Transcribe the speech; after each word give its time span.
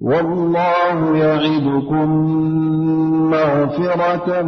والله 0.01 1.17
يعدكم 1.17 2.09
مغفرة 3.31 4.41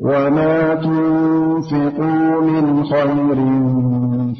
وما 0.00 0.74
تنفقوا 0.74 2.40
من 2.42 2.84
خير 2.84 3.36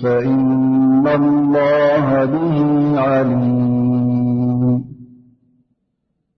فإن 0.03 1.07
الله 1.15 2.25
به 2.25 2.63
عليم 3.01 4.30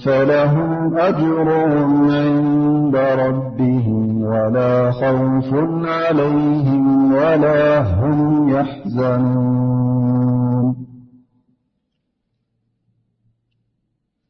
فلهم 0.07 0.97
أجر 0.99 1.49
عند 2.11 2.97
ربهم 2.97 4.23
ولا 4.23 4.91
خوف 4.91 5.55
عليهم 5.87 7.13
ولا 7.15 7.81
هم 8.01 8.49
يحزنون 8.49 10.16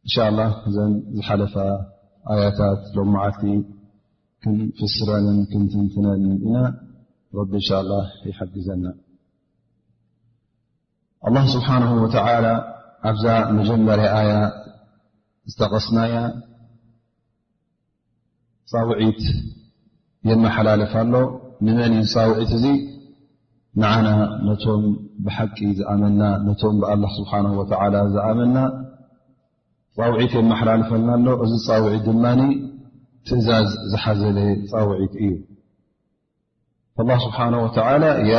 እንሻ 0.09 0.17
ላህ 0.39 0.51
እዘን 0.69 0.93
ዝሓለፋ 1.19 1.55
ኣያታት 2.33 2.83
ሎ 2.97 3.03
መዓልቲ 3.15 3.41
ክንፍስረንን 4.43 5.39
ክንትንትነንን 5.53 6.35
ኢና 6.49 6.57
ረቢ 7.39 7.53
እንሻ 7.61 7.71
ላ 7.89 7.93
ይሓግዘና 8.29 8.85
ኣላህ 11.31 11.45
ስብሓንሁ 11.55 11.91
ወተዓላ 12.05 12.47
ኣብዛ 13.11 13.27
መጀመርያ 13.59 14.07
ኣያ 14.21 14.31
ዝተቐስናያ 15.55 16.15
ፃውዒት 18.73 19.23
የመሓላለፍ 20.31 20.95
ኣሎ 21.05 21.15
ንመን 21.67 21.93
እዩ 22.03 22.09
ፃውዒት 22.17 22.53
እዙ 22.61 22.65
ንዓና 23.83 24.09
ነቶም 24.51 24.85
ብሓቂ 25.27 25.59
ዝኣመና 25.81 26.23
ነቶም 26.49 26.79
ብኣላ 26.85 27.03
ስብሓንሁ 27.21 27.53
ወዓላ 27.63 27.95
ዝኣመና 28.17 28.57
ፃውዒት 29.99 30.33
የመሓላልፈና 30.37 31.09
ኣሎ 31.19 31.29
እዚ 31.45 31.53
ጻውዒት 31.67 32.03
ድማኒ 32.09 32.41
ትእዛዝ 33.29 33.69
ዝሓዘለ 33.93 34.39
ፃውዒት 34.73 35.15
እዩ 35.25 35.35
ላ 37.09 37.13
ስብሓን 37.25 37.55
ወተዓላ 37.65 38.05
ያ 38.33 38.37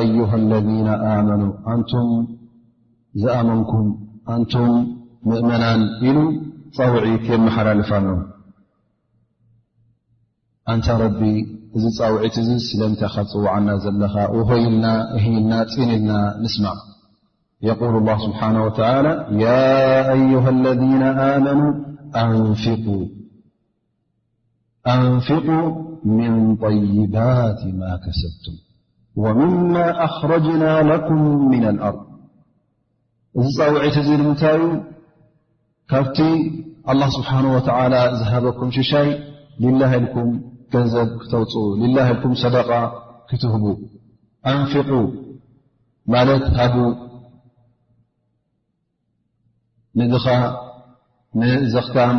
አይሃ 0.00 0.30
ለذና 0.50 0.88
ኣመኑ 1.12 1.42
ኣንቱም 1.72 2.08
ዝኣመንኩም 3.22 3.86
ኣንቱም 4.34 4.72
ምእመናን 5.30 5.82
ኢሉ 6.08 6.18
ፃውዒት 6.78 7.24
የመሓላልፋኖ 7.34 8.08
ኣንታ 10.72 10.88
ረቢ 11.02 11.20
እዚ 11.78 11.84
ፃውዒት 12.00 12.34
እዚ 12.42 12.48
ስለምንታይ 12.68 13.10
ካ 13.14 13.18
ፅዋዓና 13.32 13.68
ዘለኻ 13.84 14.14
ውሆይልና 14.36 14.86
እህልና 15.16 15.52
ፂንኢልና 15.72 16.10
ንስማዕ 16.42 16.76
يقول 17.68 17.94
الله 17.98 18.16
ስبሓنه 18.26 18.62
وتلى 18.66 19.12
يا 19.44 19.68
أيه 20.16 20.44
الذين 20.56 21.02
آመنو 21.34 21.68
أንفقا 25.02 25.56
من 26.18 26.32
طይባات 26.64 27.60
ማا 27.80 27.94
كሰብتم 28.04 28.54
ومማا 29.22 29.88
أخرجናا 30.06 30.72
لكም 30.90 31.20
من 31.52 31.62
الأርض 31.72 32.02
እዚ 33.40 33.56
ፀውዒት 33.72 33.96
እዚ 34.02 34.10
ምንታይ 34.22 34.56
ዩ 34.60 34.62
ካብቲ 35.90 36.18
الله 36.90 37.08
ስብሓنه 37.16 37.48
ول 37.56 37.94
ዝሃበኩም 38.20 38.68
ሽሻይ 38.76 39.08
لله 39.64 39.90
ኢልكም 39.98 40.28
ገንዘብ 40.72 41.08
ክተውፅ 41.22 41.52
ኢልكም 41.86 42.32
صደق 42.42 42.70
ክትህب 43.28 43.64
أንفق 44.52 44.90
ማለት 46.14 46.44
ሃب 46.58 46.74
ንድኻ 49.98 50.24
ንዘኽካም 51.40 52.16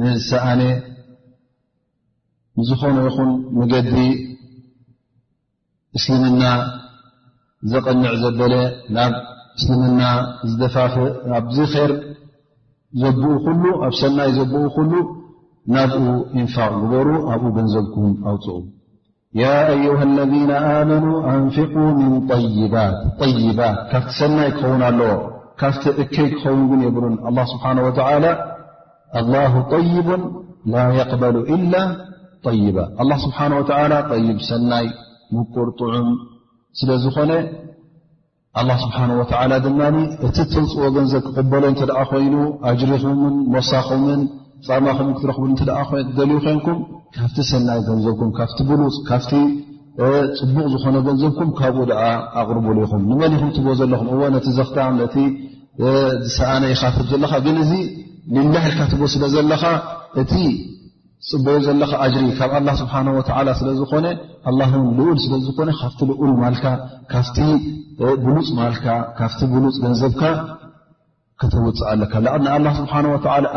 ንሰኣኔ 0.00 0.62
ንዝኾነ 2.58 2.96
ይኹን 3.08 3.30
መገዲ 3.58 3.92
እስልምና 5.98 6.42
ዘቐንዕ 7.70 8.10
ዘበለ 8.22 8.54
ናብ 8.96 9.14
እስልምና 9.58 10.00
ዝደፋፍእ 10.50 11.14
ኣብዚ 11.38 11.56
ኼር 11.72 11.92
ዘብኡ 13.02 13.24
ኩሉ 13.46 13.62
ኣብ 13.86 13.92
ሰናይ 14.00 14.30
ዘብኡ 14.38 14.62
ኩሉ 14.76 14.92
ናብኡ 15.74 16.04
እንፋቅ 16.38 16.72
ግበሩ 16.82 17.08
ኣብኡ 17.32 17.48
ገንዘብኩን 17.56 18.12
ኣውፅኡ 18.30 18.58
ያ 19.40 19.50
አይሃ 19.74 19.98
ለذና 20.18 20.50
ኣመኑ 20.80 21.06
ኣንፊቁ 21.32 21.74
ምን 21.98 22.12
ባት 22.72 22.96
ጠይባት 23.20 23.76
ካብቲ 23.92 24.10
ሰናይ 24.20 24.50
ክኸውን 24.56 24.82
ኣለዎ 24.88 25.12
ካብቲ 25.60 25.84
እከይ 26.02 26.28
ክኸውን 26.38 26.60
እውን 26.66 26.80
የብሉ 26.86 27.04
ስብሓ 27.52 27.64
طይቡ 29.72 30.08
ላ 30.72 30.82
قበሉ 31.10 31.36
ላ 31.72 31.76
طይባ 32.46 32.76
ስብሓ 33.24 33.38
ይብ 34.28 34.38
ሰናይ 34.50 34.86
ምቁር 35.36 35.68
ጥዑም 35.80 36.08
ስለ 36.78 36.90
ዝኾነ 37.04 37.32
ስብሓ 38.84 38.98
ድማ 39.64 39.80
እቲ 40.26 40.36
ተፅዎ 40.52 40.84
ንዘ 41.04 41.12
ክقበሎ 41.24 41.62
እተደ 41.74 41.90
ኮይኑ 42.10 42.34
ኣጅሪኹምን 42.70 43.34
መሳኹምን 43.54 44.22
ፀማኹም 44.68 45.10
ክትረኽብሉ 45.16 45.50
ልዩ 46.18 46.30
ኮይንኩም 46.46 46.78
ካብቲ 47.16 47.36
ሰናይ 47.52 47.80
ገንዘብኩም 47.88 48.30
ካፍቲ 48.38 48.58
ብፅ 48.68 48.96
ፅቡቕ 50.38 50.66
ዝኾነ 50.72 50.96
ገንዘብኩም 51.06 51.48
ካብኡ 51.58 51.88
ኣ 52.06 52.06
ኣቕርቡሉ 52.40 52.76
ኢኹም 52.86 53.02
ንመኒ 53.10 53.32
ኹም 53.40 53.50
ትቦ 53.56 53.66
ዘለኹም 53.80 54.08
እዎ 54.14 54.20
ነቲ 54.34 54.46
ዘክታም 54.58 54.92
ነቲ 55.02 55.16
ዝሰኣነ 56.26 56.62
ኢካትብ 56.74 57.06
ዘለካ 57.12 57.32
ግን 57.46 57.56
እዚ 57.64 57.72
ንላሕልካትቦ 58.34 59.00
ስለ 59.14 59.22
ዘለካ 59.34 59.64
እቲ 60.22 60.32
ፅበዩ 61.30 61.56
ዘለካ 61.68 61.92
ኣጅሪ 62.04 62.24
ካብ 62.38 62.52
ኣ 62.56 62.74
ስብሓ 62.82 62.94
ስለዝኮነ 63.60 64.06
ን 64.58 64.82
ልኡል 64.98 65.16
ስለዝኮነ 65.24 65.68
ካፍቲ 65.80 65.98
ልኡል 66.10 66.32
ማልካ 66.44 66.64
ካፍቲ 67.12 67.38
ብሉፅ 68.24 68.46
ማልካ 68.60 68.86
ካፍቲ 69.20 69.40
ብሉፅ 69.54 69.74
ገንዘብካ 69.84 70.22
ከተውፅእ 71.42 71.84
ኣለካ 71.92 72.14
ስብሓላ 72.78 73.04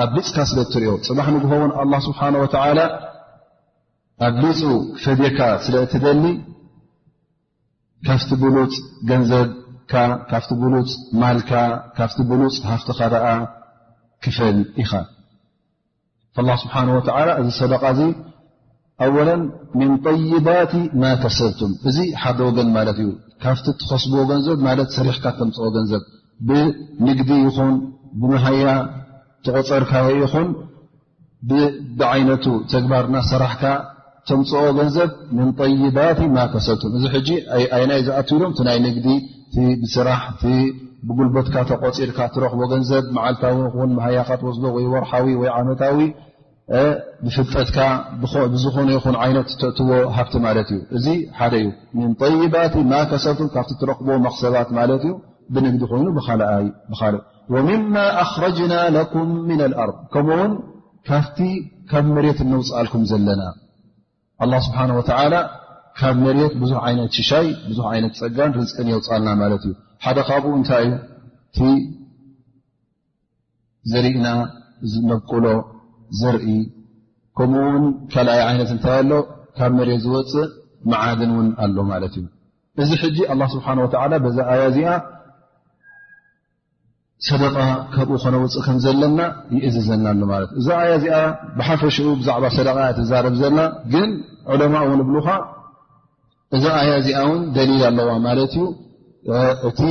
ኣብ 0.04 0.12
ልፅካ 0.20 0.38
ስለ 0.52 0.60
ትርዮ 0.74 0.90
ፅባሕ 1.08 1.28
ንግሆውን 1.38 1.72
ስብሓላ 2.08 2.36
ኣብ 4.26 4.36
ልፁ 4.44 4.62
ክፈድየካ 5.02 5.40
ስለትደሊ 5.66 6.24
ካፍቲ 8.08 8.30
ብሉፅ 8.44 8.70
ገንዘብካ 9.10 9.94
ካፍቲ 10.32 10.50
ብሉፅ 10.62 10.90
ማልካ 11.22 11.52
ካብቲ 11.98 12.18
ብሉፅ 12.32 12.54
ሃፍትኻ 12.72 13.00
ድኣ 13.14 13.26
ክፈል 14.24 14.58
ኢኻ 14.84 14.92
ላ 16.48 16.52
ስብሓን 16.64 16.88
ወላ 16.98 17.10
እዚ 17.42 17.50
ሰደቃ 17.62 17.84
እዚ 17.94 18.02
ኣወለ 19.06 19.30
ምን 19.80 19.90
طይባት 20.06 20.74
ማ 21.02 21.04
ከሰብቱም 21.24 21.72
እዚ 21.90 21.98
ሓደ 22.22 22.40
ወገን 22.48 22.68
ማለት 22.78 22.98
እዩ 23.04 23.10
ካብቲ 23.44 23.66
እትኸስብዎ 23.76 24.20
ገንዘብ 24.32 24.58
ማለት 24.68 24.90
ሰሪሕካ 24.98 25.26
ተምፅኦ 25.40 25.68
ገንዘብ 25.78 26.04
ብንግዲ 26.48 27.32
ይኹን 27.46 27.76
ብምሃያ 28.22 28.66
ተቐፀርካ 29.46 29.92
ይኹን 30.22 30.48
ብዓይነቱ 32.00 32.46
ተግባርና 32.74 33.16
ሰራሕካ 33.32 33.64
ተምፅኦ 34.30 34.60
ገንዘብ 34.80 35.10
ምን 35.38 35.48
طይባት 35.60 36.20
ማ 36.36 36.44
ከሰብቱም 36.52 36.92
እዚ 36.98 37.04
ሕጂ 37.16 37.30
ይናይ 37.82 38.02
ዝኣትው 38.08 38.38
ሎም 38.42 38.52
ቲ 38.58 38.66
ናይ 38.68 38.78
ንግዲ 38.86 39.08
ብስራሕ 39.82 40.22
ቲ 40.42 40.44
ብጉልበትካ 41.08 41.56
ተቆፂርካ 41.72 42.20
ትረኽቦ 42.36 42.60
ገንዘብ 42.74 43.06
መዓልታዊ 43.16 43.56
ን 43.94 43.98
ሃያካ 44.04 44.30
ተወስዶ 44.42 44.64
ወይ 44.76 44.86
ወርሓዊ 44.94 45.26
ወይ 45.42 45.50
ዓኖታዊ 45.58 45.98
ብፍልጠትካ 47.24 47.78
ብዝኾነ 48.54 48.88
ይኹን 48.98 49.16
ዓይነት 49.26 49.50
ተእትዎ 49.62 49.90
ሃብቲ 50.18 50.34
ማለት 50.48 50.70
እዩ 50.76 50.80
እዚ 50.98 51.06
ሓደ 51.40 51.54
እዩ 51.64 51.68
ምን 52.02 52.16
ይባት 52.44 52.76
ማ 52.92 53.02
ከሰብቱም 53.14 53.50
ካብቲ 53.56 53.72
ትረክቦ 53.82 54.08
መክሰባት 54.26 54.70
ማለት 54.80 55.04
እዩ 55.08 55.14
ብንግዲ 55.56 55.82
ኮይኑ 55.94 56.06
ብልእ 56.18 57.18
ወምማ 57.56 57.96
ኣክረጅና 58.24 58.74
ኩም 59.16 59.30
ና 59.60 59.62
ኣርض 59.84 59.98
ከምኡውን 60.16 60.54
ካብቲ 61.10 61.38
ካብ 61.92 62.06
መሬት 62.18 62.40
እንውፅኣልኩም 62.46 63.04
ዘለና 63.12 63.42
ኣላ 64.42 64.54
ስብሓን 64.68 64.92
ወተዓላ 65.00 65.34
ካብ 66.00 66.16
መሬት 66.26 66.54
ብዙሕ 66.62 66.78
ዓይነት 66.88 67.12
ሽሻይ 67.18 67.48
ብዙሕ 67.70 67.86
ዓይነት 67.94 68.14
ፀጋን 68.22 68.52
ድፅቅን 68.56 68.88
የውፃልና 68.92 69.30
ማለት 69.42 69.64
እዩ 69.68 69.74
ሓደ 70.06 70.18
ካብኡ 70.30 70.52
እንታይ 70.60 70.86
እዩ 70.86 70.94
እቲ 71.54 71.58
ዘርእና 73.92 74.28
ዝነቁሎ 74.92 75.46
ዘርኢ 76.22 76.48
ከምኡ 77.38 77.62
ውን 77.76 77.86
ካልኣይ 78.14 78.42
ዓይነት 78.50 78.72
እንታይ 78.76 78.96
ኣሎ 79.04 79.12
ካብ 79.60 79.72
መሬት 79.80 80.02
ዝወፅእ 80.06 80.50
መዓድን 80.92 81.32
እውን 81.36 81.50
ኣሎ 81.66 81.76
ማለት 81.94 82.14
እዩ 82.22 82.26
እዚ 82.84 82.90
ሕጂ 83.04 83.18
ኣላ 83.34 83.42
ስብሓን 83.56 83.80
ወተዓላ 83.86 84.14
በዛ 84.26 84.38
ኣያ 84.54 84.62
እዚኣ 84.72 84.90
ሰደቃ 87.28 87.54
ካብኡ 87.94 88.16
ከነውፅእ 88.22 88.62
ከም 88.66 88.78
ዘለና 88.86 89.20
ይእዝዘና 89.56 90.06
ሎ 90.22 90.24
ማለት 90.32 90.50
እዩ 90.60 90.62
እዚ 90.66 90.72
ኣያ 90.78 90.90
እዚኣ 91.00 91.18
ብሓፈሽኡ 91.58 92.08
ብዛዕባ 92.22 92.46
ሰደቃ 92.56 92.78
ትዛረብ 92.98 93.36
ዘላ 93.42 93.60
ግን 93.94 94.10
ዕለማ 94.54 94.74
እውን 94.88 95.02
እብሉካ 95.04 95.28
እዚ 96.58 96.64
ኣያ 96.80 96.90
እዚኣ 97.02 97.20
ውን 97.30 97.44
ደሊል 97.58 97.84
ኣለዋ 97.90 98.10
ማለት 98.28 98.54
እዩ 98.58 98.66
እቲ 99.70 99.82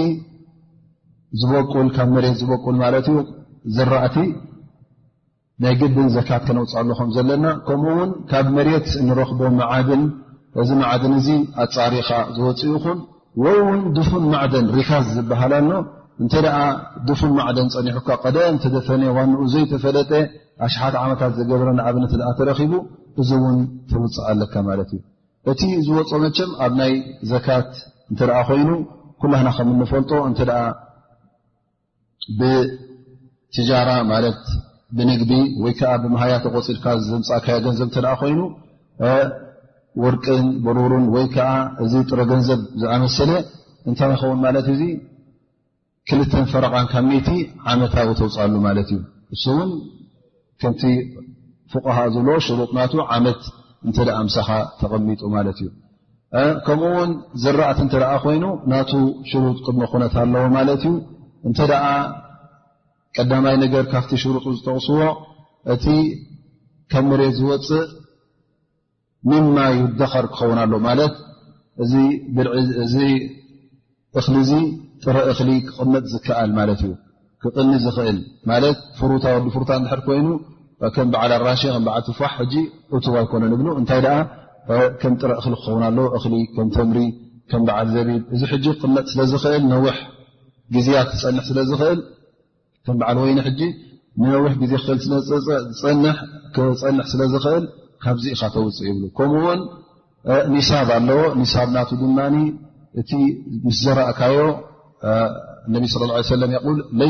ዝበቁል 1.43 1.89
ካብ 1.97 2.09
መሬት 2.17 2.37
ዝበቁል 2.43 2.77
ማለት 2.85 3.07
እዩ 3.13 3.17
ዝራእቲ 3.77 4.17
ናይ 5.63 5.75
ግድን 5.81 6.09
ዘካት 6.17 6.45
ከነውፅእ 6.49 6.77
ኣሎ 6.83 6.89
ከም 7.01 7.11
ዘለና 7.17 7.47
ከምኡ 7.69 7.91
ውን 8.01 8.13
ካብ 8.33 8.47
መሬት 8.59 8.87
እንረክቦ 9.03 9.41
መዓድን 9.61 10.05
እዚ 10.61 10.71
መዓድን 10.83 11.15
እዚ 11.23 11.29
ኣፃሪካ 11.67 12.11
ዝወፅእ 12.37 12.69
ይኹን 12.77 12.99
ወይ 13.45 13.57
እውን 13.65 13.81
ድፉን 13.97 14.25
ማዕደን 14.35 14.67
ሪካዝ 14.79 15.05
ዝበሃል 15.17 15.53
ሎ 15.73 15.75
እንተ 16.23 16.35
ደኣ 16.45 16.57
ድፉን 17.09 17.31
ማዕደን 17.37 17.69
ፀኒሑካ 17.75 18.09
ቀደም 18.25 18.55
እተደፈኒ 18.59 19.03
ዋንኡ 19.17 19.39
ዘይተፈለጠ 19.53 20.11
ኣሽሓት 20.67 20.95
ዓመታት 21.03 21.33
ዝገብረንኣብነት 21.39 22.13
ተረኪቡ 22.39 22.73
እዚ 23.21 23.31
እውን 23.39 23.57
ትውፅእ 23.91 24.19
ኣለካ 24.31 24.53
ማለት 24.69 24.91
እዩ 24.97 25.01
እቲ 25.53 25.63
ዝወፆኦ 25.87 26.19
መቸም 26.25 26.51
ኣብ 26.65 26.73
ናይ 26.81 26.93
ዘካት 27.31 27.71
እንት 28.11 28.21
ኣ 28.39 28.41
ኮይኑ 28.49 28.71
ኩላና 29.23 29.49
ከም 29.57 29.69
እንፈልጦ 29.75 30.11
እንተ 30.31 30.41
ብትጃራ 32.41 33.91
ማለት 34.13 34.43
ብንግቢ 34.97 35.31
ወይከዓ 35.65 35.93
ብመሃያ 36.05 36.35
ተቆፂድካ 36.45 36.87
ዝምፃእካያ 37.09 37.57
ገንዘብ 37.67 37.89
እተኣ 37.93 38.07
ኮይኑ 38.23 38.41
ወርቅን 40.03 40.45
በሩሩን 40.65 41.07
ወይ 41.15 41.25
ከዓ 41.35 41.49
እዚ 41.85 41.93
ጥረ 42.11 42.21
ገንዘብ 42.33 42.61
ዝኣመሰለ 42.83 43.31
እንታይ 43.89 44.11
ይኸውን 44.15 44.39
ማለት 44.47 44.67
እዙ 44.75 44.81
ክልተን 46.11 46.45
ፈረቓን 46.53 46.87
ካብ 46.93 47.05
ሚቲ 47.11 47.29
ዓመታዊ 47.73 48.09
ተውፃሉ 48.21 48.55
ማለት 48.69 48.89
እዩ 48.93 49.01
እስእውን 49.35 49.71
ከምቲ 50.63 50.83
ፉቕሃ 51.73 51.97
ዝለዎ 52.15 52.37
ሽሩጥ 52.47 52.71
ናቱ 52.79 52.95
ዓመት 53.17 53.41
እንተኣ 53.89 54.17
ምሰኻ 54.29 54.49
ተቐሚጡ 54.81 55.21
ማለት 55.37 55.59
እዩ 55.63 55.69
ከምኡውን 56.67 57.11
ዝራእቲ 57.43 57.79
እንተ 57.87 57.95
ኮይኑ 58.25 58.45
ናቱ 58.73 58.91
ሽሩጥ 59.31 59.57
ቅድሚ 59.67 59.83
ኩነት 59.93 60.15
ኣለዎ 60.25 60.45
ማለት 60.59 60.83
እዩ 60.89 60.95
እንተ 61.49 61.59
ደ 61.71 61.77
ቀዳማይ 63.17 63.57
ነገር 63.65 63.83
ካብቲ 63.93 64.13
ሽሩጡ 64.23 64.45
ዝጠቕስዎ 64.59 65.01
እቲ 65.75 65.87
ካብ 66.93 67.05
መሬት 67.13 67.35
ዝወፅእ 67.41 67.83
ምማ 69.31 69.57
ይደኸር 69.79 70.27
ክኸውን 70.33 70.59
ኣሎ 70.65 70.73
ማለት 70.89 71.15
እዚ 72.85 72.95
እኽሊ 74.21 74.37
ዚ 74.51 74.55
ጥረ 75.05 75.17
እክሊ 75.33 75.51
ክቅመጥ 75.69 76.03
ዝከኣል 76.13 76.51
ማለት 76.59 76.81
እዩ 76.87 76.93
ክቕኒ 77.43 77.71
ዝኽእል 77.85 78.19
ማት 78.49 78.65
ፍሩታ 78.99 79.25
ወዲ 79.35 79.47
ፍሩታ 79.55 79.71
እድሕድ 79.79 80.01
ኮይኑ 80.07 80.29
ከም 80.95 81.09
በዓል 81.13 81.33
ኣራሽ 81.37 81.63
ዓ 81.97 81.97
ትፋሕ 82.09 82.35
ጂ 82.53 82.55
እዋ 82.97 83.15
ኣይኮነን 83.23 83.53
ብ 83.61 83.63
እንታይ 83.81 84.03
ከም 85.01 85.15
ጥረ 85.21 85.31
እክሊ 85.41 85.55
ክኸውን 85.61 85.83
ኣለዎ 85.89 86.07
እሊ 86.29 86.33
ከም 86.57 86.69
ተምሪ 86.77 86.99
ከም 87.51 87.63
በዓል 87.69 87.89
ዘቢል 87.97 88.21
እዚ 88.35 88.43
ክቅመጥ 88.69 89.07
ስለዝኽእል 89.13 89.65
ነ 89.73 89.79
ግዜ 90.77 90.89
ፀን 91.23 91.39
ስለዝእል 91.51 91.99
ከም 92.87 92.97
በዓ 93.03 93.11
ወይ 93.25 93.33
ነ 93.39 93.41
ዜ 94.71 94.77
ክፀን 96.55 96.99
ስለዝኽእል 97.15 97.65
ካብዚኢኻ 98.05 98.43
ተውፅእ 98.55 98.87
ይብ 98.91 99.03
ከምኡውን 99.19 99.61
ኒሳብ 100.57 100.89
ኣለዎ 100.99 101.21
ኒሳብ 101.41 101.69
ናቱ 101.77 101.91
ድማ 102.01 102.19
እቲ 103.01 103.11
ምስ 103.67 103.77
ዘራእካዮ 103.85 104.39
ص 105.03 105.75
ማ 105.75 107.03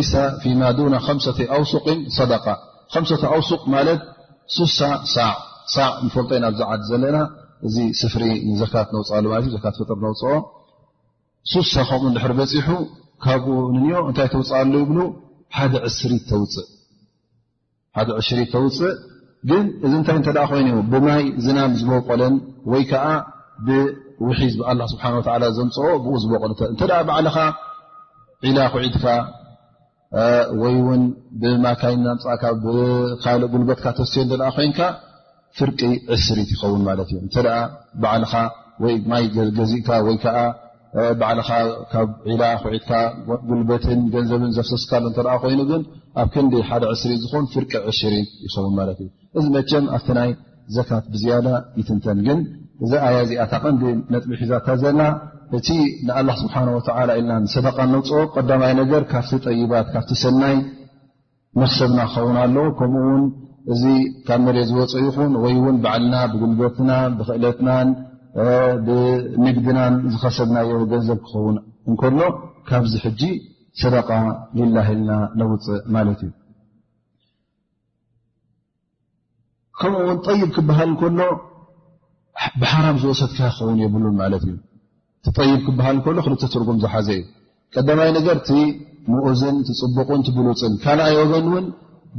ውሱ 1.62 1.78
ደ 3.02 3.04
ውሱቅ 3.38 3.60
ማ 3.74 3.76
ሳ 5.74 5.84
ፈልጦይ 6.14 6.40
ዝ 6.58 6.62
ዘለና 6.90 7.18
እ 7.66 7.68
ፍ 8.14 8.72
ፅፅኦ 8.72 9.00
ሳ 9.08 9.10
ም 12.04 12.12
በ 12.16 12.50
ካብ 13.24 13.44
ታይ 14.18 14.28
ተውፅ 14.34 14.50
ሉ 14.72 15.02
ይብ 15.02 15.74
እ 18.14 18.46
ተፅእ 18.54 18.94
ግ 19.50 19.92
እታይ 19.98 20.62
ይ 20.68 20.72
ብማይ 20.92 21.22
ዝናም 21.44 21.70
ዝበቆለን 21.80 22.34
ወይዓ 22.72 22.92
ብውሒዝ 23.66 24.54
ብ 24.60 24.88
ዘምፅኦ 25.58 25.88
ብዝ 26.06 26.24
ለ 27.26 27.28
ዒላ 28.46 28.58
ኩዒድካ 28.74 29.04
ወይ 30.60 30.74
እውን 30.80 31.02
ብማካይና 31.42 32.06
ፃካ 32.22 32.42
ብካልእ 32.64 33.48
ጉልበትካ 33.52 33.84
ተስትዮ 33.98 34.22
እተኣ 34.26 34.42
ኮይንካ 34.56 34.80
ፍርቂ 35.58 35.78
ዕስሪት 36.14 36.48
ይኸውን 36.54 36.82
ማለት 36.88 37.08
እዩ 37.12 37.18
እንተ 37.26 37.36
ባዕልኻ 38.02 38.32
ማይ 39.12 39.24
ገዚእካ 39.58 39.88
ወይከዓ 40.06 40.38
ባዕልካ 41.20 41.50
ካብ 41.92 42.08
ዒላ 42.30 42.42
ኣኩዒድካ 42.56 42.90
ጉልበትን 43.48 44.00
ገንዘብን 44.14 44.52
ዘብሰስካሎ 44.56 45.04
እተኣ 45.12 45.28
ኮይኑ 45.44 45.60
ግን 45.70 45.82
ኣብ 46.22 46.28
ክንዲ 46.34 46.54
ሓደ 46.70 46.84
ዕስሪት 46.94 47.20
ዝኾኑ 47.26 47.42
ፍርቂ 47.54 47.72
ዕስሪት 47.92 48.28
ይኸውን 48.46 48.74
ማለት 48.80 48.98
እዩ 49.04 49.08
እዚ 49.38 49.46
መቸም 49.58 49.86
ኣብቲ 49.96 50.08
ናይ 50.18 50.30
ዘካት 50.78 51.04
ብዝያዳ 51.12 51.48
ይትንተን 51.80 52.18
ግን 52.28 52.40
እዚ 52.84 52.92
ኣያእዚኣ 53.06 53.42
ታቐንዲ 53.54 53.82
ነጥቢ 54.12 54.30
ሒዛታ 54.42 54.66
ዘላ 54.82 55.00
እቲ 55.56 55.66
ንኣላ 56.08 56.28
ስብሓን 56.40 56.68
ወተዓላ 56.76 57.10
ኢልናን 57.20 57.44
ሰደቃ 57.54 57.78
ነውፅኦ 57.94 58.20
ቀዳማይ 58.34 58.72
ነገር 58.80 59.02
ካብቲ 59.12 59.32
ጠይባት 59.48 59.86
ካብቲ 59.94 60.08
ሰናይ 60.24 60.54
ንክሰብና 61.60 61.98
ክኸውን 62.12 62.36
ኣሎ 62.42 62.54
ከምኡውን 62.78 63.24
እዚ 63.72 63.82
ካብ 64.28 64.40
መሪ 64.46 64.58
ዝወፅእ 64.70 65.02
ይኹን 65.08 65.32
ወይ 65.42 65.54
እውን 65.60 65.76
ባዓልና 65.84 66.14
ብጉልበትና 66.32 66.90
ብክእለትናን 67.18 67.88
ብንግድናን 68.86 69.94
ዝኸሰብናዮ 70.12 70.70
ገንዘብ 70.94 71.18
ክኸውን 71.28 71.58
እንከሎ 71.88 72.18
ካብዝ 72.70 72.94
ሕጂ 73.04 73.22
ሰደቃ 73.82 74.08
ሊላ 74.56 74.76
ኢልና 74.94 75.10
ነውፅእ 75.40 75.84
ማለት 75.96 76.20
እዩ 76.26 76.32
ከምኡ 79.80 80.00
ውን 80.08 80.18
ጠይብ 80.26 80.50
ክበሃል 80.56 80.88
እንከሎ 80.92 81.20
ብሓራም 82.62 82.96
ዝወሰድካ 83.04 83.40
ክኸውን 83.56 83.78
የብሉን 83.84 84.16
ማለት 84.22 84.42
እዩ 84.50 84.56
ይብ 85.48 85.60
ክበሃል 85.66 85.96
ሎ 85.96 86.18
ክል 86.24 86.34
ትርጉም 86.52 86.78
ዝሓዘ 86.82 87.08
እዩ 87.18 87.22
ቀዳማይ 87.74 88.10
ነገር 88.16 88.36
ቲምኡዝን 88.46 89.56
ፅቡቕን 89.80 90.20
ትብሉፅን 90.26 90.72
ካልኣይ 90.82 91.14
ወገን 91.18 91.46
ውን 91.52 91.66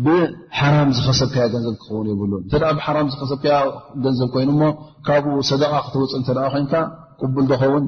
ብሓራም 0.05 0.89
ዝኸሰብከያ 0.98 1.43
ገንዘብ 1.55 1.75
ክኸውን 1.81 2.07
ይብሉ 2.12 2.31
ብ 2.51 2.53
ዝኸሰብከ 3.15 3.45
ገንዘብ 4.03 4.29
ኮይኑሞ 4.36 4.62
ካብኡ 5.07 5.36
ሰ 5.50 5.60
ክትውፅል 5.88 6.38
ኮ 6.72 6.83
ቅቡል 7.19 7.45
ዝኸውን 7.51 7.86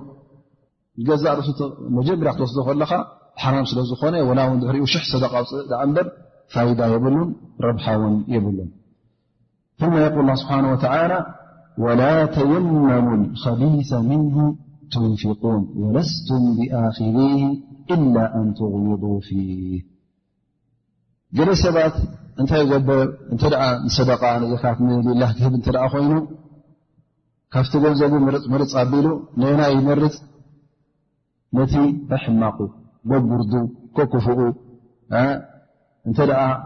ገዛእ 1.07 1.39
ሱ 1.47 1.61
መጀመርያ 1.99 2.31
ክወስ 2.39 2.55
ከለካ 2.67 2.91
ሓራ 3.43 3.55
ስለዝኾነ 3.71 4.13
ሕሪኡ 4.69 4.83
ሽሕ 4.95 5.03
ሰ 5.11 5.23
ውፅእ 5.37 5.63
በር 6.57 6.69
ዳ 6.81 6.91
የብሉን 6.95 7.31
ረብሓውን 7.67 8.13
ብ 8.43 8.55
ቁል 10.17 10.27
ስብሓ 10.43 10.55
ላ 12.01 12.03
ተየመሙ 12.35 13.23
ከቢ 13.43 13.61
ትንፊን 14.93 15.33
ወለስቱም 15.81 16.43
ብኣክሪ 16.57 17.07
إላ 17.95 18.15
ኣን 18.39 18.47
ትغይድ 18.59 19.03
ፊ 19.27 19.29
ገለ 21.37 21.49
ሰባት 21.63 21.95
እንታይ 22.41 22.63
ጎበብ 22.71 23.09
እንተ 23.33 23.41
ሰበቃ 23.97 24.21
ነዘካት 24.41 24.77
ንልላ 24.87 25.23
ክህብ 25.37 25.53
እተ 25.59 25.67
ኮይኑ 25.93 26.11
ካብቲ 27.53 27.73
ገዘቡ 27.83 28.13
ርፅምርፅ 28.35 28.73
ኣቢሉ 28.81 29.07
ንአና 29.39 29.61
ይመርፅ 29.75 30.15
ነቲ 31.57 31.73
ተሕማቁ 32.09 32.57
ጎጉርዱ 33.09 33.53
ኮክፍኡ 33.97 34.37
እንተ 36.07 36.17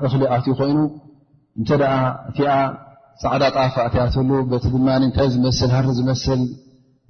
እኽሊ 0.06 0.24
ኣትኡ 0.36 0.54
ኮይኑ 0.62 0.80
እንተ 1.60 1.70
እቲኣ 2.30 2.52
ፃዕዳ 3.22 3.44
ጣፋእትያትሉ 3.56 4.30
በቲ 4.52 4.66
ድማ 4.76 4.88
እንታይ 5.04 5.28
ዝመስል 5.36 5.72
ሃሪ 5.78 5.88
ዝመስል 6.00 6.42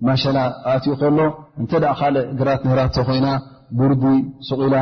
ማላ 0.07 0.37
ኣትኡ 0.75 0.93
ከሎ 1.01 1.17
እተ 1.63 1.71
ካልእ 1.99 2.25
ግራት 2.39 2.61
ራ 2.79 2.81
ኮይና 3.07 3.27
ቡርዲ 3.79 4.03
ቁላ 4.59 4.75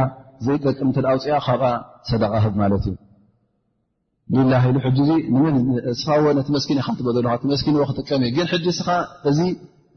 ዘይጠቅም 0.46 0.90
ፅያ 0.96 1.36
ካብ 1.46 1.64
ሰዳቃብ 2.10 2.54
ማ 2.62 2.64
እዩ 2.78 2.86
ሉ 4.36 4.38
ለ 4.52 4.54
ዎ 4.70 4.72
ክጥቀ 7.90 8.10
እዩ 8.30 8.38
ግ 8.48 8.50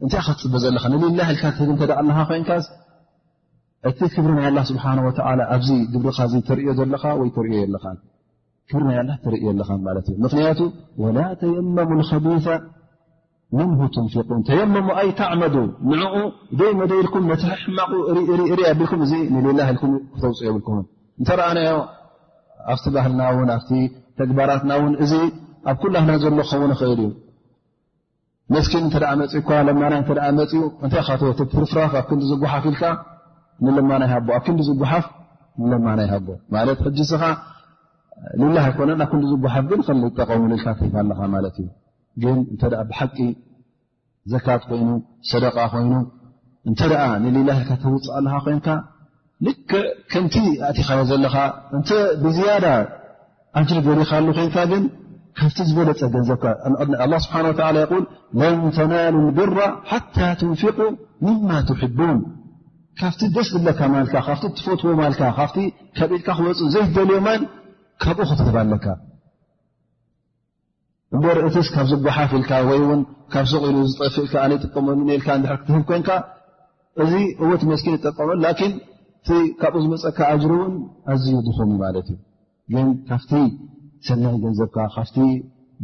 እ 0.05 0.07
ታይ 0.11 0.21
ትጥበ 0.27 0.53
ዘለ 0.63 0.77
ኮይንካ 2.29 2.51
እቲ 3.89 3.99
ክብሪናይ 4.13 4.47
ኣዚ 5.53 5.69
ዮዘ 5.93 6.05
ክቱ 6.17 6.35
ተሙ 10.21 10.27
ቢ 12.25 12.25
ንን 13.57 14.41
ተመሙ 14.49 14.85
ኣይታዕመዱ 15.01 15.55
ንኡ 16.01 16.13
ደይ 16.59 16.69
መደይልኩም 16.81 17.25
ትማቁ 17.41 18.01
ኣኩም 19.67 19.93
እ 19.95 20.03
ክተውፅ 20.13 20.39
የብ 20.45 20.67
እንተኣዮ 21.21 21.73
ኣብቲ 22.73 22.85
ባህልና 22.95 23.21
ተግባራትና 24.19 24.71
ን 24.91 24.93
እ 25.03 25.19
ኣብ 25.71 25.83
ዘሎ 26.23 26.35
ክኸውን 26.49 26.71
ክእል 26.81 27.01
እዩ 28.59 28.77
ተ 28.93 28.97
ፅፅኡታይ 31.03 31.61
ርፍራፍ 31.63 31.93
ኣብ 32.01 32.07
ክዲ 32.11 32.21
ዝጉሓፍ 32.31 32.65
ኢል 32.71 32.79
ንለና 33.65 34.03
ኣክዲ 34.39 34.59
ዝጉሓፍ 34.69 35.05
ይ 35.69 35.71
ኻ 35.83 36.07
ኣብ 36.17 36.69
ክዲ 36.83 36.99
ዝጉሓፍ 39.29 39.65
ግ 39.71 40.11
ጠቀምኣ 40.17 40.55
ግን 42.23 42.37
እንተ 42.51 42.61
ኣ 42.81 42.83
ብሓቂ 42.89 43.17
ዘካት 44.31 44.61
ኮይኑ 44.69 44.89
ሰደቃ 45.31 45.57
ኮይኑ 45.73 45.91
እንተ 46.69 46.79
ኣ 47.03 47.05
ንሌላልካ 47.23 47.69
ተውፅእ 47.83 48.11
ኣለኻ 48.17 48.33
ኮይንካ 48.45 48.67
ልክዕ 49.45 49.83
ከንቲ 50.11 50.35
ኣእቲኻዮ 50.67 50.99
ዘለኻ 51.11 51.35
እንተ 51.77 51.89
ብዝያዳ 52.23 52.65
ኣጅሪ 53.59 53.77
ገሊኻሉ 53.87 54.25
ኮይንካ 54.37 54.57
ግን 54.71 54.83
ካብቲ 55.39 55.57
ዝበለፀ 55.69 55.99
ገንዘብካ 56.13 56.43
ስብሓን 57.25 57.45
ይል 57.81 58.03
ለን 58.39 58.61
ተናሉ 58.77 59.15
ብራ 59.37 59.57
ሓታ 59.91 60.17
ትንፊቁ 60.41 60.79
ምማ 61.25 61.49
ትሕቡን 61.69 62.19
ካብቲ 62.99 63.21
ደስ 63.35 63.49
ድለካ 63.55 63.79
ማልካ 63.93 64.15
ካብቲ 64.27 64.43
እትፈትዎ 64.51 64.91
ማልካ 65.01 65.21
ካብቲ 65.37 65.57
ካብ 65.97 66.09
ኢልካ 66.17 66.27
ክወፁ 66.39 66.59
ዘይ 66.73 66.83
ትደልዮማን 66.89 67.41
ካብኡ 68.03 68.19
ክትትብ 68.29 68.57
ለካ 68.73 68.85
እንበር 71.15 71.37
እቲስ 71.47 71.67
ካብ 71.75 71.85
ዝጓሓፍ 71.91 72.31
ኢልካ 72.37 72.51
ወይ 72.67 72.77
እውን 72.83 73.01
ካብ 73.33 73.45
ስቕኢሉ 73.51 73.77
ዝጠፊ 73.91 74.13
ኢልካ 74.23 74.33
ኣነ 74.43 74.51
ጠቀመሉ 74.65 74.99
ልካ 75.09 75.27
ንድሕር 75.39 75.57
ክትህብ 75.61 75.81
ኮንካ 75.89 76.09
እዚ 77.03 77.11
እው 77.43 77.49
ቲ 77.61 77.63
መስኪን 77.71 77.95
ይጠቀመሉ 77.97 78.37
ላን 78.43 78.73
እ 79.33 79.37
ካብኡ 79.61 79.79
ዝመፀካ 79.85 80.19
ኣጅር 80.35 80.51
እውን 80.57 80.75
ኣዝዩ 81.11 81.33
ድኹም 81.47 81.71
ማለት 81.83 82.07
እዩ 82.13 82.17
ግን 82.73 82.87
ካብቲ 83.09 83.31
ሰናይ 84.07 84.35
ገንዘብካ 84.43 84.77
ካፍቲ 84.95 85.17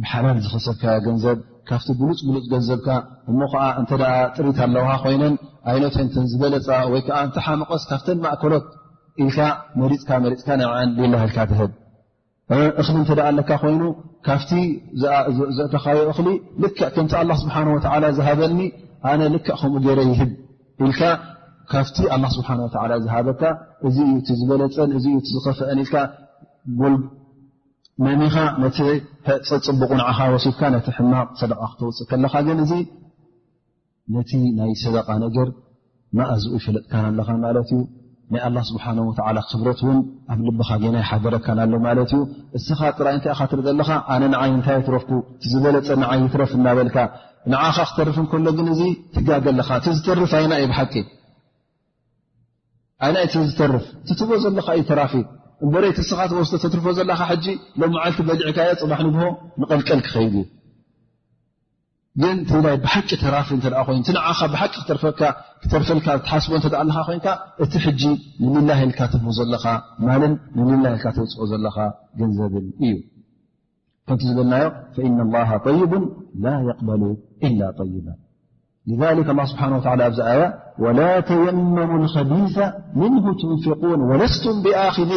ብሓላል 0.02 0.38
ዝኸሰብካ 0.46 0.84
ገንዘብ 1.06 1.38
ካፍቲ 1.70 1.88
ብሉፅ 2.00 2.20
ብሉፅ 2.28 2.44
ገንዘብካ 2.52 2.88
እሞ 3.30 3.38
ከዓ 3.52 3.64
እንተ 3.80 3.90
ጥሪት 4.36 4.58
ኣለዉ 4.66 4.86
ኮይነን 5.04 5.34
ኣይኖተንትን 5.72 6.26
ዝበለፃ 6.32 6.68
ወይ 6.94 7.02
ከዓ 7.08 7.18
እንተሓምቐስ 7.28 7.84
ካብተን 7.90 8.18
ማእከሮት 8.24 8.66
ኢልካ 9.24 9.38
መሪፅካ 9.82 10.10
መሪፅካ 10.26 10.48
ናምዓን 10.62 10.90
ሌላሃልካ 11.02 11.38
ትህብ 11.52 11.70
እኽሊ 12.80 12.94
እንተ 13.00 13.10
ደኣ 13.18 13.24
ኣለካ 13.30 13.50
ኮይኑ 13.62 13.82
ካብቲ 14.26 14.50
ዘእተኻዮ 15.56 15.98
እኽሊ 16.12 16.28
ልክእ 16.62 16.80
ከምቲ 16.94 17.12
ኣላ 17.20 17.30
ስብሓን 17.42 17.66
ወላ 17.74 18.04
ዝሃበኒ 18.18 18.60
ኣነ 19.10 19.20
ልክእ 19.34 19.56
ከምኡ 19.62 19.80
ገይረ 19.86 20.00
ይህብ 20.12 20.30
ኢልካ 20.86 21.00
ካብቲ 21.72 21.96
ኣላ 22.14 22.24
ስብሓን 22.36 22.58
ላ 22.92 22.96
ዝሃበካ 23.04 23.42
እዚ 23.88 23.96
እዩ 24.06 24.14
እቲ 24.20 24.28
ዝበለፀን 24.40 24.90
እዚእዩ 24.98 25.16
እ 25.22 25.26
ዝኸፍአን 25.34 25.78
ኢልካ 25.84 25.94
ል 26.92 26.96
መእሚኻ 28.06 28.36
ነቲ 28.62 28.78
ፅቡቑ 29.50 29.90
ንዓኻ 30.00 30.18
ወሲብካ 30.34 30.60
ነቲ 30.76 30.86
ሕማቕ 30.96 31.28
ሰደቃ 31.40 31.62
ክተውፅእ 31.72 32.06
ከለካ 32.10 32.34
ግን 32.48 32.58
እዚ 32.64 32.72
ነቲ 34.14 34.30
ናይ 34.58 34.72
ሰደቃ 34.86 35.08
ነገር 35.26 35.48
ማእዝኡ 36.18 36.52
ይፈለጥካና 36.60 37.04
ኣለካ 37.12 37.28
ማለት 37.46 37.66
እዩ 37.76 37.80
ናይ 38.34 38.40
ኣላ 38.46 38.58
ስብሓን 38.68 38.98
ወዓላ 39.08 39.38
ክብረት 39.50 39.80
እውን 39.84 39.98
ኣብ 40.32 40.38
ልብኻ 40.46 40.68
ገና 40.82 40.94
ይሓደረካና 41.02 41.58
ኣሎ 41.66 41.74
ማለት 41.84 42.10
እዩ 42.16 42.18
እስኻ 42.58 42.80
ጥራይ 42.98 43.14
እንታይ 43.16 43.32
ኣኻትር 43.34 43.60
ዘለካ 43.66 43.90
ኣነ 44.14 44.22
ንዓይ 44.32 44.50
እንታይ 44.56 44.78
ትረፍኩ 44.88 45.10
ዝበለፀ 45.50 45.88
ንዓይ 46.02 46.20
ትረፍ 46.34 46.50
እናበልካ 46.58 46.96
ንዓኻ 47.52 47.76
ክተርፍ 47.90 48.16
ንከሎ 48.24 48.46
ግን 48.58 48.66
እዚ 48.74 48.82
ትጋገኣለካ 49.14 49.70
እቲዝትርፍ 49.80 50.32
ዓይና 50.38 50.52
እዩ 50.60 50.66
ብሓቂ 50.72 50.94
ይና 53.08 53.16
እዩ 53.28 53.34
ዝትርፍ 53.50 53.86
ትትቦ 54.10 54.30
ዘለካ 54.44 54.68
እዩ 54.78 54.84
ተራፊ 54.92 55.14
እንበሬይቲ 55.64 55.98
ስኻ 56.10 56.20
ትወስተ 56.32 56.62
ተትርፎ 56.66 56.86
ዘለካ 57.00 57.20
ሕጂ 57.32 57.46
ሎም 57.80 57.90
መዓልቲ 57.96 58.20
በሊዕካእዮ 58.30 58.76
ፅባሕ 58.84 59.00
ንግሆ 59.08 59.24
ንቐልቀል 59.60 60.00
ክኸይድ 60.06 60.34
እዩ 60.42 60.44
ብሓቂ 62.84 63.08
ተራፊ 63.22 63.48
ይ 63.56 64.02
ቂ 64.74 64.76
ተርፈካ 64.88 66.18
ሓስب 66.30 66.52
እቲ 67.64 67.76
ንላ 68.54 68.70
ፍ 68.98 69.12
ዘኻ 69.38 69.64
ል 70.02 70.94
ፅኦ 71.28 71.46
ዘለኻ 71.50 71.76
ገንዘብ 72.20 72.54
እዩ 72.86 72.94
ከቲ 74.10 74.22
ዝበና 74.30 74.54
فإن 74.96 75.18
الله 75.26 75.48
طيب 75.68 75.92
ل 76.44 76.46
يقበل 76.70 77.02
إل 77.46 77.60
طይባ 77.80 78.06
لذلك 78.88 79.26
اله 79.32 79.44
ሓه 79.52 79.62
ኣዚ 80.08 80.18
ول 80.84 80.98
تيመሙ 81.28 81.90
الخبيث 82.02 82.56
منه 83.00 83.24
ትنفقን 83.40 84.00
وለስت 84.10 84.44
بخذ 84.64 85.10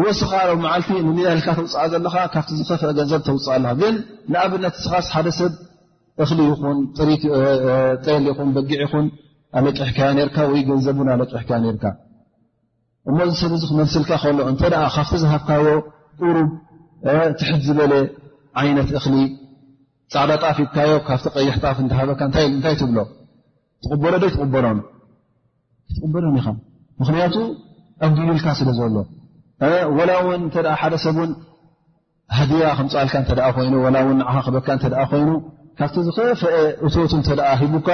እወስኻ 0.00 0.30
መዓልቲ 0.64 0.88
ንሚልልካ 1.06 1.46
ተውፅእ 1.56 1.88
ዘለካ 1.92 2.14
ካብቲ 2.34 2.50
ዝፈፍአ 2.58 2.90
ገንዘብ 2.98 3.20
ተውፅእ 3.26 3.50
ኣለካ 3.54 3.72
ግን 3.80 3.94
ንኣብነት 4.32 4.74
ስኻስ 4.84 5.06
ሓደ 5.14 5.26
ሰብ 5.38 5.52
እኽሊ 6.22 6.38
ይኹን 6.50 6.78
ጠል 8.04 8.22
ይኹን 8.30 8.48
በጊዕ 8.56 8.78
ይኹን 8.84 9.06
ኣለቅሕካያ 9.58 10.08
ነርካ 10.18 10.36
ወይ 10.52 10.62
ገንዘቡን 10.70 11.08
ኣለቅሕካያ 11.16 11.58
ነርካ 11.66 11.84
እሞዚ 13.10 13.30
ሰብ 13.42 13.52
እዚ 13.58 13.62
ክመልስልካ 13.70 14.12
ከሎ 14.24 14.38
እንተ 14.52 14.62
ካብቲ 14.96 15.12
ዝሃብካዮ 15.24 15.64
ጥሩ 16.20 16.34
ትሕት 17.38 17.62
ዝበለ 17.68 17.92
ዓይነት 18.60 18.88
እኽሊ 18.98 19.14
ፃዕዳ 20.14 20.30
ጣፍ 20.42 20.56
ትካዮ 20.66 20.92
ካብቲ 21.08 21.24
ቀይሕ 21.36 21.54
ጣፍ 21.64 21.76
እንትሃበካ 21.84 22.20
እንታይ 22.50 22.74
ትብሎ 22.80 22.98
ትቕበሮ 23.84 24.14
ዶ 24.22 24.24
ትቕበሮ 24.34 24.64
ይትቕበዶን 25.90 26.36
ኢኻ 26.40 26.46
ምክንያቱ 27.02 27.34
ኣብ 28.04 28.10
ግዩልካ 28.18 28.48
ስለ 28.60 28.68
ዘሎ 28.80 28.96
ላ 30.08 30.12
ው 30.26 30.30
ተ 30.54 30.74
ሓደሰብን 30.80 31.30
ሃድያ 32.38 32.66
ክምፃልካ 32.78 33.56
ይኻይ 33.68 35.28
ካብቲ 35.78 35.96
ዝኸፍአ 36.06 36.50
እቶቱ 36.86 37.06
ሂቡካ 37.60 37.88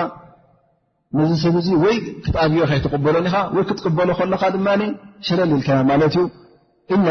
ነዚ 1.19 1.33
ሰብ 1.43 1.57
ወይ 1.85 1.97
ክትኣግዮ 2.25 2.63
ይበሎኒ 2.97 3.27
ክትቅበሎ 3.71 4.09
ካ 4.19 4.51
ሸል 5.27 5.41
ልካ 5.53 5.69
ትዩ 6.15 6.25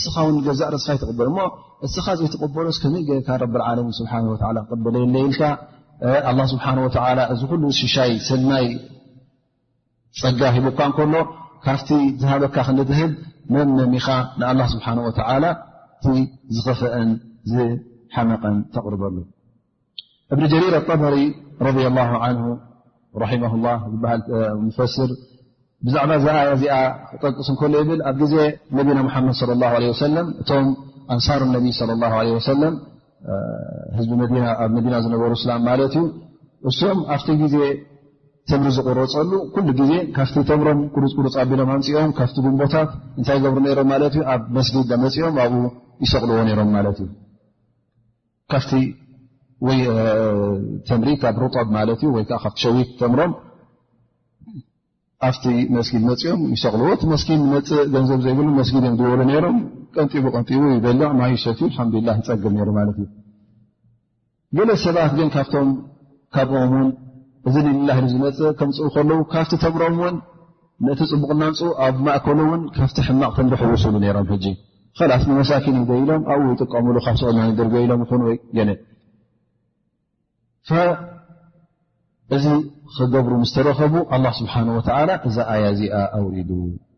ስኻ 0.03 0.15
ገእ 0.45 0.53
ርስ 0.53 0.61
ሎእስኻ 0.91 2.15
ዘይበሎይ 2.19 3.21
በለ 4.85 4.99
ስሓه 6.51 6.95
እዚ 7.33 7.41
ሉ 7.61 7.63
ሽሻይ 7.79 8.11
ስይ 8.27 8.67
ፀጋ 10.21 10.39
ሂቡካ 10.55 10.79
ከሎ 10.97 11.13
ካብቲ 11.65 11.89
ዝሃበካ 12.21 12.57
ክትህብ 12.79 13.11
መመሚኻ 13.53 14.07
ስሓ 14.71 14.87
ዝኸፍአን 16.55 17.09
ዝመቐን 17.49 18.55
ተقርበሉ 18.75 19.15
እብን 20.33 20.45
ጀሪር 20.51 20.73
طበሪ 20.89 21.15
ض 21.63 21.67
ፈር 24.77 25.09
ብዛዕባ 25.85 26.27
ዚኣ 26.61 26.75
ክጠቅስ 27.09 27.47
ከሎ 27.61 27.73
ብል 27.87 28.01
ኣብ 28.09 28.19
ዜ 28.31 28.35
ነና 28.87 28.99
መድ 29.25 29.31
صى 29.39 29.51
ه 29.71 30.21
እቶም 30.41 30.65
ኣንሳር 31.13 31.41
ነቢ 31.55 31.65
صى 31.77 31.85
اه 32.57 32.73
ህዝቢ 33.97 34.11
ኣብ 34.63 34.71
መዲና 34.75 34.95
ዝነበሩ 35.03 35.31
ስላም 35.43 35.61
ማለት 35.69 35.93
እዩ 35.99 36.07
እሶም 36.69 36.97
ኣብቲ 37.15 37.27
ግዜ 37.41 37.55
ተምሪ 38.49 38.67
ዝቑረፀሉ 38.77 39.31
ኩሉ 39.53 39.67
ግዜ 39.79 39.91
ካብቲ 40.15 40.35
ተምሮም 40.49 40.79
ኩርፅሩፅ 40.95 41.35
ኣቢሎም 41.43 41.69
ኣንፅኦም 41.75 42.11
ካብቲ 42.17 42.35
ጉንቦታት 42.45 42.89
እንታይ 43.19 43.37
ገብሩ 43.43 43.59
ነሮም 43.67 43.87
ማለት 43.93 44.13
እ 44.19 44.23
ኣብ 44.33 44.41
መስጊድ 44.57 44.89
መፅኦም 45.03 45.37
ኣብኡ 45.43 45.61
ይሰቕልዎ 46.05 46.39
ነይሮም 46.49 46.69
ማለት 46.77 46.97
እዩ 47.03 47.09
ካብቲ 48.53 48.71
ወይ 49.67 49.79
ተምሪ 50.89 51.09
ካብ 51.23 51.35
ሩጦብ 51.43 51.67
ማለትእዩ 51.77 52.09
ወይ 52.17 52.25
ዓ 52.37 52.39
ካብቲ 52.45 52.57
ሸዊት 52.65 52.89
ተምሮም 53.01 53.33
ኣብቲ 55.29 55.43
መስጊድ 55.77 56.03
መፅኦም 56.11 56.41
ይሰቕልዎ 56.55 56.89
እቲ 56.97 57.03
መስጊድ 57.13 57.41
መፅእ 57.53 57.81
ገንዘብ 57.95 58.19
ዘይብሉ 58.27 58.47
መስጊድ 58.59 58.81
እዮም 58.83 58.97
ዝውብሉ 59.01 59.23
ነይሮም 59.31 59.57
ቀንጢቡ 59.95 60.25
ቀንጢቡ 60.35 60.61
ይበሎ 60.75 61.01
ማይሰት 61.19 61.59
ሓምዱላ 61.77 62.09
ንፀግብ 62.19 62.53
ነሩ 62.57 62.69
ማለት 62.79 62.97
እዩ 63.03 63.07
ገለ 64.57 64.69
ሰባት 64.85 65.11
ግን 65.17 65.29
ምካብኦም 65.71 66.71
ውን 66.75 66.87
እዚ 67.47 67.55
ንላህሉ 67.65 68.05
ዝመፅእ 68.13 68.53
ከምፅኡ 68.59 68.85
ከለዉ 68.95 69.19
ካብቲ 69.33 69.51
ተምሮም 69.63 69.95
እውን 69.97 70.15
ንእቲ 70.85 70.99
ፅቡቕ 71.11 71.29
እናንፅ 71.35 71.59
ኣብ 71.85 71.95
ማእከሉ 72.05 72.39
እውን 72.47 72.61
ካብቲ 72.77 72.97
ሕማቕ 73.07 73.31
ተንሪሕውስሉ 73.37 73.93
ነይሮም 74.03 74.27
ሕጂ 74.31 74.45
ካላት 74.97 75.23
ንመሳኪን 75.31 75.75
እዩደ 75.81 75.91
ኢሎም 76.03 76.23
ኣብኡ 76.35 76.47
ይጥቀሙሉ 76.53 76.95
ካብ 77.07 77.15
ስቕናንድርገ 77.21 77.73
ኢሎም 77.85 78.01
ይኹንወይ 78.05 78.37
እዚ 82.35 82.45
ክገብሩ 82.95 83.33
ምስተረከቡ 83.43 83.93
ኣ 84.15 84.19
ስብሓን 84.39 84.67
ወተዓላ 84.77 85.09
እዛ 85.27 85.37
ኣያ 85.53 85.63
እዚኣ 85.73 85.95
ኣውሪዱ 86.19 86.49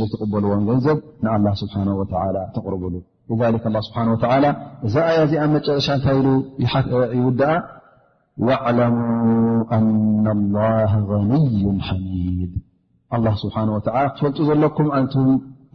ዘقበልዎ 0.00 0.52
ገዘብ 0.68 0.98
ተقرብሉ 2.56 2.94
ذ 3.36 3.38
እዛ 4.86 4.94
ዚ 5.30 5.32
መጨረሻ 5.56 5.88
ታ 6.04 6.06
عل 8.64 8.80
ن 10.24 10.26
الله 10.36 10.90
غنዩ 11.10 11.62
حሚድ 11.88 12.52
ل 13.24 13.26
ه 13.32 13.34
ትፈልጡ 14.14 14.38
ዘለኩም 14.50 14.86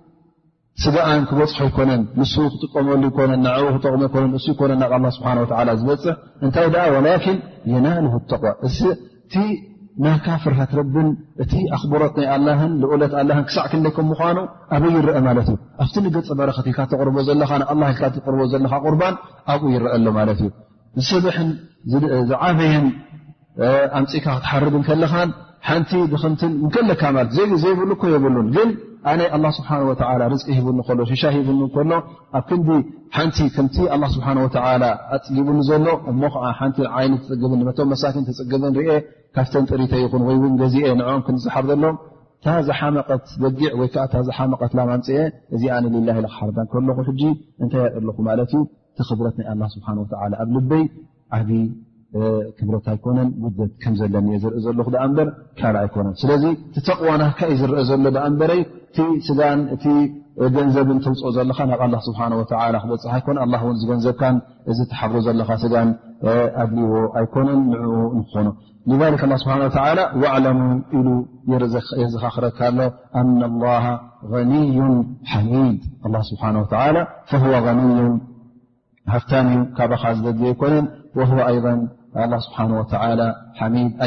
ስጋኣን 0.83 1.23
ክበፅሖ 1.29 1.57
ይኮነን 1.67 2.01
ንሱ 2.19 2.33
ክጥቀመሉ 2.53 3.01
ይኮነን 3.09 3.41
ንዕኡ 3.45 3.65
ክጠቕሞ 3.75 4.03
ኮን 4.13 4.29
እሱ 4.37 4.45
ኮነን 4.59 4.79
ናብ 4.83 4.93
ኣ 4.99 5.09
ስብሓ 5.17 5.29
ላ 5.67 5.71
ዝበፅሕ 5.79 6.15
እንታይ 6.45 6.67
ኣ 6.83 6.85
ወላኪን 6.95 7.37
የናልሁ 7.71 8.13
ተቕዋ 8.31 8.51
እእቲ 8.67 9.35
ናካፍርሃት 10.05 10.71
ረብን 10.79 11.07
እቲ 11.43 11.53
ኣክብሮት 11.77 12.13
ናይ 12.19 12.27
ኣላን 12.35 12.61
ንኡለት 12.81 13.13
ኣላን 13.21 13.41
ክሳዕ 13.47 13.65
ክደከም 13.71 14.05
ምኳኑ 14.11 14.37
ኣብ 14.75 14.83
ይርአ 14.97 15.15
ማለት 15.27 15.47
እዩ 15.51 15.57
ኣብቲ 15.83 15.95
ንገፅ 16.05 16.29
በረክት 16.39 16.65
ልካ 16.69 16.79
ተቕርቦ 16.91 17.15
ዘለካ 17.29 17.51
ል 17.61 17.63
ተርቦ 18.25 18.39
ዘለካ 18.53 18.73
ቁርባን 18.85 19.15
ኣብኡ 19.53 19.69
ይርአ 19.75 19.91
ኣሎ 19.97 20.05
ማለት 20.19 20.39
እዩ 20.43 20.49
ዝስብሕን 21.01 21.49
ዝዓበየን 22.31 22.87
ኣምፂካ 23.99 24.25
ክትሓርድ 24.37 24.75
ንከለኻን 24.83 25.29
ሓንቲ 25.69 25.91
ብኽምትን 26.13 26.53
ከለካ 26.75 27.01
ለት 27.17 27.33
ዘይብሉ 27.65 27.89
ኮ 28.01 28.07
የብሉንግ 28.13 28.55
ኣነ 29.09 29.45
ስብሓ 29.57 29.69
ርቂ 29.89 29.99
ሂሎ 30.57 31.05
ሽ 31.21 31.31
ሂ 31.35 31.47
ከሎ 31.75 31.91
ኣብ 32.39 32.43
ክን 32.49 32.59
ሓንቲ 33.17 33.37
ም 33.97 34.09
ስብሓ 34.15 34.27
ኣፅጊቡ 35.15 35.57
ዘሎ 35.69 35.87
እሞዓ 36.11 36.53
ቲይ 36.77 37.39
ብ 37.51 37.83
መሳ 37.91 38.03
ፅግብን 38.39 38.75
ካብተ 39.37 39.55
ጥሪተ 39.71 39.93
ኹ 40.01 40.11
ገ 40.29 40.43
ንም 41.01 41.15
ክፅሓርዘሎ 41.27 41.83
ታዘሓመቐት 42.45 43.25
በጊዕ 43.41 43.71
ወይዓ 43.79 44.03
ዝሓመቐት 44.27 44.71
ንፅ 44.77 45.07
እዚ 45.55 45.63
ክሓር 46.71 47.07
እታይኣ 49.31 49.51
እቲብት 49.53 50.13
ኣብ 50.23 50.51
ልበይ 50.55 50.83
ዓ 51.37 51.41
ብረት 52.69 52.87
ኣነ 53.11 53.19
ውትዘለኒ 53.59 54.29
ርኢ 54.53 54.61
ዘ 54.65 54.85
ካ 55.59 55.73
ኣነ 56.03 56.07
ስለዚ 56.21 56.43
ተቕዋና 56.87 57.23
ካ 57.39 57.49
እዩ 57.53 57.57
ዝርአ 57.61 57.83
ዘሎ 57.89 58.09
በ 58.41 58.47
እ 59.01 59.03
ጋ 59.37 59.39
እ 60.43 60.47
ገንዘብን 60.55 60.97
ትብፅኦ 61.03 61.29
ዘለካ 61.35 61.59
ናብ 61.69 61.93
ስ 62.05 62.11
ክበፅ 63.25 63.63
ኣኮ 63.63 63.87
ገንዘብካ 63.89 64.21
እዚ 64.71 64.79
ተሓሩ 64.91 65.13
ዘለካ 65.25 65.49
ጋን 65.73 65.89
ኣድልዎ 66.63 66.91
ኣኮነን 67.21 67.61
ን 67.71 68.19
ንክኾኑ 68.21 68.47
ብ 70.17 70.45
ሙ 70.95 71.07
ሉ 71.07 71.07
የዚኻ 72.01 72.23
ክረካሎ 72.35 72.77
ኣ 73.19 73.23
ንዩ 74.51 74.79
ሓሚድ 75.31 75.79
ዩ 77.45 78.09
ሃፍታ 79.13 79.31
ዩ 79.57 79.61
ካብ 79.77 79.91
ዝድልዮ 80.23 80.47
ኣኮነን 80.53 80.85
ስብ 82.47 82.59
ሚድ 83.75 83.99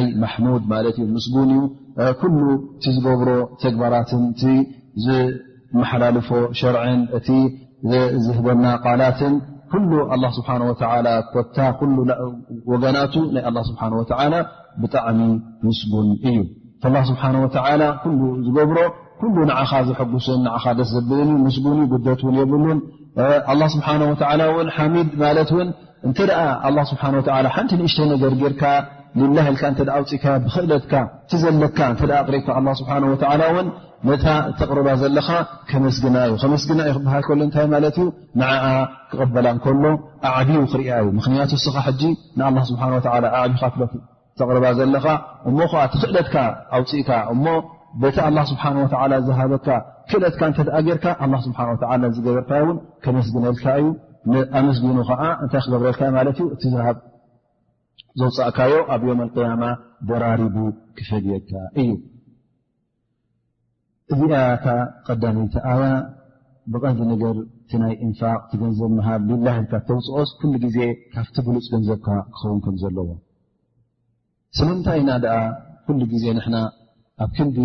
ሙድ 0.49 0.65
ማለ 0.73 0.85
ዩ 0.99 1.05
ምስጉን 1.17 1.51
እዩ 1.55 1.65
ኩሉ 2.21 2.39
እቲ 2.77 2.85
ዝገብሮ 2.95 3.29
ተግባራትን 3.63 4.23
እቲ 4.31 4.43
ዝመሓላልፎ 5.05 6.29
ሸርዕን 6.61 7.01
እቲ 7.19 7.29
ዝህበና 8.25 8.65
ቓላትን 8.85 9.35
ኩሉ 9.73 9.93
ስብ 10.37 10.45
ኮታ 11.35 11.71
ወገናቱ 12.73 13.15
ናይ 13.35 13.45
ስብሓ 13.71 13.83
ብጣዕሚ 14.83 15.21
ምስጉን 15.67 16.09
እዩ 16.29 16.39
ስብሓه 17.11 17.31
ሉ 17.35 17.37
ዝገብሮ 18.47 18.79
ሉ 19.35 19.45
ንዓኻ 19.51 19.71
ዘሐጉስን 19.89 20.43
ደስ 20.79 20.89
ዘብእን 20.95 21.31
ምስን 21.45 21.77
እ 21.85 21.87
ጉደት 21.93 22.21
ውን 22.27 22.35
የብሉን 22.41 22.79
ስብሓه 23.75 23.95
እን 24.65 24.69
ሓሚድ 24.77 25.11
ማለት 25.23 25.51
እውን 25.55 25.69
እንተ 26.09 26.19
ደኣ 26.31 26.41
ስብሓ 26.93 27.05
ሓንቲ 27.55 27.73
ንእሽተ 27.83 28.07
ነገር 28.15 28.33
ጌርካ 28.43 28.63
ፅእ 29.19 29.29
ብክእ 29.51 29.75
ተ 31.31 31.33
ዘ 31.41 31.43
መግናዩ 31.63 31.93
ሃ 32.03 32.17
ክበ 39.19 39.37
ሎ 39.45 39.47
ክዩ 45.93 46.21
ክ 49.65 49.67
ክ 53.01 53.03
ግዩ 56.67 57.11
ዘውፃእካዮ 58.21 58.73
ኣብ 58.95 59.03
ዮም 59.07 59.21
ኣልቅያማ 59.25 59.63
ደራሪቡ 60.09 60.57
ክፈድየካ 60.99 61.51
እዩ 61.83 61.91
እዚ 64.13 64.21
ኣያታ 64.41 64.67
ቀዳነይቲ 65.07 65.55
ኣያ 65.71 65.85
ብቐዚ 66.75 66.99
ነገር 67.13 67.35
እቲ 67.63 67.73
ናይ 67.83 67.95
እንፋቅ 68.05 68.39
ቲ 68.51 68.61
ገንዘብ 68.63 68.91
መሃል 68.99 69.21
ሊላሂኢልካ 69.31 69.73
እተውፅኦስ 69.81 70.31
ኩሉ 70.41 70.53
ግዜ 70.67 70.79
ካብቲ 71.15 71.37
ብሉፅ 71.49 71.67
ገንዘብካ 71.75 72.07
ክኸውን 72.35 72.61
ከም 72.67 72.77
ዘለዎ 72.85 73.09
ስለ 74.59 74.69
ንታይ 74.79 74.99
ኢና 75.03 75.11
ድኣ 75.25 75.35
ኩሉ 75.87 76.01
ግዜ 76.15 76.25
ንሕና 76.39 76.57
ኣብ 77.25 77.31
ክንዲ 77.37 77.59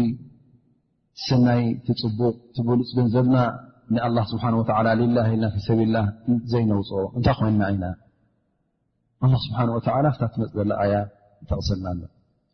ስናይ 1.27 1.63
ቲፅቡቕ 1.85 2.35
ቲ 2.55 2.67
ብሉፅ 2.69 2.89
ገንዘብና 2.97 3.37
ንኣላ 3.95 4.17
ስብሓን 4.31 4.55
ወዓላ 4.61 4.87
ሊላሂኢልና 5.01 5.47
ፊሰብልላ 5.55 5.97
ዘይነውፅኦ 6.53 7.03
እንታይ 7.17 7.35
ኮይንና 7.39 7.63
እና 7.75 7.83
الله 9.23 9.39
سبحانه 9.49 9.71
وتالى 9.75 10.09
فت 10.13 10.23
تم 10.33 10.41
ل 10.69 10.71
ي 10.93 10.95
تقسلنا 11.49 11.91
له 11.99 12.07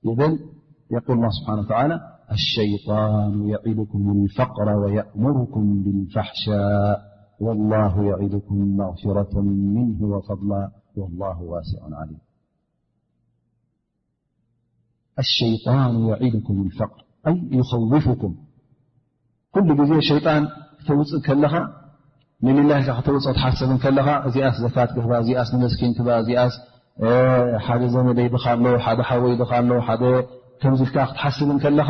إذ 0.10 0.20
يقول 0.98 1.16
الله 1.20 1.32
سبحانه 1.40 1.62
والى 1.72 1.96
الشيان 2.38 3.34
يعدكم 3.54 4.02
الفقر 4.18 4.68
ويأمركم 4.82 5.64
بالفحشاء 5.84 6.96
والله 7.46 7.94
يعدكم 8.12 8.58
مغفرة 8.82 9.34
منه 9.76 10.00
وفضلا 10.14 10.64
والله 11.00 11.38
واسع 11.54 11.82
عليم 12.00 12.22
اليان 15.22 15.94
يعدكم 16.10 16.56
الفقر 16.68 17.00
أ 17.30 17.32
يخوفكم 17.60 18.32
كل 19.54 19.66
يان 20.28 20.42
تو 20.88 21.00
ل 21.42 21.46
ንሊላይ 22.44 22.80
ካ 22.86 22.90
ክተውፅ 22.98 23.26
ክትሓስብ 23.28 23.70
ከለኻ 23.84 24.08
እዚኣስ 24.28 24.56
ዘካት 24.64 24.90
ክህ 24.96 25.06
እዚኣስ 25.24 25.50
ንመስኪን 25.54 25.92
ክ 25.98 26.00
እዚኣስ 26.22 26.54
ሓደ 27.66 27.82
ዘመደይድካኣሎደ 27.94 29.02
ሓወይካኣሎምል 29.10 29.82
ክትሓስብከለኻ 30.88 31.90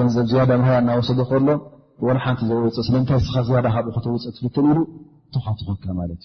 ንዘብ 0.06 0.30
ያ 0.38 0.40
እናወሰ 0.82 1.09
ከሎ 1.30 1.48
ሓንቲ 2.24 2.40
ዘወፅስለታይዝካኡ 2.50 3.87
ክተውፀእ 3.96 4.32
ትፍል 4.40 4.66
ሉ 4.76 4.78
ተትኾካዩስ 5.35 6.24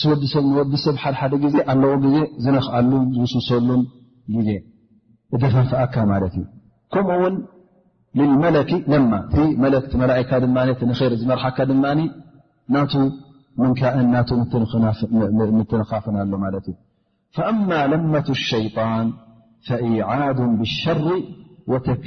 ስ 0.00 0.02
ወዲሰብ 0.10 0.44
ወዲሰብ 0.58 0.94
ድደ 1.32 1.42
ዜ 1.54 1.56
ኣለዎ 1.72 1.90
ዜ 2.14 2.18
ዝነክኣሉን 2.44 3.04
ዝስሰሉን 3.16 3.82
ዜ 4.46 4.48
ተፋፍኣካ 5.42 5.82
ከምኡ 6.94 7.18
ውን 7.22 7.34
للመ 8.20 8.42
መክ 9.62 9.90
ላئካ 10.12 10.30
ድ 10.44 10.46
ር 11.12 11.14
ዝመርሓካ 11.22 11.58
ድ 11.68 11.70
ም 11.84 11.86
نካፍና 13.66 14.14
ሎ 17.92 17.94
ة 18.26 18.28
الሸين 18.36 18.76
اشር 20.64 21.08
وذ 21.70 21.88
ة 22.04 22.06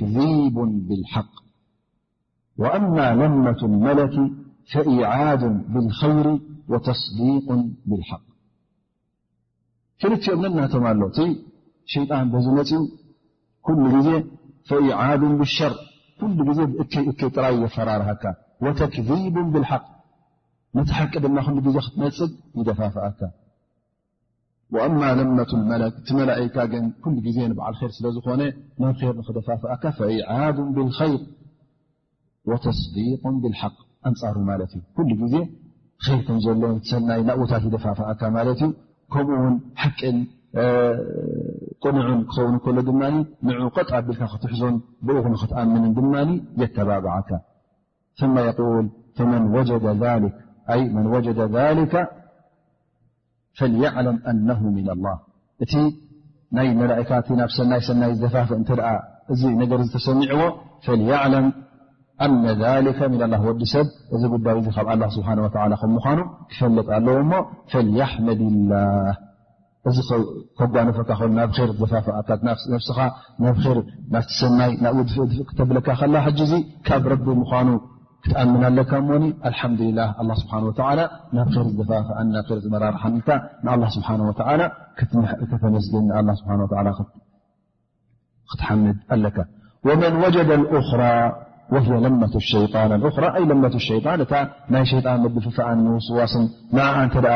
الመ 5.43 5.58
فإع 5.89 6.03
ብالር 6.03 6.27
ተصዲ 6.88 7.17
ብ 7.89 8.01
ክልትኦምነናቶም 10.01 10.84
ኣሎ 10.89 11.01
እ 11.21 11.25
ሸጣን 11.91 12.27
ብዚነፅኡ 12.34 12.82
ኩሉ 13.67 13.82
ጊዜ 13.95 14.10
ፈኢዱ 14.69 15.21
ብاሸር 15.41 15.73
ዜ 16.58 16.60
ብ 16.75 16.77
ጥራ 17.36 17.45
የፈራርሃካ 17.62 18.23
ተክذቡ 18.79 19.19
ብالሓق 19.53 19.84
ነቲሓቂ 20.77 21.13
ድማ 21.23 21.38
ዜ 21.75 21.77
ክትመፅግ 21.86 22.32
ይደፋፍአካ 22.60 23.19
ማ 25.01 25.05
ለመ 25.19 25.38
እቲ 25.89 26.08
መላካ 26.19 26.65
ዜ 27.36 27.49
በዓል 27.60 27.75
ር 27.84 27.91
ስለ 27.97 28.05
ዝኾነ 28.17 28.41
ብ 28.79 28.86
ር 29.10 29.13
ንክደፋፍአካ 29.21 29.84
ፈዱ 29.99 30.58
ብلር 30.75 31.17
ተصዲቅ 32.65 33.21
ብاق 33.47 33.75
ኣንፃሩ 34.10 34.36
ማት 34.49 34.71
እ 34.77 34.82
ኩም 36.08 36.38
ዘሎ 36.44 36.64
ሰናይ 36.90 37.22
ናዉታት 37.28 37.64
ይደፋفካ 37.68 38.22
ማት 38.36 38.62
ከምኡ 39.14 39.40
ሓቅን 39.82 40.18
ቁኑዑን 41.86 42.22
ክኸውን 42.32 42.56
ሎ 42.76 42.84
ድ 42.88 42.90
ን 43.00 43.14
قط 43.76 43.92
ብልካ 44.08 44.22
ክትሕዞን 44.34 44.76
ብኡ 45.08 45.18
ክትኣምን 45.42 45.84
ድማ 45.98 46.14
يተባبዓካ 46.62 47.30
ثم 48.22 48.36
يول 48.48 48.86
و 49.56 49.58
ذ 51.94 51.96
فليعلም 53.58 54.18
أنه 54.32 54.60
ن 54.76 54.78
الله 54.96 55.18
እቲ 55.64 55.74
ናይ 56.56 56.68
መላئካ 56.82 57.10
ናብ 57.40 57.50
ሰይ 57.58 57.82
ሰይ 57.88 58.14
ፋፍ 58.34 58.50
እትአ 58.62 58.86
እዚ 59.34 59.42
ነገር 59.62 59.80
ዝተሰሚዐዎ 59.88 60.42
ذ 62.60 62.62
ወዲ 63.47 63.63
ሰብ 63.73 63.88
እዚ 64.15 64.23
ጉዳይ 64.34 64.53
ብ 64.55 64.71
ምኑ 65.03 66.19
ክፈለጥ 66.51 66.88
ኣለዎሞ 66.95 67.34
መድ 68.27 68.41
ላ 68.71 68.75
እዚ 69.89 69.97
ጓነፈካ 70.73 71.10
እብ 71.67 71.84
ታ 71.91 72.49
ሰይ 74.43 75.32
ክተብካ 75.51 75.93
ካብ 76.89 77.05
ቢ 77.25 77.38
ምኑ 77.41 77.69
ክትኣምን 78.23 78.43
ኣለካ 78.69 78.91
ዝ 82.63 82.75
ራር 82.82 82.95
ተመስግ 85.51 86.01
ክትምድ 88.53 89.36
ካ 89.38 91.13
ለመة 92.03 92.34
ሸን 92.49 92.65
أራ 92.84 92.91
ሸን 93.86 93.97
እ 94.36 94.39
ናይ 94.73 94.84
ሸጣን 94.91 95.17
መድፍፍ 95.23 95.58
ንውስዋስን 95.86 96.45
ተ 97.15 97.27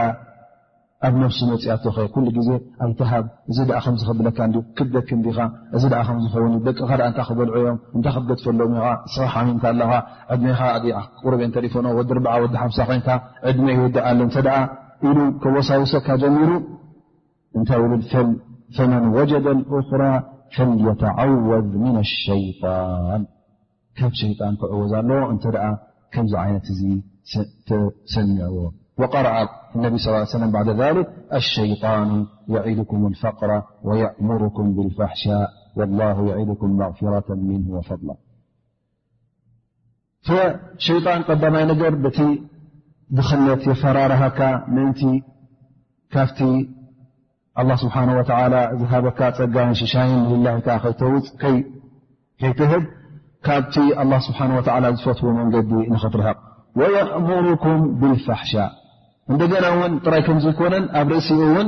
ኣብ 1.08 1.14
ነሱ 1.22 1.38
መፅኣ 1.50 1.90
ኸ 2.26 2.42
ዜ 2.48 2.52
ኣይተሃብ 2.86 4.12
ብለካክደክኻ 4.20 5.38
ደገልዮክገጥፈሎ 6.68 8.62
ከወሳውሰካ 15.44 16.08
ጀሚሩ 16.24 16.52
እታይ 17.62 17.82
ብ 17.92 18.04
ፈመን 18.78 19.06
ወጀد 19.18 19.46
أራى 19.50 20.14
ፈيተعወዝ 20.56 21.70
ن 21.84 21.86
ሸይጣን 22.26 23.22
شيان 24.00 24.56
ክعو 24.56 25.02
كم 26.14 26.22
ن 26.22 26.28
سمعዎ 28.06 28.56
وقرأ 29.00 29.38
النب 29.76 29.98
صلى 29.98 30.16
ا 30.18 30.20
يه 30.22 30.44
وس 30.44 30.46
بعد 30.56 30.70
ذلك 30.82 31.08
الشيطان 31.34 32.28
يعدكم 32.50 33.08
الفقر 33.08 33.50
ويأمركم 33.88 34.66
بالفحشاء 34.76 35.48
والله 35.78 36.18
يعدكم 36.32 36.70
مغفرة 36.78 37.30
منه 37.36 37.68
وفضل 37.76 38.10
فشيان 40.28 41.22
قدمي 41.30 41.64
نر 41.70 41.96
بت 42.04 42.20
ضخلت 43.18 43.62
يفررهك 43.72 44.40
من 44.76 44.86
ካفت 46.14 46.40
الله 47.60 47.76
سبحانه 47.84 48.14
وتلى 48.20 48.60
ዝهበ 48.80 49.06
ፀي 49.18 49.44
ي 50.14 50.14
لله 50.32 50.56
ፅ 50.60 50.94
يتهب 52.44 52.84
ካብቲ 53.48 53.76
ላه 54.12 54.20
ስብሓን 54.28 54.52
ወዓላ 54.58 54.86
ዝፈትዎ 55.00 55.30
መንገዲ 55.40 55.72
ንኽትረሃቕ 55.94 56.38
ወየእምርኩም 56.80 57.82
ብልፋሕሻ 58.00 58.54
እንደገና 59.32 59.66
ውን 59.80 59.92
ጥራይ 60.06 60.22
ከምዘኮነን 60.28 60.86
ኣብ 61.00 61.08
ርእሲኡ 61.14 61.40
እውን 61.50 61.68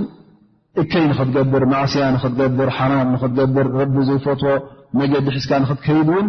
እከይ 0.81 1.05
ንክትገብር 1.11 1.63
ማዕስያ 1.73 2.05
ንኽትገብር 2.15 2.69
ሓማም 2.77 3.09
ንኽትገብር 3.15 3.67
ረቢ 3.79 3.95
ዘይፈትዎ 4.09 4.53
መገዲ 4.99 5.25
ሒዝካ 5.35 5.51
ንክትከይድ 5.63 6.09
እውን 6.13 6.27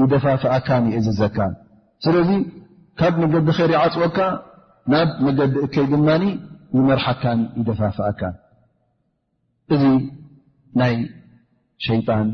ይደፋፍኣካን 0.00 0.84
እዚ 0.98 1.06
ዘካ 1.20 1.38
ስለዚ 2.06 2.30
ካብ 3.00 3.14
መገዲ 3.22 3.48
ኸይር 3.58 3.70
ይዓፅወካ 3.76 4.18
ናብ 4.92 5.08
መገዲ 5.28 5.54
እከይ 5.68 5.86
ድማ 5.92 6.08
ይመርሓካን 6.78 7.40
ይደፋፍአካ 7.60 8.20
እዚ 9.74 9.82
ናይ 10.80 10.94
ሸይጣን 11.88 12.28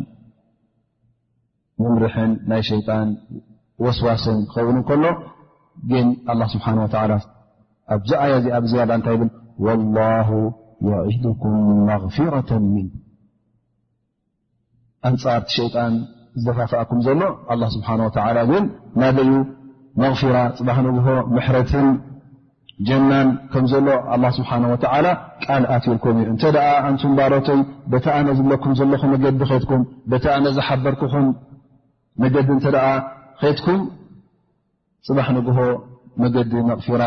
ምምርሕን 1.82 2.32
ናይ 2.50 2.62
ሸይጣን 2.70 3.08
ወስዋስን 3.84 4.38
ክኸውን 4.50 4.78
ከሎ 4.88 5.04
ግን 5.90 6.06
ኣ 6.32 6.36
ስብሓ 6.52 6.66
ኣብዚ 7.94 8.10
ኣያ 8.24 8.32
እዚ 8.40 8.46
ኣብ 8.58 8.64
ዝያ 8.72 8.82
እታ 8.98 9.06
ብ 9.20 9.26
ወላ 9.64 9.96
የዒድኩም 10.88 11.56
መغፊራة 11.88 12.50
ምን 12.74 12.86
ኣንፃር 15.08 15.42
ቲ 15.48 15.52
ሸይጣን 15.58 15.94
ዝተፋፍኣኩም 16.44 17.00
ዘሎ 17.06 17.22
ኣ 17.52 17.56
ስብሓ 17.76 17.90
ግን 18.50 18.64
ናደዩ 19.02 19.30
መغፊራ 20.02 20.36
ፅባክንግሆ 20.58 21.08
ምሕረትን 21.36 21.88
ጀናን 22.88 23.28
ከም 23.52 23.66
ዘሎ 23.72 23.88
ኣ 24.14 24.18
ስብሓ 24.38 24.50
ወዓላ 24.72 25.06
ቃል 25.46 25.64
ኣትልኩም 25.76 26.16
እዩ 26.22 26.28
እንተ 26.34 26.44
ኣ 26.68 26.70
እንሱን 26.92 27.12
ባሮቶይ 27.18 27.60
በቲ 27.92 28.06
ኣነ 28.16 28.28
ዝለኩም 28.38 28.72
ዘለኹም 28.80 29.12
መገዲ 29.14 29.40
ኸትኩም 29.52 29.82
ቲ 30.22 30.26
ኣነ 30.36 30.46
ዝሓበርኩኹም 30.58 31.26
መዲ 32.22 32.34
ከትኩም 33.40 33.80
ፅባح 35.06 35.28
ንሆ 35.36 35.56
መዲ 36.22 36.34
ቕራ 36.86 37.02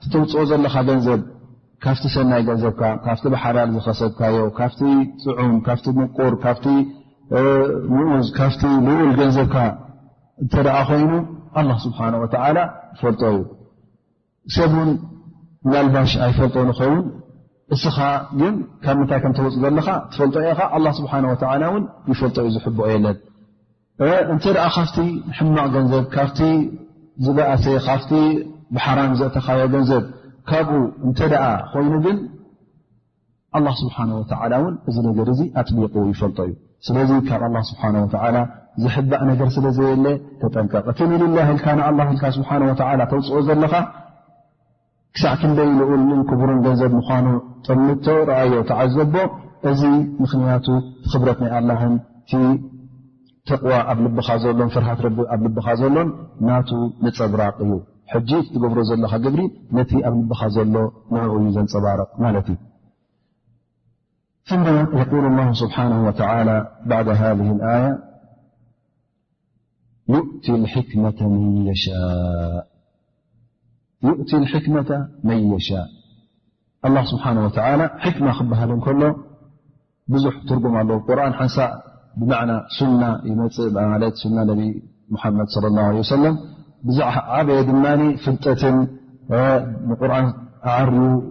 እትውፅኦ 0.06 0.42
ዘለኻ 0.52 0.76
ገንዘብ 0.90 1.22
ካፍቲ 1.84 2.06
ሰናይ 2.14 2.42
ገንዘብካ 2.50 2.82
ካፍቲ 3.06 3.26
ባሓራር 3.34 3.68
ዝኸሰብካዮ 3.76 4.38
ካፍቲ 4.60 4.80
ፅዑም 5.26 5.54
ካፍቲ 5.68 5.86
ምቁር 6.00 6.34
ካፍቲ 6.46 6.66
ምኡዝ 7.98 8.28
ካፍቲ 8.40 8.62
ልኡል 8.88 9.12
ገንዘብካ 9.20 9.56
እንተ 10.44 10.54
ደኣ 10.68 10.78
ኮይኑ 10.90 11.12
ኣ 11.60 11.78
ስብሓን 11.86 12.16
ወተዓላ 12.24 12.58
ይፈልጦ 12.94 13.22
እዩ 13.36 13.40
ሰብን 14.58 14.90
ናልባሽ 15.72 16.12
ኣይፈልጦ 16.26 16.56
ንኸውን 16.68 17.00
እስኻ 17.76 17.98
ግን 18.40 18.54
ካብ 18.84 18.98
ምንታይ 19.00 19.20
ከምተወፅእ 19.24 19.62
ዘለካ 19.66 19.88
ትፈልጦ 20.12 20.36
ኢኻ 20.52 20.60
ኣ 20.76 20.80
ስብሓ 21.00 21.12
ወ 21.32 21.36
እውን 21.70 21.84
ይፈልጦ 22.12 22.38
ዩ 22.46 22.50
ዝሕብኦ 22.56 22.86
የለን 22.92 23.18
እንተ 24.34 24.44
ደኣ 24.56 24.66
ካፍቲ 24.78 24.98
ሕማቕ 25.38 25.68
ገንዘብ 25.76 26.06
ካብቲ 26.16 26.40
ዝበእሰ 27.26 27.66
ካፍቲ 27.88 28.12
ብሓራም 28.76 29.14
ዘእተካዮ 29.20 29.62
ገንዘብ 29.76 30.04
ካብኡ 30.52 30.72
እንተ 31.08 31.20
ደኣ 31.34 31.44
ኮይኑ 31.74 31.94
ግን 32.08 32.18
ኣ 33.58 33.60
ስብሓ 33.84 33.98
ወላ 34.20 34.54
እውን 34.62 34.76
እዚ 34.90 34.96
ነገር 35.10 35.28
እዚ 35.36 35.42
ኣፅሊቁ 35.62 35.94
ይፈልጦ 36.14 36.40
እዩ 36.50 36.54
ስለዚ 36.88 37.12
ካብ 37.30 37.44
ኣ 37.62 37.66
ስብሓ 37.72 37.84
ዝሕባእ 38.82 39.24
ነገር 39.32 39.48
ስለ 39.58 39.66
ዘየለ 39.78 40.06
ተጠንቀቕ 40.42 40.86
እቲ 40.94 41.00
ምልላ 41.12 41.38
ኢልካ 41.54 41.68
ንኣ 41.82 41.88
ስብሓ 42.38 42.50
ተውፅኦ 43.14 43.38
ዘለኻ 43.48 43.74
ክሳዕ 45.16 45.34
ክንደይ 45.42 45.70
ንኡልን 45.78 46.22
ክቡርን 46.30 46.60
ገንዘብ 46.66 46.92
ምዃኑ 47.00 47.28
ጥምቶ 47.66 48.06
ረኣዮ 48.30 48.52
ተዓዘ 48.70 48.96
ቦ 49.14 49.24
እዚ 49.70 49.82
ምክንያቱ 50.24 50.66
ክብረት 51.12 51.38
ናይ 51.44 51.52
ኣላህን 51.60 51.94
ቲ 52.30 52.32
ተቕዋ 53.50 53.74
ኣብ 53.92 54.00
ልብኻ 54.06 54.28
ዘሎን 54.44 54.70
ፍርሃት 54.74 55.00
ረዲእ 55.06 55.28
ኣብ 55.34 55.42
ልብኻ 55.46 55.68
ዘሎን 55.82 56.10
ናቱ 56.48 56.70
ንፀብራቕ 57.06 57.58
እዩ 57.66 57.72
ሕጂ 58.12 58.30
እትገብሮ 58.44 58.80
ዘለካ 58.90 59.14
ግብሪ 59.24 59.42
ነቲ 59.78 59.92
ኣብ 60.10 60.14
ልብኻ 60.20 60.42
ዘሎ 60.56 60.76
ንዕኡ 61.16 61.34
እዩ 61.40 61.48
ዘንፀባረቕ 61.58 62.10
ማለት 62.24 62.48
እዩ 62.54 62.58
ማ 64.62 64.66
የል 65.02 65.26
ላ 65.40 65.50
ስብሓና 65.62 65.94
ባ 66.90 67.04
ሃذ 67.22 67.40
ኣያ 67.74 67.84
ይእቲ 70.14 70.46
ሕክመة 70.74 71.20
መን 71.34 71.56
የሻእ 71.70 72.69
يؤ 74.06 74.16
الكመة 74.22 74.90
ን 75.28 75.30
يشاء 75.54 75.86
الله 76.88 77.04
ስብሓنه 77.12 77.42
و 77.48 77.50
ክማ 78.16 78.28
ክበሃል 78.38 78.70
ከሎ 78.86 79.02
ብዙح 80.14 80.36
ትርጉም 80.50 80.74
ኣለ 80.82 80.90
ርን 81.18 81.34
ሓንሳ 81.40 81.58
ብ 82.20 82.22
ፅእ 82.78 82.92
መድ 85.38 85.50
ص 85.56 85.56
الله 85.72 85.86
ه 86.00 86.02
ሰ 86.12 86.16
ብዛ 86.88 87.00
ዓበየ 87.40 87.60
ድማ 87.70 87.84
ፍልጠትን 88.24 88.76
ርን 90.12 90.28
ዓር 90.78 90.90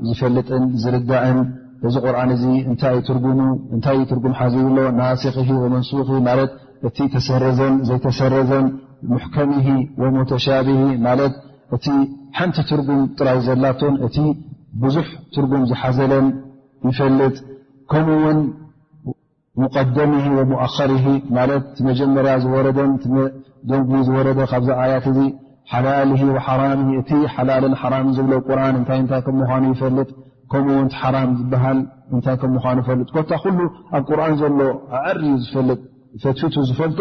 ዝፈልጥን 0.08 0.64
ዝርዳእን 0.82 1.40
እዚ 1.88 1.94
ር 2.14 2.16
ታታ 2.82 4.12
ጉም 4.22 4.32
ሓብ 4.40 4.54
ናስ 5.00 5.22
መንس 5.74 5.90
እ 5.98 6.88
ዘይተሰረዘን 7.88 8.66
حከም 9.24 9.50
متሻ 10.16 10.46
እቲ 11.76 11.86
ሓንቲ 12.36 12.56
ትርጉም 12.68 13.00
ጥራይ 13.18 13.38
ዘላቶ 13.46 13.80
እቲ 14.06 14.16
ብዙሕ 14.82 15.06
ትርጉም 15.34 15.62
ዝሓዘለን 15.70 16.26
ይፈልጥ 16.88 17.36
ከምውን 17.90 18.38
ሙቀደም 19.62 20.12
مؤኸሪ 20.52 20.92
ማት 21.36 21.76
መጀመርያ 21.88 22.32
ዝወረ 22.44 22.66
ደንጉ 23.70 23.90
ዝወረ 24.08 24.26
ካብዚ 24.52 24.68
ኣያት 24.82 25.06
እ 25.12 25.26
ሓላሊ 25.72 26.10
ሓራ 26.46 26.62
እቲ 27.00 27.10
ሓላልን 27.34 27.74
ዝብለ 28.16 28.32
ቁርን 28.48 28.76
እታይ 28.82 29.00
ም 29.04 29.38
ምኑ 29.38 29.64
ይፈልጥ 29.74 30.08
ከምሓ 30.52 31.08
ዝበሃል 31.38 31.80
እታይ 32.18 32.36
ም 32.50 32.52
ምኑ 32.66 32.84
ፈጥ 32.88 33.06
ኮታ 33.14 33.30
ኩሉ 33.44 33.58
ኣብ 33.96 34.04
ቁርን 34.10 34.36
ዘሎ 34.42 34.60
ዓርዩ 35.04 35.30
ዝፈልጥ 35.46 35.80
ፈትፊቱ 36.22 36.54
ዝፈልጦ 36.68 37.00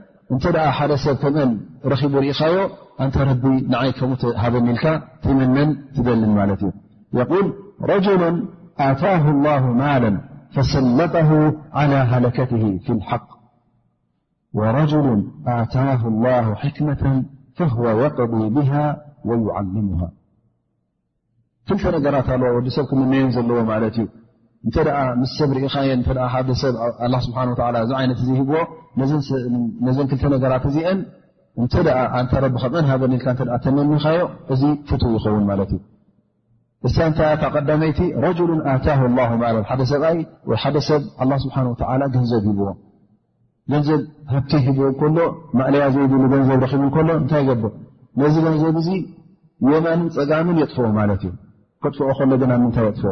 أنت 0.31 0.45
أ 0.45 0.71
حدسب 0.71 1.15
كأ 1.15 1.43
رب 1.85 1.85
رخي 1.85 2.33
أنت 3.01 3.17
رب 3.17 3.45
ني 3.45 3.91
كم 3.91 4.11
هذا 4.43 4.57
املك 4.57 4.85
ممن 5.25 5.69
تدلل 5.95 6.29
ملت 6.29 6.63
يقول 7.13 7.45
رجل 7.93 8.21
آتاه 8.89 9.23
الله 9.29 9.61
مالا 9.83 10.11
فسلطه 10.55 11.29
على 11.73 11.95
هلكته 11.95 12.79
في 12.85 12.89
الحق 12.91 13.27
ورجل 14.53 15.27
آتاه 15.47 16.01
الله 16.07 16.55
حكمة 16.55 17.23
فهو 17.57 17.89
يقضي 18.05 18.49
بها 18.55 18.85
ويعلمها 19.25 20.09
كلت 21.69 21.85
نجرت 21.95 22.29
ل 22.39 22.43
ودسب 22.55 22.85
كمنن 22.89 23.31
لو 23.47 23.73
لت 23.83 23.97
እተ 24.69 24.75
ምስ 25.21 25.29
ሰብ 25.37 25.51
ርኢኻየሰብ 25.57 26.49
እዚ 27.85 27.91
ይነት 28.03 28.19
እ 28.25 28.35
ሂብዎ 28.39 28.55
ነዘን 29.85 30.07
ክተ 30.11 30.23
ነገራት 30.33 30.65
እዚአን 30.71 30.99
እተ 31.63 31.73
ተቢ 32.31 32.53
ከም 32.63 32.73
ሃበኒልካ 32.89 33.25
ተመኒኻዮ 33.63 34.21
እዚ 34.53 34.61
ፍት 34.89 35.01
ይኸውን 35.15 35.43
ማት 35.49 35.71
እዩ 35.75 35.79
እሳ 36.87 36.95
ንታይ 37.09 37.33
ቀዳመይቲ 37.55 37.99
ረሉ 38.25 38.39
ኣታ 38.73 38.85
ሓደ 39.71 39.81
ሰብኣይ 39.91 40.17
ወሓደ 40.51 40.75
ሰብ 40.89 41.01
ስብሓ 41.43 41.55
ገንዘብ 42.15 42.41
ሂብዎ 42.51 42.67
ገንዘብ 43.71 44.01
ሃብቲ 44.33 44.51
ሂብዎ 44.67 44.83
ሎ 45.17 45.19
ማዕለያ 45.59 45.85
ዘይብ 45.95 46.13
ገንዘብ 46.33 46.61
ቡ 46.95 46.97
ሎ 47.09 47.09
እታይ 47.23 47.43
ገብር 47.49 47.73
ነዚ 48.21 48.33
ገንዘብ 48.47 48.77
እዚ 48.81 48.89
የማንን 49.73 50.07
ፀጋምን 50.15 50.57
የጥፍዑ 50.61 50.85
ማለት 50.99 51.21
እዩ 51.27 51.31
ክጥፍዖ 51.83 52.09
ሎ 52.29 52.37
ግና 52.43 52.51
ምንታይ 52.63 52.89
ጥፍዑ 52.97 53.11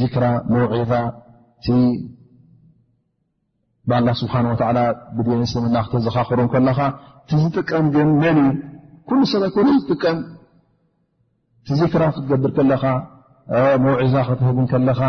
ዚክራ 0.00 0.24
መውዒዛ 0.52 0.92
እቲ 1.04 1.76
ብላ 3.90 4.08
ስብሓን 4.20 4.46
ወዓላ 4.50 4.78
ብድን 5.16 5.42
ስምና 5.52 5.76
ክተዘኻኽሮ 5.86 6.40
ከለኻ 6.52 6.78
ቲዝጥቀም 7.30 7.86
ግን 7.94 8.08
መን 8.22 8.38
ኩሉ 9.08 9.20
ሰብ 9.32 9.42
ዝጥቀም 9.74 10.18
ቲዚክራ 11.68 12.02
ክትገብር 12.14 12.52
ከለኻ 12.58 12.84
መውዒዛ 13.86 14.16
ክትህብ 14.28 14.58
ከለኻ 14.72 15.00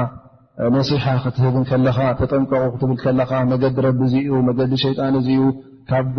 ነሲሓ 0.76 1.06
ክትህብ 1.26 1.56
ከለኻ 1.70 2.00
ተጠንቀቑ 2.20 2.64
ክትብል 2.74 2.98
ከለኻ 3.04 3.32
መገዲ 3.52 3.76
ረቢ 3.86 4.00
እዚኡ 4.10 4.36
መገዲ 4.50 4.74
ሸይጣን 4.86 5.16
እዚኡ 5.20 5.44
ካብ 5.90 6.18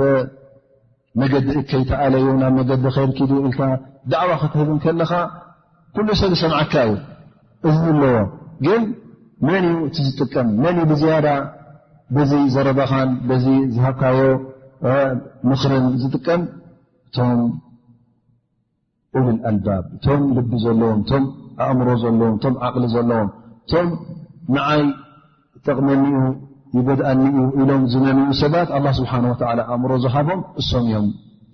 መገዲ 1.22 1.48
እከይተኣለዩ 1.62 2.26
ናብ 2.42 2.54
መገዲ 2.60 2.82
ከይልኪዱ 2.96 3.30
ኢልካ 3.48 3.60
ዳዕዋ 4.14 4.32
ክትህብን 4.44 4.78
ከለኻ 4.86 5.12
ኩሉ 5.96 6.08
ሰብ 6.22 6.32
ሰምዓካ 6.42 6.72
እዩ 6.88 6.96
እዚ 7.68 7.78
ብለዎ 7.98 8.16
ግን 8.66 8.82
መን 9.46 9.64
እዩ 9.70 9.78
እቲ 9.86 9.96
ዝጥቀም 10.08 10.48
መን 10.64 10.76
ዩ 10.80 10.84
ብዝያዳ 10.90 11.28
በዚ 12.14 12.32
ዘረበኻን 12.54 13.10
በዚ 13.28 13.44
ዝሃብካዮ 13.74 14.18
ምኽርን 15.48 15.86
ዝጥቀም 16.02 16.42
እቶም 17.06 17.38
ሉልኣልባብ 19.26 19.84
እቶም 19.96 20.22
ልቢ 20.36 20.52
ዘለዎም 20.64 21.00
እቶም 21.04 21.24
ኣእምሮ 21.66 21.88
ዘለዎም 22.04 22.34
እቶም 22.38 22.54
ዓቕሊ 22.66 22.84
ዘለዎም 22.94 23.28
እቶም 23.64 23.88
ንዓይ 24.54 24.82
ጠቕመኒኡ 25.66 26.22
ይጎድእኒ 26.76 27.22
ኢሎም 27.62 27.82
ዝመንኡ 27.92 28.30
ሰባት 28.42 28.68
ኣላ 28.76 28.86
ስብሓ 29.00 29.12
ወዓላ 29.30 29.60
ኣእምሮ 29.74 29.92
ዝሃቦም 30.04 30.40
እሶም 30.62 30.84
እዮም 30.88 31.06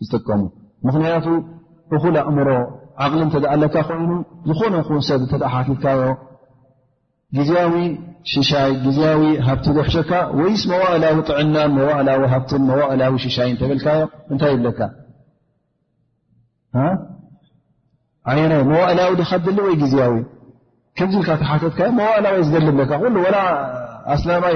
ዝጥቀሙ 0.04 0.40
ምክንያቱ 0.88 1.26
እኩል 1.96 2.14
ኣእምሮ 2.28 2.48
ዓቕሊ 3.04 3.20
እተደኣለካ 3.28 3.76
ኮይኑ 3.88 4.10
ዝኾነኩውን 4.48 5.04
ሰብ 5.08 5.20
እተተሓትልካዮ 5.26 6.00
ግያዊ 7.38 7.72
ሽይ 8.50 8.72
ግያዊ 8.84 9.22
ሃብቲ 9.48 9.66
ዝሕሸካ 9.76 10.12
ወይስ 10.38 10.62
መዋእላዊ 10.70 11.16
ጥዕናን 11.28 11.76
ዋእላዊ 11.88 12.22
ሃብትን 12.32 12.64
ዋእላዊ 12.80 13.12
ሽሻይ 13.24 13.50
ብልካዮእታይ 13.70 14.52
ይለካ 14.56 14.80
መዋእላዊ 18.70 19.10
ድካለ 19.20 19.56
ወይ 19.68 19.74
ግያዊ 19.84 20.16
ከምካ 20.98 21.28
ተሓካዮዋእላዊ 21.44 22.36
ዝገልለ 22.48 22.78
ኣላማይ 24.12 24.54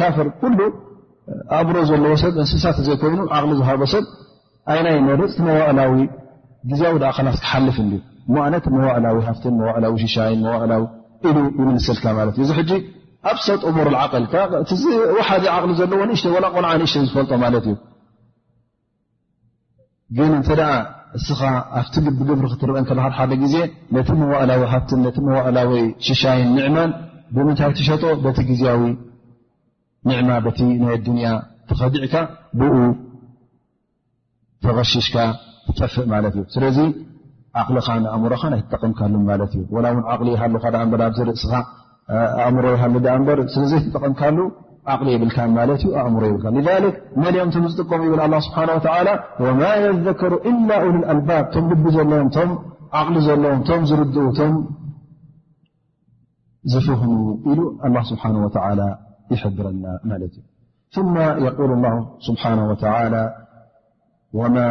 ካፍር 0.00 0.28
ኣእምሮ 1.56 1.76
ዘለዎ 1.88 2.14
ሰብ 2.22 2.34
እንስሳት 2.42 2.78
ዘይኮይኑ 2.86 3.20
ቅሊ 3.34 3.50
ዝሃ 3.60 3.68
ሰብ 3.92 4.04
ይ 4.76 4.80
ርፅቲ 5.20 5.40
ዋእላዊ 5.58 6.00
ግዊ 6.72 6.84
ክሓልፍ 7.44 7.78
ነት 8.52 8.66
ዋእላዊ 8.82 9.16
ሃ 9.26 9.28
ዊ 10.00 10.44
ዋላ 10.58 10.72
ሉ 11.36 11.42
ይምንስልካ 11.60 12.04
ት 12.16 12.36
እዩ 12.38 12.44
እዚ 12.46 12.50
ሕጂ 12.58 12.72
ኣብ 13.30 13.38
ሰጥ 13.46 13.60
እሙር 13.70 13.88
ዓቅል 14.02 14.24
ሓዚ 15.28 15.44
ዓቅሊ 15.56 15.70
ዘለዎ 15.78 16.00
ንእሽተ 16.08 16.26
ቆልዓ 16.54 16.70
ንእሽተ 16.82 17.02
ዝፈልጦ 17.08 17.30
ማለት 17.44 17.64
እዩ 17.70 17.76
ግን 20.16 20.32
እንተ 20.40 20.50
እስኻ 21.18 21.40
ኣብቲቢግብሪ 21.80 22.44
ክትርአን 22.52 22.84
ክ 22.88 22.94
ሓደ 23.16 23.32
ግዜ 23.42 23.54
ነቲ 23.96 24.08
መዋእላዊ 24.20 24.62
ሃብትን 24.72 25.04
ቲ 25.16 25.22
መዋእላዊ 25.28 25.70
ሽሻይን 26.06 26.48
ንዕማን 26.58 26.90
ብምንታይ 27.34 27.72
ትሸጦ 27.78 28.02
በቲ 28.24 28.38
ግዜያዊ 28.50 28.82
ዕማ 30.18 30.30
ናይ 30.86 30.98
ንያ 31.18 31.28
ተኸድዕካ 31.68 32.14
ብኡ 32.60 32.74
ተቐሽሽካ 34.64 35.16
ትጠፍእ 35.66 36.06
ማለት 36.14 36.34
እዩ 36.40 36.46
ኣእምሮ 37.60 38.34
ይ 38.58 38.62
ጠቀምካሉ 38.72 39.14
እ 39.24 40.22
ሊ 40.26 40.28
ይሃሉ 40.36 40.54
ዘርእስኻ 41.18 41.52
ኣእምሮ 42.44 42.64
ይሉ 42.76 42.94
በ 43.04 43.38
ስለዘይ 43.54 43.82
ጠቐምካሉ 43.94 44.38
ሊ 45.06 45.10
የብል 45.14 45.28
እዩ 45.82 45.86
ኣእምሮ 46.02 46.24
ብ 46.42 46.44
መን 47.24 47.36
ም 47.46 47.50
ቶም 47.56 47.66
ዝጥቀሙ 47.72 48.02
ብል 48.14 48.22
ስብሓه 48.46 48.80
ማ 49.60 49.70
የذከሩ 49.84 50.32
إ 50.50 50.52
ሉ 50.94 51.04
አልባብ 51.14 51.44
ቶም 51.54 51.64
ልቢ 51.72 51.84
ዘለዎም 51.98 52.28
ቅሊ 52.96 53.14
ዘለዎም 53.28 53.62
ም 53.82 53.84
ዝር 53.90 54.02
ቶም 54.40 54.52
ዝፍህሙ 56.72 57.14
ሉ 57.94 58.04
ስሓ 58.10 58.22
ይብረና 59.32 59.86
ማ 60.08 60.18
እዩ 60.24 61.66
ስሓ 62.26 62.42
ى 63.12 63.24
وما 64.34 64.68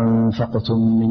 أنفقةم 0.00 0.78
من 1.00 1.10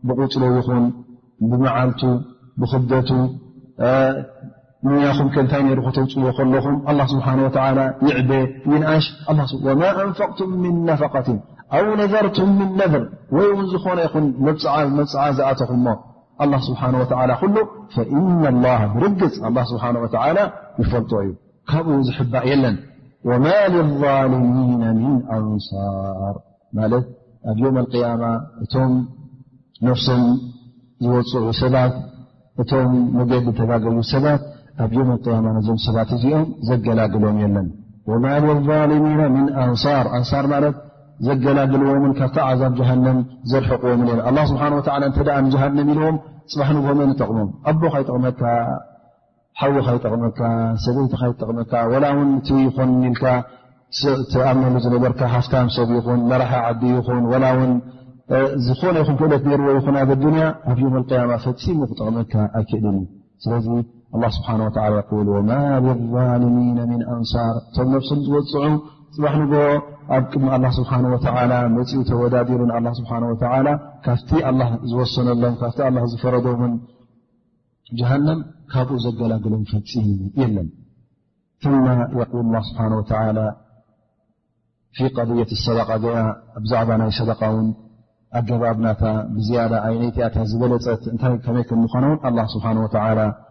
بقر 0.10 0.34
ين 0.48 0.84
بمعلت 1.50 2.02
بخد 2.60 2.92
ምንኹ 4.88 5.18
ከንታይ 5.36 5.62
ነሩክተውፅዎ 5.68 6.26
ከለኹም 6.38 6.76
لل 6.90 7.02
ስሓه 7.14 7.34
و 7.44 7.80
ይዕበ 8.10 8.32
ይንኣሽ 8.74 9.06
ማ 9.38 9.82
أንፈقቱም 10.04 10.50
من 10.64 10.74
ነፈقት 10.90 11.28
ኣو 11.78 11.88
ነذርትም 12.02 12.50
من 12.60 12.70
ነذር 12.82 13.04
ወይ 13.36 13.48
እውን 13.54 13.66
ዝኾነ 13.72 14.00
ኹን 14.14 14.26
መፅዓ 14.98 15.24
ዝኣተኹ 15.38 15.70
ሞ 15.86 15.88
لل 16.42 16.52
ስሓنه 16.68 17.00
و 17.12 17.14
ሉ 17.56 17.56
فإن 17.96 18.42
الله 18.54 18.80
ብርግፅ 18.94 19.34
ل 19.56 19.58
ስሓه 19.72 19.90
و 20.04 20.06
ይፈልጦ 20.82 21.12
እዩ 21.24 21.30
ካብኡ 21.70 21.92
ዝሕባእ 22.08 22.44
የለን 22.52 22.76
وማ 23.30 23.46
للظلሚن 23.74 24.96
ምን 25.04 25.18
ኣንصር 25.36 26.36
ማት 26.78 26.94
ኣብ 27.50 27.58
የም 27.64 27.76
القيማ 27.84 28.24
እቶም 28.64 28.92
ነፍሶን 29.88 30.24
ዝወፅዑ 31.04 31.46
ሰባት 31.62 31.94
እቶም 32.62 32.90
መገዲ 33.18 33.46
ተጋገዩ 33.60 33.98
ሰባት 34.14 34.42
ኣብ 34.84 34.92
ዮም 34.98 35.10
ያማ 35.36 35.48
ነዞም 35.56 35.78
ሰባት 35.86 36.10
እዚኦም 36.18 36.46
ዘገላግሎም 36.68 37.38
የለን 37.44 37.66
ወማል 38.12 38.46
ሚ 39.04 39.10
ኣንርኣንር 39.64 40.46
ማለት 40.54 40.76
ዘገላግልዎምን 41.28 42.12
ካብ 42.20 42.36
ዛብ 42.60 42.74
ጀሃንም 42.80 43.18
ዘርሕቕዎምን 43.52 44.10
ን 44.36 44.46
ስብሓ 44.52 44.64
ኣ 45.00 45.50
ጀሃንም 45.56 45.90
ኢልዎም 45.94 46.18
ፅባሕ 46.52 46.70
ንግሆመ 46.78 47.00
ንጠቕሞም 47.10 47.50
ኣቦካይጠቕመካ 47.72 48.42
ሓዊካይጠቕመካ 49.62 50.40
ሰበይቲጠቕመካ 50.86 51.72
ላ 52.06 52.14
ን 52.20 52.30
ል 53.20 54.44
ኣመሉ 54.52 54.74
ዝነበርካ 54.88 55.20
ሃፍታም 55.36 55.68
ሰብ 55.78 55.92
ኹን 56.08 56.20
መራሓ 56.32 56.52
ዓዲ 56.72 56.82
ይኹን 56.96 57.72
ዝኾነ 58.66 58.96
ይኹም 59.04 59.16
ክእለት 59.20 59.46
ዎ 59.70 59.70
ይኹን 59.78 59.96
ኣብ 60.02 60.10
ያ 60.42 60.50
ኣብ 60.72 60.80
ም 60.94 61.06
ማ 61.30 61.38
ፈሙ 61.46 61.80
ክጠቕመካ 61.92 62.46
ኣይክል 62.60 62.86
ሚ 64.18 64.22
ንር 64.60 64.72
እቶም 67.16 67.92
ፍስ 68.04 68.10
ዝፅዑ 68.28 68.70
ፅ 69.26 69.30
ግ 69.52 69.56
ኣብ 70.16 70.24
ቅድሚ 70.32 70.48
ኡ 71.10 72.04
ተወዳሩ 72.10 72.62
ካ 74.06 74.16
ዝሰሎም 74.94 75.56
ካ 75.62 75.92
ዝፈረ 76.14 76.36
ም 76.64 76.74
ካብኡ 78.74 78.98
ዘገላግሎም 79.06 79.62
ፈ 79.72 80.02
ለን 80.56 80.70
ض 85.00 85.56
ዛ 86.72 86.86
ይ 87.26 87.60
ኣባብና 88.54 88.88
ብ 89.34 89.38
ዝበለፀት 89.46 91.04
ታ 91.22 91.24
ም 93.18 93.26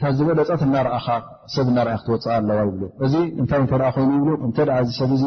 ካዝበለ 0.02 0.40
ፃት 0.50 0.62
ናርኣኻ 0.74 1.08
ሰብ 1.54 1.68
እናርይ 1.72 1.96
ክትወፅኢ 2.02 2.32
ኣለዋ 2.40 2.60
ይብ 2.70 2.82
እዚ 3.06 3.14
እንታይ 3.42 3.64
ተ 3.72 3.76
ኮይኑ 3.96 4.12
ይብ 4.34 4.42
እተዚ 4.48 4.90
ሰብ 5.00 5.12
ዚ 5.22 5.26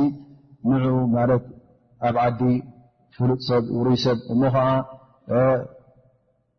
ንኡ 0.71 0.85
ማት 1.15 1.31
ኣብ 2.09 2.17
ዓዲ 2.25 2.41
ፍሉጥ 3.17 3.41
ሰብ 3.51 3.65
ሩይ 3.87 3.97
ሰብ 4.05 4.19
እሞ 4.35 4.43
ከዓ 4.55 4.67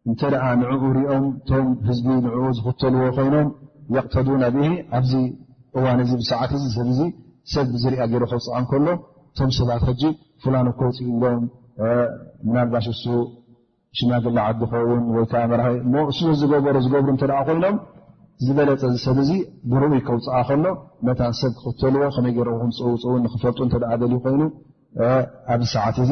እንተ 0.10 0.22
ንዕኡ 0.62 0.84
ሪኦም 0.98 1.26
እቶም 1.38 1.68
ህዝቢ 1.88 2.08
ንዕኡ 2.26 2.44
ዝክተልዎ 2.58 3.06
ኮይኖም 3.20 3.48
ቕተዱና 4.06 4.44
ብ 4.56 4.58
ኣብዚ 5.00 5.14
እዋን 5.78 6.00
እዚ 6.06 6.12
ብሰዓት 6.24 6.52
እዚ 6.58 6.66
ሰብ 6.78 6.88
ዚ 6.98 7.02
ሰብ 7.54 7.68
ዝሪኣ 7.84 8.02
ገይሩ 8.12 8.24
ከውፅቃ 8.34 8.56
ንከሎ 8.64 8.86
ቶም 9.38 9.50
ሰባት 9.60 9.84
ሕጂ 9.90 10.04
ፍላኖ 10.44 10.68
ከውፂኢ 10.80 11.08
ሎም 11.24 11.44
ምናልባሽ 12.48 12.86
እሱ 12.96 13.04
ሽማግላ 14.00 14.38
ዓዲ 14.50 14.62
ኸውን 14.72 15.02
ወይከዓ 15.16 15.42
መ 15.52 15.56
እሞ 15.86 15.94
እሱዝገበሮ 16.12 16.76
ዝገብሩ 16.86 17.10
እተ 17.18 17.24
ኮይኖም 17.50 17.76
ዝበለፀ 18.46 18.82
ዚ 18.94 18.98
ሰብ 19.06 19.18
እዚ 19.24 19.32
ብርኡይ 19.72 20.02
ከውፅኣ 20.08 20.38
ከሎ 20.50 20.66
መታን 21.08 21.34
ሰብ 21.42 21.52
ክኽተልዎ 21.58 22.04
ከመይ 22.16 22.34
ገረኹም 22.38 22.72
ፅውፅውን 22.80 23.22
ንክፈልጡ 23.26 23.60
እተ 23.68 23.76
ልዩ 24.04 24.14
ኮይኑ 24.26 24.42
ኣብዚ 25.54 25.68
ሰዓት 25.76 25.98
እዚ 26.06 26.12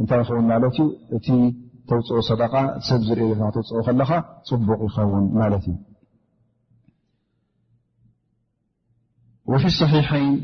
እንታይ 0.00 0.20
ይኸውን 0.22 0.46
ማለት 0.52 0.76
እዩ 0.84 0.88
እቲ 1.16 1.26
ተውፅኦ 1.90 2.20
ሰደቃ 2.30 2.54
ሰብ 2.88 3.00
ዝርኦ 3.08 3.26
ተውፅኦ 3.56 3.78
ከለካ 3.88 4.10
ፅቡቕ 4.48 4.80
ይኸውን 4.88 5.26
ማለት 5.40 5.66
እዩ 5.72 5.76
ወፊ 9.52 9.64
صሒሐይን 9.80 10.34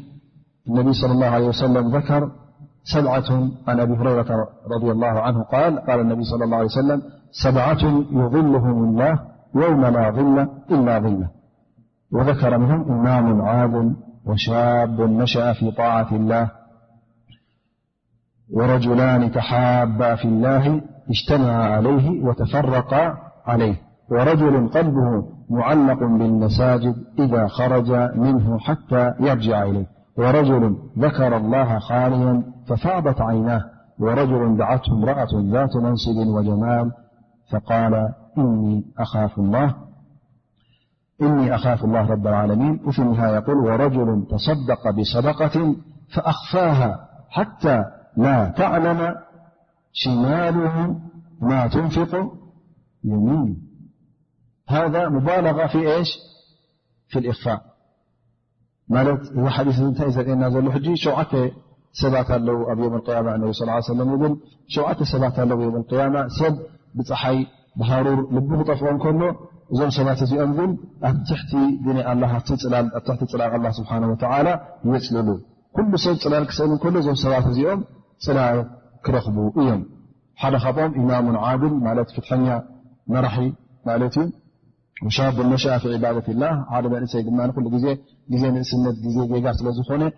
እነቢ 0.68 0.89
ለ 1.11 1.12
ላ 1.22 1.28
ሰለም 1.62 1.87
ዘር 1.95 2.24
سبعة 2.85 3.24
عن 3.68 3.80
أبي 3.80 3.93
هريرة 3.97 4.49
-رضي 4.66 4.91
الله 4.91 5.20
عنه-قال 5.20 5.78
قال 5.80 6.01
النبي 6.01 6.22
صلى 6.24 6.45
الله 6.45 6.57
عليه 6.57 6.66
و 6.66 6.68
سلم 6.68 7.03
سبعة 7.30 7.78
يظلهم 8.11 8.85
الله 8.85 9.18
يوم 9.55 9.80
لا 9.87 10.11
ظل 10.11 10.49
إلا 10.70 10.99
ظلة 10.99 11.28
وذكر 12.12 12.59
منهم 12.59 12.93
إمام 12.93 13.43
عاد 13.43 13.95
وشاب 14.26 15.01
نشأ 15.01 15.53
في 15.53 15.70
طاعة 15.70 16.09
الله 16.14 16.51
ورجلان 18.53 19.33
تحابا 19.33 20.14
في 20.14 20.24
الله 20.24 20.80
اجتمعا 21.11 21.68
عليه 21.76 22.24
وتفرقا 22.24 23.16
عليه 23.47 23.74
ورجل 24.11 24.68
قلبه 24.68 25.22
معلق 25.51 25.99
بالمساجد 25.99 26.95
إذا 27.18 27.47
خرج 27.47 27.91
منه 28.16 28.59
حتى 28.59 29.14
يرجع 29.20 29.62
إليه 29.62 29.87
ورجل 30.18 30.76
ذكر 30.98 31.36
الله 31.36 31.78
خاليا 31.78 32.42
ففاضت 32.68 33.20
عيناه 33.20 33.64
ورجل 34.00 34.56
دعته 34.56 34.92
امرأة 34.92 35.28
ذات 35.52 35.76
منصب 35.76 36.16
وجمال 36.16 36.92
فقال 37.52 38.08
إني 38.38 38.84
أخاف 38.98 39.38
الله- 39.38 39.76
رب 42.12 42.26
العالمين 42.26 42.80
وفي 42.86 42.98
النهاية 42.98 43.34
يقول 43.34 43.56
ورجل 43.56 44.26
تصدق 44.30 44.90
بصدقة 44.90 45.76
فأخفاها 46.16 47.08
حتى 47.30 47.84
لا 48.16 48.48
تعلم 48.48 49.14
شماله 49.92 51.00
ما 51.40 51.66
تنفق 51.66 52.32
يمن 53.04 53.56
هذا 54.68 55.08
مبالغة 55.08 55.66
في 55.66 55.96
إيش 55.96 56.08
في 57.08 57.18
الإخفاء 57.18 57.71
ዚ 59.78 59.80
ታ 59.99 60.09
ዘእና 60.16 60.43
ሎ 60.55 60.97
ሸ 61.03 61.07
ሰባት 62.01 62.28
ኣለው 62.35 62.59
ኣብ 62.72 62.80
ሰባት 65.12 65.41
ሰብ 66.41 66.55
ብፀሓይ 66.99 67.39
ሃሩር 67.89 68.20
ል 68.37 68.39
ክጠፍኦ 68.61 68.87
ከ 69.03 69.09
እዞም 69.72 69.91
ሰባት 69.97 70.20
እዚኦም 70.24 70.74
ፅላ 73.33 73.47
የፅልሉ 73.61 74.22
ሰብ 76.05 76.18
ፅላል 76.24 76.45
ክስእ 76.49 76.70
እዞ 77.03 77.09
ሰባት 77.24 77.47
እዚኦም 77.53 77.83
ፅላል 78.26 78.59
ክረክቡ 79.07 79.37
እዮም 79.62 79.83
ደ 81.11 81.12
ም 81.28 81.72
ማ 81.87 81.95
ል 81.99 82.01
ፍትሐኛ 82.16 82.47
መራሒ 83.14 83.47
ደ 83.87 85.45
መሰይ 85.53 85.93
ድዜ 87.74 87.87
ዜ 88.40 88.44
እስ 88.62 88.70
ዜ 89.14 89.14
ዝ 89.14 89.24
ሰብ 89.60 89.68
ኣብ 89.68 89.68
እስ 89.70 89.80
ፍዎ 89.88 90.10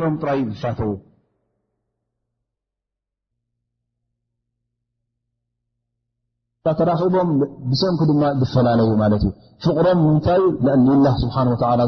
ሎም 0.02 0.14
ፋተዎ 0.64 0.90
ተራቦም 6.78 7.30
ብሰም 7.70 7.94
ድማ 8.08 8.20
ዝፈላለዩ 8.40 8.90
ማለት 9.00 9.22
እ 9.28 9.30
ፍቕሮም 9.64 9.98
ምንታይ 10.08 10.38
ላ 11.04 11.08
ስብሓ 11.22 11.36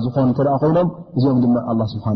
ዝኮኑ 0.04 0.28
ተ 0.38 0.46
ኮይኖም 0.62 0.88
እዚኦም 1.16 1.38
ድማ 1.44 1.82
ስብሓ 1.92 2.06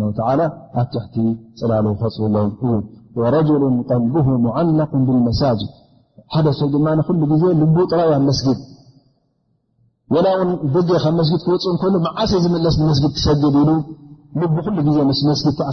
ኣትሕቲ 0.83 1.15
ፅላሉ 1.61 1.87
ፅሎም 2.01 2.35
እዩ 2.69 3.27
ረሉ 3.35 3.51
ቀልቢه 3.91 4.27
ሙዓላق 4.47 4.91
ብالመሳጅድ 5.07 5.71
ሓደ 6.35 6.47
ሰብ 6.61 6.69
ድማ 6.75 6.87
ንሉ 7.01 7.09
ግዜ 7.33 7.45
ልቡእ 7.61 7.87
ጥራብ 7.93 8.11
መስጊድ 8.29 8.59
ወላ 10.15 10.27
ውን 10.41 10.51
ደገ 10.75 10.91
ካብ 11.05 11.15
መስድ 11.21 11.41
ክውፁ 11.47 11.83
ሉ 11.93 11.97
መዓሰ 12.09 12.31
ዝመለስ 12.45 12.75
ንመስድ 12.83 13.05
ትሰግድ 13.17 13.55
ኢሉ 13.63 13.71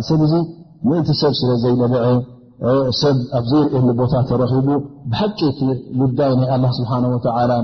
ሰብ 0.08 0.22
ምእን 0.88 1.04
ሰብ 1.20 1.32
ስለዘይነበዐሰብ 1.38 3.16
ኣብዘይእ 3.38 3.84
ቦታ 4.00 4.14
ተረኺቡ 4.28 4.66
ብሓቂ 5.12 5.38
ጉዳይ 6.00 6.30
ይ 6.34 6.58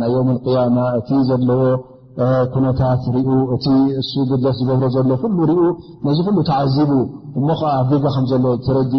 ናይ 0.03 0.15
ም 0.29 0.33
ማ 0.77 0.81
እቲ 1.01 1.09
ዘለዎ 1.29 1.61
ኩነታት 2.55 3.05
እ 3.19 3.23
እ 3.55 3.57
ት 3.65 4.57
ዝገብሮ 4.59 4.83
ዘሎ 4.97 5.13
ሉ 5.37 6.17
ዚ 6.17 6.27
ሉ 6.39 6.43
ተዝቡ 6.51 6.91
እሞ 7.39 7.49
ዓ 7.75 7.79
ገጋ 7.91 8.05
ሎ 8.43 8.57
ረኡ 8.77 8.93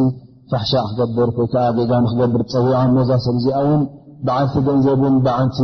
ፋሕሻዕ 0.51 0.83
ክገብር 0.91 1.29
ወይከዓ 1.41 1.65
ገጋን 1.77 2.05
ክገብር 2.11 2.43
ፀዊዓን 2.53 2.91
መዛ 2.97 3.11
ሰብ 3.25 3.35
እዚኣእውን 3.41 3.83
ብዓልቲ 4.27 4.55
ገንዘብን 4.69 5.15
ብዓንቲ 5.27 5.59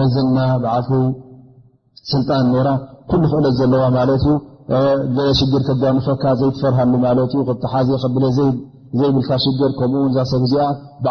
መዝና 0.00 0.38
ብዓልቲ 0.62 0.90
ስልጣን 2.12 2.44
ሜራ 2.54 2.68
ኩሉ 3.10 3.22
ክእለት 3.32 3.54
ዘለዋ 3.60 3.84
ማለትእዩ 3.98 4.26
ክጋፈካ 5.66 6.22
ዘፈር 6.40 6.74
ብ 6.94 6.96
ሰብዚቲ 8.04 8.46
ዘብ 9.00 9.16
ፀብ 9.28 9.62
ክ 9.78 9.80
ዚሰብ 10.16 10.42
ብ 11.04 11.06
ኣ 11.06 11.08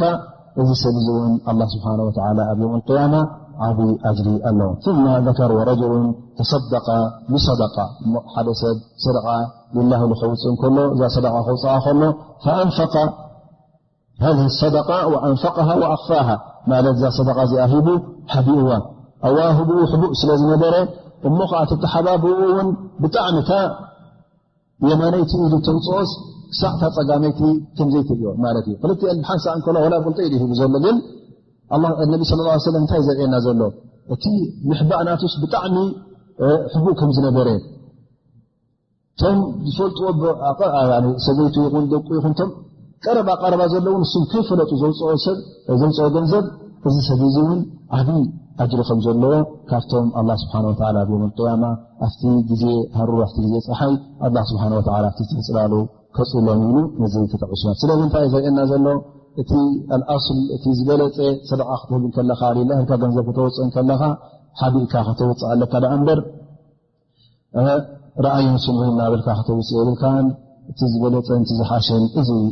ተ 0.00 0.02
ብ 0.56 0.58
ፅ 12.78 12.80
ذ 14.22 14.26
صደ 14.60 14.76
ንፈقه 15.32 15.68
ኣقፋه 15.94 16.28
እዛ 16.94 17.54
ሂ 17.72 17.74
ቢኡዋ 17.86 18.70
ኣህኡ 19.26 19.58
ቡእ 19.68 19.82
ስለ 20.20 20.30
ዝነበረ 20.40 20.74
እሞዓ 21.28 21.50
ሓባብ 21.92 22.24
ብጣሚእ 23.02 23.50
የማነይ 24.88 25.22
ተውፅስ 25.66 26.10
ሳዕ 26.60 26.72
ፀጋመይቲ 26.96 27.40
ዘይትዮ 27.94 28.30
ሓን 28.42 28.54
ብኢ 28.66 28.70
ሎ 28.88 28.92
ى 29.82 30.30
ه 30.38 30.50
ታ 32.90 32.94
ዘርና 33.06 33.36
ሎ 33.60 33.70
እቲ 34.14 34.24
ምሕባእና 34.68 35.08
ብጣሚ 35.44 35.74
እ 36.46 36.50
ከም 37.00 37.10
ዝነበረ 37.16 37.48
ቶ 39.20 39.24
ዝፈዎ 39.66 40.10
ሰደ 41.26 41.40
ቀረባቀረባ 43.04 43.62
ዘሎእዉን 43.72 44.02
ንሱም 44.06 44.22
ከይፈለጡ 44.32 44.70
ዘውፅኦ 44.82 45.12
ገንዘብ 46.16 46.44
እዚ 46.88 46.96
ሰብእዙ 47.08 47.36
እውን 47.44 47.60
ዓብይ 47.98 48.22
ኣጅሪ 48.62 48.80
ከምዘለዎ 48.88 49.32
ካብቶም 49.70 50.06
ኣላ 50.20 50.30
ስብሓ 50.42 50.54
ላ 50.96 51.00
ዮም 51.10 51.22
ቅያማ 51.38 51.64
ኣብቲ 52.06 52.22
ግዜ 52.50 52.64
ሃሩ 52.98 53.10
ኣ 53.24 53.28
ግዜ 53.44 53.54
ፀሓይ 53.68 53.94
ስሓ 54.50 54.64
ተፈፅላሉ 55.18 55.72
ከፅሎም 56.16 56.60
ኢሉ 56.66 56.74
ነዚተጠዕሱ 57.02 57.62
ስለዚ 57.82 57.98
እንታይ 58.06 58.26
ዘርአየና 58.34 58.60
ዘሎ 58.72 58.86
እቲ 59.42 59.52
ኣኣስል 59.96 60.40
እቲ 60.56 60.64
ዝበለፀ 60.78 61.16
ሰደቃ 61.50 61.70
ክትህብ 61.84 62.04
ከለካ 62.16 62.42
ካ 62.90 63.00
ገንዘብ 63.04 63.24
ክተወፅእ 63.30 63.70
ከለካ 63.76 64.02
ሓቢእካ 64.60 64.94
ከተውፅእ 65.08 65.46
ኣለካ 65.54 65.74
ዳ 65.84 65.92
እበር 65.98 66.20
ረኣዮ 68.26 68.48
ስ 68.64 68.68
ንወይ 68.76 68.90
ናብልካ 69.00 69.28
ክተውፅእ 69.40 69.74
ብልካ 69.88 70.02
ش 70.78 70.82
እዩ 70.86 71.04
الله 71.08 71.12
سنه 71.20 72.44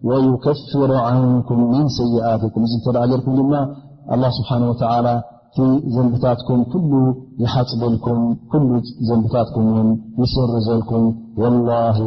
ويكثر 0.08 0.90
عنكم 1.08 1.58
من 1.74 1.84
سيئتكم 2.00 2.60
عجركم 3.02 3.34
الله 4.14 4.28
سبحانه 4.38 4.66
وتلى 4.72 5.14
ዘنبكم 5.94 6.58
يحبلل 7.42 7.94
نبكم 9.20 9.64
يسرزلكم 10.22 11.02
والله 11.40 11.98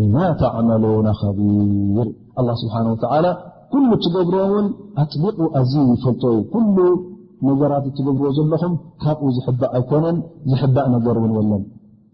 لما 0.00 0.26
تعملون 0.42 1.06
خبير 1.22 2.06
الل 2.40 2.48
سبحنه 2.62 2.90
وتلى 2.94 3.30
ኩሉ 3.72 3.90
እትገብሮዎ 3.96 4.44
እውን 4.50 4.66
ኣጥቢቑ 5.02 5.36
ኣዝዩ 5.58 5.74
ይፈልጦ 5.94 6.22
እዩ 6.34 6.38
ኩሉ 6.52 6.76
ነገራት 7.48 7.84
እትገብርዎ 7.90 8.30
ዘለኹም 8.38 8.72
ካብኡ 9.02 9.26
ዝሕባእ 9.36 9.68
ኣይኮነን 9.78 10.16
ዝሕባእ 10.52 10.86
ነገር 10.94 11.16
እውን 11.20 11.32
ወለን 11.38 11.62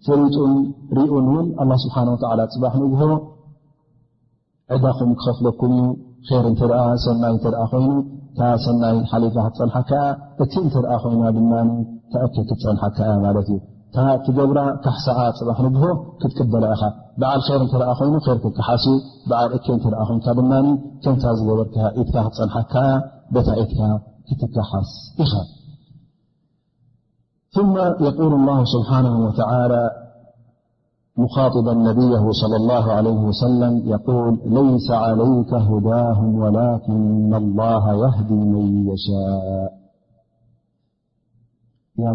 ፍሪጡን 0.07 0.53
ርኡን 0.97 1.27
እውን 1.31 1.47
ኣላ 1.63 1.71
ስብሓን 1.85 2.09
ዓላ 2.31 2.41
ፅባሕ 2.55 2.75
ንግሆቦ 2.83 3.13
ዕዳኹም 4.77 5.11
ክኸፍለኩም 5.21 5.75
እዩ 6.27 6.37
ር 6.71 6.81
እ 6.81 7.03
ሰናይ 7.05 7.35
እተደኣ 7.39 7.63
ኮይኑ 7.73 7.89
እካ 8.35 8.39
ሰናይ 8.67 8.97
ሓሊፋክ 9.13 9.47
ትፀንሓከያ 9.57 10.03
እቲ 10.45 10.53
እንተ 10.65 10.75
ደኣ 10.87 10.93
ኮይና 11.05 11.25
ድማ 11.37 11.53
ተኣኪክትፀንሓከያ 12.13 13.11
ማለት 13.27 13.49
እዩ 13.55 13.59
እትገብራ 14.15 14.61
ካሳዓ 14.85 15.19
ፅባ 15.39 15.49
ግሆ 15.77 15.85
ክትቅበላ 16.21 16.65
ኢኻ 17.37 17.57
ብዓል 17.61 17.83
ር 17.83 17.89
እተኣ 17.91 17.93
ኮይኑ 18.01 18.15
ክካሓ 18.43 18.83
ብዓ 19.31 19.41
እ 19.57 19.61
ተኣ 19.85 20.07
ንካ 20.17 20.27
ድማ 20.39 20.51
ከም 21.05 21.15
ዝገበርካ 21.39 21.77
ኢትካ 22.01 22.17
ክትፀንካ 22.31 22.55
ታ 22.73 22.75
ትካ 23.35 23.79
ክትካሓስ 24.29 24.93
ኢኻ 25.25 25.33
ث 27.55 27.59
ل 27.75 27.77
ال 27.89 28.67
ስብሓ 28.75 28.91
لى 29.05 30.81
خط 31.35 31.55
نب 31.87 31.99
صى 32.41 32.47
اله 32.59 32.85
ع 32.97 32.99
ليس 34.59 34.89
عليك 35.05 35.51
هዳه 35.71 36.19
ولكن 36.43 37.31
الله 37.43 37.85
يد 38.03 38.31
ን 38.53 38.55
ياء 42.03 42.15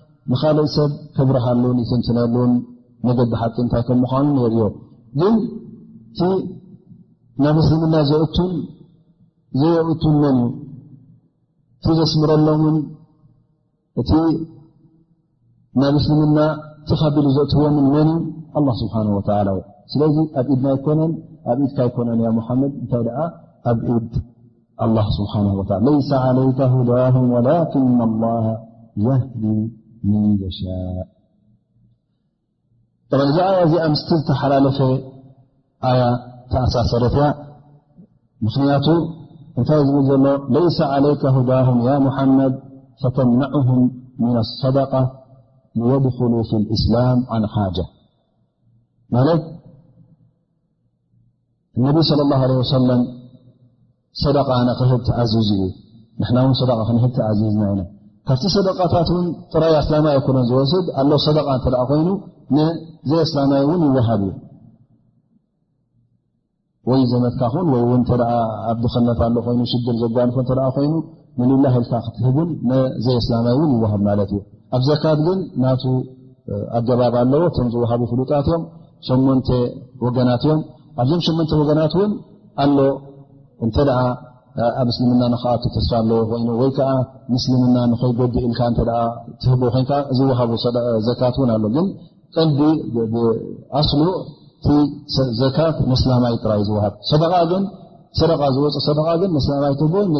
ንካልእ 0.29 0.67
ሰብ 0.75 0.91
ክብረሃሉን 1.15 1.77
ይስንትነሉን 1.83 2.51
ነገዲ 3.07 3.31
ሓፂ 3.41 3.55
እንታይ 3.63 3.81
ከምዃኑ 3.87 4.27
የርዮ 4.43 4.59
ግ 5.21 5.23
እቲ 6.09 6.19
ናብ 7.43 7.55
እስልምና 7.61 7.95
ዘእን 8.09 8.51
ዘየእቱን 9.61 10.15
መን 10.23 10.37
ዩ 10.41 10.43
እቲ 11.81 11.93
ዘስምረሎምን 11.99 12.77
እቲ 14.01 14.11
ናብ 15.83 15.95
እስልምና 16.01 16.39
ቲኻቢሉ 16.91 17.25
ዘእትህዎምን 17.37 17.87
መን 17.95 18.11
ኣ 18.55 18.77
ስብሓ 18.81 18.93
ወላ 19.17 19.49
ስለዚ 19.93 20.15
ኣብ 20.39 20.47
ኢድና 20.53 20.67
ይኮነን 20.77 21.11
ኣብ 21.51 21.59
ኢድካ 21.67 21.79
ይኮነን 21.89 22.19
ያ 22.27 22.29
ሓመድ 22.47 22.71
እታይ 22.83 23.03
ደ 23.07 23.27
ኣብ 23.73 23.79
ኢድ 23.97 24.13
ስብሓ 25.19 25.33
ለይሰ 25.89 26.11
ለይከ 26.39 26.59
ሁዳም 26.77 27.25
ወላክና 27.35 27.99
ላ 28.23 28.27
ያ 29.09 29.21
طع 33.11 33.19
إዚ 33.25 33.37
ي 33.37 33.67
ዚ 33.71 33.75
مست 33.93 34.09
تحللف 34.27 34.79
أثثرت 36.83 37.17
مخنቱ 38.45 38.87
እታ 39.59 39.69
ብل 39.87 39.99
ዘل 40.09 40.25
ليس 40.57 40.79
عليك 40.93 41.21
هداهم 41.37 41.77
يا 41.89 41.95
محمد 42.07 42.53
فتمنعهم 43.01 43.79
من 44.25 44.35
الصدقة 44.43 45.01
ليدخلوا 45.79 46.43
في 46.49 46.55
الإسلام 46.61 47.17
عن 47.33 47.43
حاجة 47.53 47.85
ت 49.13 49.17
النبي 51.77 52.01
صلى 52.09 52.21
الله 52.25 52.39
عليه 52.45 52.57
وسلم 52.63 52.99
صدق 54.25 54.49
نب 54.67 54.79
عزز 55.19 55.49
እዩ 55.55 55.61
نحና 56.21 56.37
و 56.43 56.47
صدة 56.59 56.75
نب 56.95 57.15
عززና 57.29 57.63
ن 57.79 57.81
ናብቲ 58.31 58.43
ሰደቃታት 58.55 59.09
ን 59.23 59.23
ጥራይ 59.53 59.73
እስላማ 59.83 60.05
ኣይኮኖ 60.15 60.37
ዝወስድ 60.49 60.85
ኣሎ 61.01 61.11
ሰደቃ 61.23 61.47
እተ 61.59 61.65
ኮይኑ 61.89 62.09
ዘይ 63.09 63.23
ስላማዊ 63.31 63.63
ውን 63.69 63.81
ይዋሃብ 63.87 64.21
እዩ 64.27 64.31
ወይ 66.89 67.01
ዘመትካ 67.13 67.41
ኹን 67.53 67.67
ወይእ 67.73 67.91
ኣብ 68.71 68.77
ድክነት 68.83 69.19
ሎ 69.35 69.37
ኮይኑ 69.47 69.59
ሽግር 69.71 69.95
ዘጓንፎ 70.03 70.35
ኮይኑ 70.77 70.93
ንልላልካ 71.49 71.93
ክትህቡን 72.07 72.49
ዘይ 73.05 73.17
ስላማይ 73.27 73.57
እን 73.65 73.73
ይሃብ 73.83 74.01
ማለት 74.09 74.31
እዩ 74.37 74.41
ኣብ 74.77 74.81
ዘካት 74.89 75.19
ግን 75.27 75.39
ናቱ 75.65 75.83
ኣገባብ 76.79 77.15
ኣለዎ 77.25 77.41
እቶም 77.51 77.67
ዝዋሃቡ 77.75 78.01
ፍሉጣት 78.13 78.47
እዮም 78.55 78.63
8 79.09 79.55
ወገናት 80.07 80.43
እዮም 80.49 80.61
ኣብዞም 81.01 81.21
8 81.31 81.59
ወገናት 81.63 81.95
እውን 81.99 82.11
ኣሎ 82.65 82.77
እተ 83.67 83.75
ኣብ 84.81 84.87
እስልምና 84.91 85.23
ንክኣቱ 85.33 85.63
ተስፋ 85.75 85.91
ኣለዎ 86.01 86.17
ኮይ 86.29 86.41
ወይዓ 86.61 86.79
ምስልምና 87.33 87.77
ንከይጎዲ 87.91 88.35
ኢልካ 88.47 88.59
ትህ 89.41 89.53
ኮይ 89.75 89.83
ዝሃ 90.17 90.39
ዘት 91.07 91.21
ኣግቀዲ 91.29 91.77
ኣስ 93.79 93.91
ቲ 94.65 94.75
ዘ 95.37 95.41
ስላማይ 96.01 96.33
ጥራይ 96.43 96.61
ዝሃብዝፅ 96.69 97.71
ይ 98.75 99.31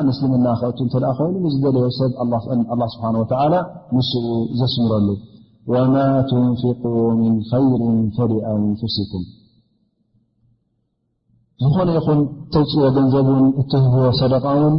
ምስሊ 0.08 0.22
ምናኽእቱ 0.34 0.78
እተ 0.86 0.94
ደኣ 1.02 1.10
ኸሉ 1.18 1.42
ዝገለዮ 1.54 1.84
ሰብ 2.00 2.10
ስብሓه 2.94 3.54
ንስኡ 3.96 4.24
ዘስምረሉ 4.58 5.08
ወማ 5.72 5.94
ትንፍق 6.30 6.82
ምን 7.20 7.32
خይር 7.50 7.80
ፈلأንፍስኩም 8.16 9.22
ዝኾነ 11.62 11.88
ይኹን 11.98 12.20
ተውፅዎ 12.54 12.82
ገንዘቡን 12.96 13.46
እትህብዎ 13.60 14.04
ሰደጣኑን 14.22 14.74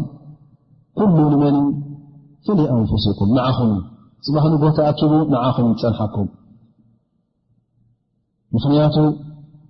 ኩሉ 0.99 1.17
ንመኒ 1.33 1.57
ፈأንፍስኩም 2.57 3.29
መዓኹም 3.37 3.71
ፅባህ 4.25 4.45
ቦታኣኪቡ 4.65 5.11
መዓኹም 5.33 5.71
ፀንሐኩም 5.81 6.27
ምኽንቱ 8.53 8.95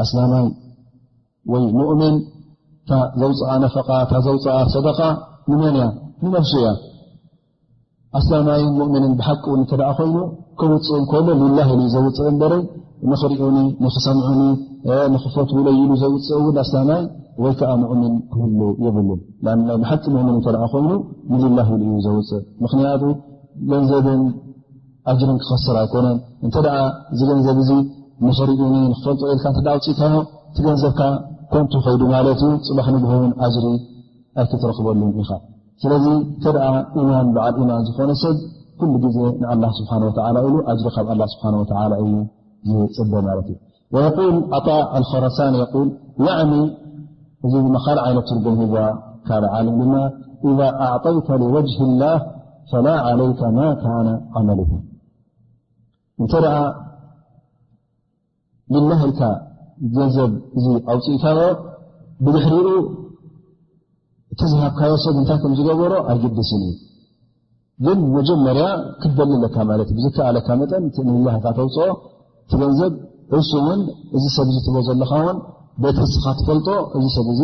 ኣስናማይ 0.00 0.44
ወይ 1.52 1.64
ሙእምን 1.78 2.14
እታ 2.82 2.98
ዘውፅ 3.20 3.40
ነፈቃ 3.64 3.88
ታ 4.10 4.20
ዘውፅ 4.26 4.44
ሰደቃ 4.74 4.98
ንመን 5.50 5.76
ያ 5.82 5.86
ንነፍሱ 6.24 6.52
እያ 6.60 6.68
ኣስላማይን 8.18 8.72
ሙእምንን 8.80 9.12
ብሓቂ 9.20 9.44
እውን 9.52 9.60
ተ 9.70 9.76
ኮይኑ 9.98 10.16
ክውፅእ 10.60 10.96
እንኮሎ 11.00 11.26
ልላ 11.42 11.58
ኢሉ 11.72 11.78
ዩ 11.86 11.90
ዘውፅእ 11.96 12.26
እበ 12.32 12.42
ንኽሪኡኒ 13.10 13.58
ንኽሰምዑኒ 13.84 14.40
ንኽፈትውለዩኢሉ 15.14 15.92
ዘውፅእ 16.02 16.32
እውን 16.42 16.58
ኣስላማይ 16.64 17.02
ወይከዓ 17.44 17.70
ሙእምን 17.82 18.14
ክህሉ 18.32 18.60
ይብሉን 18.86 19.20
ናይ 19.46 19.78
ብሓቂ 19.84 20.04
ሙእምን 20.16 20.34
እ 20.38 20.42
ኮይኑ 20.74 20.90
ንልላ 21.32 21.60
ኢሉእዩ 21.76 21.98
ዘውፅእ 22.06 22.42
ምክንያቱ 22.64 23.02
ገንዘብን 23.70 24.22
ኣጅርን 25.10 25.38
ክኸስር 25.42 25.76
ኣይኮነን 25.82 26.18
እንተ 26.46 26.54
ደኣ 26.66 26.76
ዝገንዘብ 27.18 27.56
እዙ 27.62 27.70
ሪኡ 28.20 28.32
ክፈልጦ 28.94 29.22
ል 29.30 29.38
ፅኢታዮ 29.44 30.14
ትገንዘብካ 30.56 31.00
ኮንቱ 31.52 31.72
ከይዱ 31.84 32.02
ማት 32.12 32.26
ዩ 32.48 32.50
ፅባ 32.66 32.78
ሆውን 33.12 33.30
ሪ 33.64 33.66
ኣይክትረክበሉ 34.40 35.00
ኢ 35.20 35.24
ስለ 35.82 35.92
ተ 36.42 36.44
ማ 37.10 37.10
ዓል 37.46 37.56
ማን 37.70 37.80
ዝኾነ 37.88 38.10
ሰብ 38.22 38.36
ዜ 39.16 39.18
ሪ 42.00 42.04
እዩ 42.66 42.74
ፅበ 42.96 43.12
ረሳን 45.24 45.54
ኒ 46.20 46.68
እዚ 47.46 47.54
ካል 47.86 47.98
ይነት 48.10 48.26
ትርጉም 48.30 48.58
ሂ 48.60 48.68
ካ 49.28 49.40
ም 49.78 49.80
ድ 50.44 50.50
ذ 50.58 50.60
ኣعطይ 50.84 51.16
لوጅه 51.42 51.80
اላ 51.90 52.02
ላ 52.84 52.88
عل 53.08 53.20
ማ 53.56 54.46
መ 56.20 56.81
ላካ 58.88 59.20
ገንዘብ 59.96 60.32
እዚ 60.58 60.66
ኣውፅኢታዮ 60.92 61.38
ብድሕሪኡ 62.24 62.68
እቲዝሃብካዮ 64.32 64.92
ሰብ 65.04 65.14
እታይ 65.22 65.38
ምዝገበሮ 65.52 65.92
ኣይግድስን 66.10 66.62
እዩ 66.70 66.74
ግን 67.84 67.98
መጀመርያ 68.16 68.66
ክበልለካ 69.02 69.56
ብዝከኣለጠካ 69.96 71.46
ተውፅኦ 71.58 71.88
ገንዘብ 72.60 72.92
እሱ 73.38 73.50
ውን 73.66 73.80
እዚ 74.16 74.24
ሰብ 74.36 74.48
ቦ 74.76 74.84
ዘለካ 74.88 75.12
ውን 75.26 75.38
ትርስኻ 75.98 76.24
ትፈልጦ 76.38 76.68
እዚሰብ 76.98 77.28
ዚ 77.38 77.42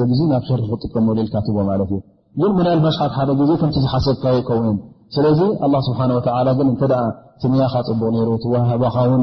ገንዘብ 0.00 0.10
ናብ 0.32 0.44
ሸር 0.50 0.60
ክጥቀመልካ 0.72 1.34
ትቦ 1.46 1.56
ት 1.90 1.92
እዩ 1.92 2.00
ግን 2.40 2.52
ምና 2.58 2.68
ልባሽካ 2.78 3.04
ሓደ 3.16 3.30
ግዜከምዝሓሰብካዮ 3.40 4.34
ይኸውን 4.40 4.78
ስለዚ 5.14 5.40
ስብሓ 5.88 6.00
ግእ 6.10 6.90
ትያኻ 7.42 7.74
ፅቡቅ 7.88 8.12
ሩ 8.28 8.32
ዋህባኻውን 8.54 9.22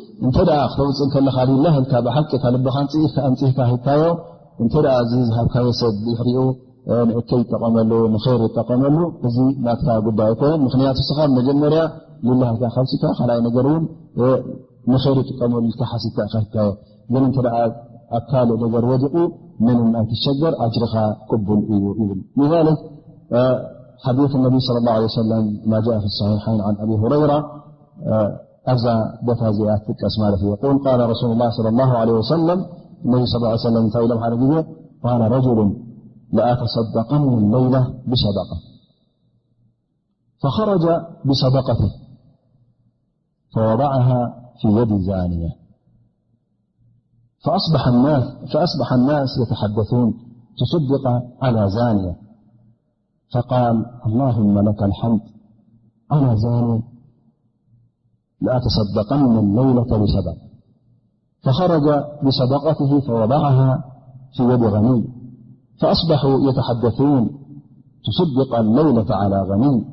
እንተ 0.25 0.37
ክተውፅእ 0.71 1.07
ከለካ 1.13 1.37
ላህ 1.65 1.75
ልካ 1.83 1.93
ብሓቂ 2.07 2.31
ካልበካ 2.43 2.75
ንኢእንፅካ 2.85 3.59
ሂካዮ 3.71 4.01
እንተ 4.63 4.73
እዚ 5.03 5.11
ዝሃብካዮሰብ 5.29 5.93
ብሕሪኡ 6.07 6.39
ንእከ 7.09 7.29
ይጠቐመሉ 7.41 7.91
ንይር 8.15 8.41
ይጠቀመሉ 8.49 8.97
እዚ 9.27 9.37
ናትካ 9.67 9.87
ጉዳይ 10.07 10.33
ኮይን 10.41 10.59
ምክንያት 10.67 10.97
ስኻ 11.09 11.17
መጀመርያ 11.37 11.81
ላ 12.41 12.51
ካ 12.61 12.83
ካካ 13.03 13.29
ንይር 13.45 13.67
ይጥቀመሉ 15.23 15.63
ሓካዮ 16.01 17.51
ኣብ 18.15 18.23
ካልእ 18.31 18.55
ነገር 18.65 18.83
ወዲቁ 18.91 19.13
ምን 19.65 19.77
ኣይ 19.97 20.05
ተሸገር 20.11 20.53
ጅርኻ 20.75 20.93
ቅቡል 21.31 21.59
እዩ 21.73 21.85
ብል 22.39 22.63
ዲ 24.17 24.39
ቢ 24.53 24.57
ማጃ 25.73 25.87
صሓ 26.17 26.45
ብ 26.89 26.93
ረራ 27.11 27.31
أفزى 28.67 29.49
ازكأسما 29.49 30.49
يقول 30.61 30.83
قال 30.83 31.09
رسول 31.09 31.31
الله 31.31 31.49
صلى 31.49 31.69
الله 31.69 31.97
عليه 31.97 32.11
وسلم 32.11 32.65
النبي 33.05 33.25
صللى 33.25 33.37
الله 33.37 33.49
ليه 33.49 33.89
وسلم 33.89 34.59
لح 34.59 34.67
قال 35.03 35.21
رجل 35.21 35.75
لأتصدقن 36.33 37.23
الليلة 37.33 37.79
بصدقة 37.81 38.57
فخرج 40.43 41.01
بصدقته 41.25 41.89
فوضعها 43.55 44.33
في 44.61 44.67
يد 44.67 44.97
زانية 45.01 45.49
فأصبح 48.53 48.93
الناس 48.97 49.29
يتحدثون 49.39 50.13
تصدق 50.59 51.07
على 51.41 51.69
زانية 51.69 52.15
فقال 53.33 53.85
اللهم 54.05 54.69
لك 54.69 54.83
الحمد 54.83 55.21
عنا 56.11 56.35
زاني 56.35 56.81
فخرج 61.45 61.81
بصدقته 62.25 62.99
فوضعها 62.99 63.83
في 64.37 64.43
يد 64.43 64.63
غني 64.63 65.03
فأصبح 65.81 66.21
يتحدثون 66.49 67.29
تصدق 68.07 68.59
الليلة 68.59 69.15
على 69.15 69.41
غني 69.41 69.85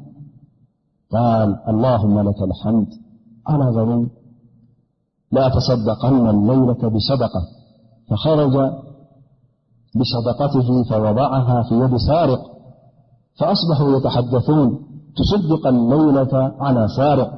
قال 1.13 1.57
اللهم 1.69 2.21
لك 2.21 2.35
الحمدلا 2.43 4.09
تصدقن 5.51 6.31
الليلة 6.31 6.73
بصدقة 6.89 7.43
فخرج 8.11 8.57
بصدقته 9.97 10.83
فوضعها 10.91 11.63
في 11.63 11.75
يد 11.75 11.97
سارق 11.97 12.41
فأصبحوا 13.41 13.99
يتحدثون 13.99 14.79
تصدق 15.17 15.67
الليلة 15.67 16.53
على 16.61 16.87
سارق 16.97 17.38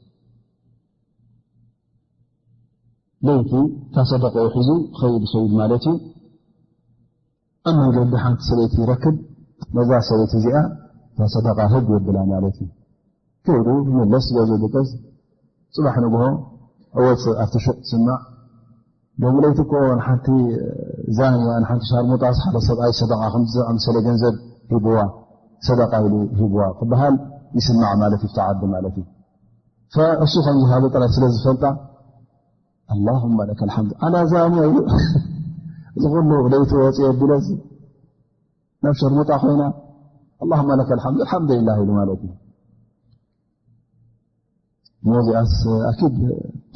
ለይቲ 3.27 3.51
ታ 3.95 4.03
ሰደቀዊ 4.11 4.45
ሒዙ 4.57 4.69
ከይድ 4.97 5.23
ዝሰይድ 5.29 5.51
ማለት 5.59 5.83
ዩ 5.87 5.91
ኣብ 7.69 7.75
መንገዲ 7.81 8.13
ሓንቲ 8.23 8.39
ሰበይቲ 8.49 8.73
ይረክብ 8.83 9.15
መዛ 9.77 9.91
ሰበይቲ 10.07 10.33
እዚኣ 10.39 10.55
ታ 11.17 11.27
ሰደቃ 11.33 11.59
ህግ 11.73 11.85
ወድላ 11.95 12.17
ማለት 12.33 12.55
ዩ 12.61 12.65
ከይ 13.45 13.59
መለስ 13.99 14.27
ቀስ 14.73 14.89
ፅባሕ 15.75 15.95
ንግ 16.05 16.15
ወፅ 17.05 17.23
ኣብቲ 17.43 17.53
ሹቅ 17.65 17.77
ትስማዕ 17.85 18.19
ለይት 19.43 19.59
ሓቲ 20.07 20.27
ዛያ 21.17 21.29
ሓቲ 21.69 21.81
ሻርሞጣስ 21.91 22.37
ሓደ 22.45 22.55
ሰብይ 22.69 22.91
ሰደ 23.01 23.11
ዝኣመሰለ 23.53 23.95
ገንዘብ 24.07 24.35
ደ 24.71 24.73
ሂዋ 26.39 26.57
ክበሃል 26.81 27.15
ይስማዕ 27.59 27.93
ማት 28.01 28.25
እ 28.29 28.31
ዓዲ 28.47 28.61
ማት 28.73 28.85
እዩ 28.99 29.05
እሱ 30.25 30.33
ከምዝሃ 30.47 30.71
ረት 30.95 31.09
ስለ 31.15 31.23
ዝፈልጣ 31.37 31.63
له 33.07 33.23
ኣዛማ 34.15 34.57
ኢ 34.67 34.71
ዝ 36.01 36.03
ይቲ 36.55 36.73
ወፅ 36.75 37.19
ብ 37.21 37.37
ሸርምጣ 38.99 39.29
ኮይና 39.41 39.63
ዚኣ 40.59 40.81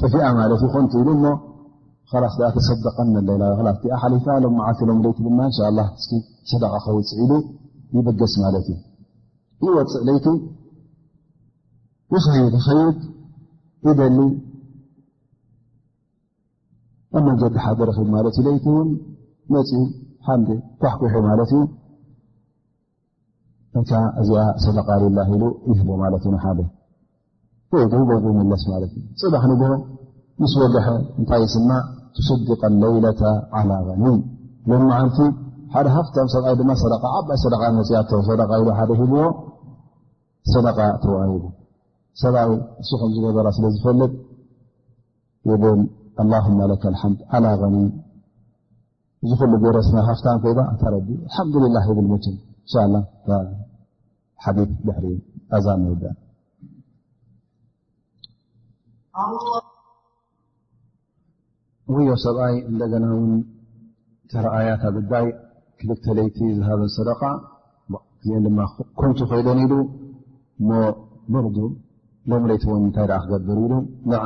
ጥፊኣ 0.00 0.68
ኮንቲ 0.74 0.94
ሉ 1.22 1.26
ተሰደቀ 2.12 2.56
ሓሊ 4.02 4.14
ዓሎም 4.36 4.54
ይቲ 5.48 6.22
ሰዳ 6.50 6.64
ከውፅ 6.86 7.10
ሉ 7.30 7.32
ይበገስ 7.96 8.34
ት 8.54 8.56
እዩ 8.60 8.76
ይወፅእ 9.72 10.02
ይቲ 10.16 10.26
ይኸይድ 12.14 12.54
ይድ 12.56 13.00
ይደሊ 13.88 14.18
ኣመ 17.18 17.26
ዘዲ 17.42 17.54
ሓደረክብ 17.64 18.08
ማለት 18.14 18.34
እዩ 18.38 18.44
ለይቲ 18.46 18.66
እውን 18.72 18.88
መፅ 19.54 19.70
ሓን 20.26 20.40
ኳሕኩሑ 20.82 21.14
ማለት 21.28 21.50
እዩ 21.54 21.62
እ 23.74 23.82
እዚኣ 24.20 24.42
ሰደቃ 24.64 24.88
ላ 25.18 25.24
ኢሉ 25.34 25.42
ይቦ 25.70 25.88
ማት 26.02 26.14
እዩሓ 26.30 26.44
ወይ 27.72 28.20
ይመለስ 28.32 28.62
ማት 28.72 28.82
እዩ 28.86 28.94
ፅባሕ 29.22 29.42
ንግ 29.52 29.62
ምስ 30.42 30.54
ወጋሐ 30.62 30.88
እንታይ 31.18 31.42
ስማ 31.54 31.70
ትስድቀ 32.16 32.62
ሌይለ 32.82 33.06
ዓላ 33.58 33.70
غኒን 33.88 34.18
ሎ 34.70 34.78
ማዓቲ 34.88 35.18
ሓደ 35.74 35.86
ሃፍታም 35.96 36.28
ሰብኣይ 36.34 36.54
ድማ 36.60 36.70
ደ 36.92 36.94
ዓይ 37.14 37.22
ደ 37.58 37.72
መፅኣ 37.78 38.28
ደ 38.40 38.54
ኢ 38.62 38.66
ሓደ 38.78 38.90
ሂብዎ 39.00 39.18
ሰደቃ 40.52 40.78
ተዋሪቡ 41.04 41.44
ሰብኣይ 42.22 42.48
ንሱ 42.80 42.90
ከም 43.00 43.10
ዝገበራ 43.14 43.46
ስለ 43.56 43.64
ዝፈልጥ 43.74 44.12
ብ 45.62 45.64
الله 46.22 46.44
ك 46.82 46.84
الምድ 46.90 47.46
ኣ 47.46 47.52
غኒም 47.60 47.86
ዝ 49.30 49.40
ሉ 49.50 49.54
ገረስ 49.64 49.88
ሃፍታ 50.08 50.26
ኮ 50.44 50.46
ታ 50.80 51.42
ብል 51.52 51.74
ሪ 55.02 55.08
ኣዛ 55.56 55.66
ዮ 62.08 62.12
ሰብኣይ 62.24 62.54
እንደገና 62.70 63.04
ን 63.28 63.32
ተረኣيት 64.30 64.82
ግዳይ 64.96 65.26
ክልተለይቲ 65.80 66.38
ዝሃበ 66.56 66.80
ሰደቃ 66.96 67.20
ድማ 68.44 68.58
ኮንቱ 69.00 69.18
ኮይደን 69.30 69.60
ሉ 69.72 69.74
እሞ 70.60 70.68
መር 71.32 71.44
ሎምቲ 72.30 72.64
እታይ 72.88 73.08
ክገብር 73.24 73.58
ሉ 73.70 73.74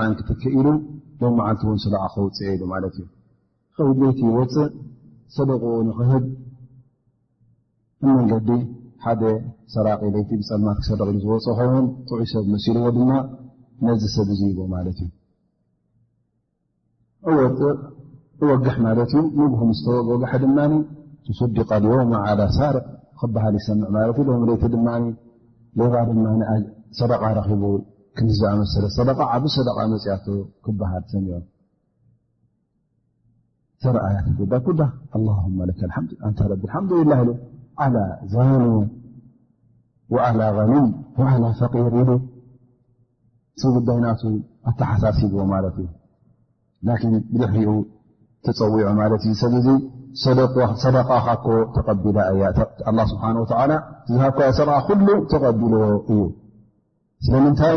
ዓን 0.03 0.13
ክትክ 0.19 0.43
ኢሉ 0.59 0.67
ሎም 1.23 1.33
መዓልቲ 1.39 1.63
እውን 1.69 1.79
ስለቃ 1.85 2.03
ከውፅአ 2.15 2.51
ኢሉ 2.55 2.63
ማለት 2.75 2.95
እዩ 2.99 3.07
ከብዘይቲ 3.79 4.19
ይወፅእ 4.29 4.69
ሰደቕኡ 5.37 5.73
ንክህብ 5.89 6.25
እ 8.05 8.09
መንገዲ 8.17 8.49
ሓደ 9.05 9.23
ሰራቂ 9.75 10.01
ለይቲ 10.15 10.31
ብፀልማት 10.41 10.79
ክሰደቂ 10.83 11.09
ኢሉ 11.17 11.21
ዝወፅእ 11.25 11.57
ኸውን 11.59 11.87
ጥዑይ 12.09 12.27
ሰብ 12.33 12.45
መሲሉዎ 12.55 12.87
ድማ 12.99 13.11
ነዚ 13.87 14.03
ሰብ 14.17 14.29
እዝይቦ 14.35 14.59
ማለት 14.75 14.99
እዩ 17.31 17.39
እእወግሕ 18.43 18.77
ማለት 18.89 19.11
እዩ 19.19 19.25
ንጉሁም 19.45 19.71
ዝተወጋሓ 19.79 20.33
ድማኒ 20.45 20.75
ትሱዲቀልዎ 21.25 21.93
ምዓዳ 22.13 22.41
ሳርዕ 22.59 22.85
ክበሃል 23.21 23.55
ይሰምዕ 23.61 23.89
ማለት 23.97 24.17
እዩ 24.21 24.29
ሎም 24.35 24.45
ደይቲ 24.51 24.65
ድማ 24.75 24.89
ሌባ 25.81 25.95
ድማ 26.11 26.25
ሰደቓ 26.99 27.23
ረኺቡ 27.39 27.63
ክዝኣመሰለ 28.21 28.85
ሰደቃ 28.99 29.19
ዓብ 29.35 29.45
ሰደቃ 29.57 29.79
መፅኣቶ 29.93 30.27
ክበሃል 30.65 31.05
ሰሚኦ 31.13 31.37
ተርኣያት 33.85 34.27
ዳ 34.53 34.55
ኩዳ 34.65 34.81
ኣ 35.17 35.19
እታይ 36.31 36.49
ረቢ 36.53 36.65
ሓምዱላ 36.73 37.13
ኢ 37.21 37.29
ዓላ 37.85 37.97
ዛን 38.35 38.65
ዓላ 40.29 40.41
غኒም 40.59 40.89
ዓላ 41.33 41.45
ፈቂር 41.61 41.95
ኢሉ 42.01 42.11
ዝ 43.63 43.71
ጉዳይናቱ 43.77 44.23
ኣታሓሳሲቦዎ 44.71 45.43
ማለት 45.55 45.77
እዩ 45.83 45.89
ላኪን 46.89 47.15
ብልሒኡ 47.33 47.73
ተፀዊዑ 48.47 48.87
ማለት 49.01 49.23
እ 49.31 49.33
ሰብ 49.43 49.55
እዙ 49.61 49.67
ሰደቃ 50.85 51.09
ካኮ 51.27 51.47
ተቐቢላ 51.75 52.19
እያ 52.35 52.43
ኣላ 52.91 52.99
ስብሓን 53.11 53.37
ወታዓላ 53.43 53.73
ዝሃብካ 54.13 54.41
ሰርዓ 54.61 54.77
ኩሉ 54.89 55.09
ተቐቢሎ 55.33 55.75
እዩ 56.11 56.21
ስለምንታይ 57.27 57.77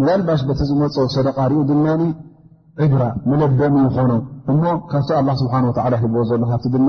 መላልባሽ 0.00 0.40
በቲ 0.48 0.60
ዝመፀ 0.70 0.96
ሰደቃ 1.16 1.36
ሪኡ 1.50 1.60
ድማ 1.70 1.84
ዕብራ 2.84 3.02
መለደሚ 3.30 3.74
ይኾኑ 3.86 4.10
እሞ 4.52 4.62
ካብቲ 4.90 5.10
ስብሓ 5.42 5.54
ላ 5.92 5.96
ሂቦዎ 6.02 6.22
ዘሎሃብቲ 6.30 6.66
ድማ 6.74 6.88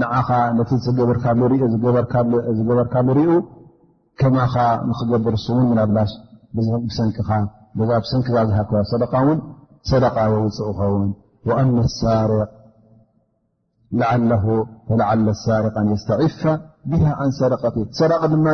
ንዓኻ 0.00 0.28
ነቲ 0.58 0.70
ዝገበርካሉ 0.84 1.40
ርኡ 3.18 3.36
ከማኻ 4.20 4.54
ንክገብርሱእውን 4.90 5.66
መብላሽ 5.80 6.12
ብሰንኪኻ 6.86 7.28
ዛ 7.88 7.90
ብሰንኪ 8.04 8.28
ዛ 8.36 8.38
ዝሃከባ 8.50 8.78
ሰደ 8.92 9.04
እውን 9.18 9.38
ሰደቃ 9.90 10.16
የውፅእ 10.32 10.70
ኸውን 10.78 11.04
ኣ 11.58 11.84
ሳርቅ 11.98 12.48
ዓለ 15.10 15.26
ሳርቅን 15.44 15.86
የስተዒፋ 15.94 16.40
ብሃ 16.92 17.04
ን 17.28 17.32
ሰደቀት 17.40 17.76
ሰደቀ 18.00 18.22
ድማ 18.32 18.46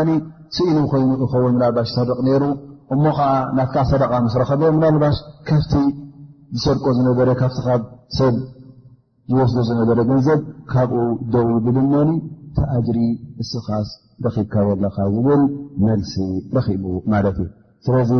ስኢኖ 0.57 0.77
ኮይኑ 0.93 1.09
ይኸውን 1.25 1.55
መላልባሽ 1.57 1.91
ሰርቕ 1.97 2.19
ሩ 2.43 2.45
እሞ 2.95 3.05
ከዓ 3.19 3.29
ናትካዓ 3.59 3.83
ሰደቃ 3.91 4.11
ምስ 4.25 4.35
ረኸበ 4.41 4.63
ምናልባሽ 4.77 5.17
ካብቲ 5.49 5.73
ዝሰርቆ 6.57 6.85
ዝነበረ 6.99 7.29
ካብቲ 7.41 7.59
ካብ 7.67 7.83
ሰብ 8.19 8.35
ዝወስዶ 9.33 9.57
ዝነበረ 9.69 9.99
ገንዘብ 10.11 10.41
ካብኡ 10.73 11.03
ደው 11.35 11.49
ብልመኒ 11.67 12.11
ተኣጅሪ 12.57 12.99
እስኻስ 13.43 13.89
ረኺብካ 14.25 14.55
ዘለካ 14.71 14.97
ዝብል 15.15 15.43
መልሲ 15.87 16.13
ረኺቡ 16.57 16.85
ማለት 17.13 17.39
እዩ 17.45 17.47
ስለዚ 17.87 18.11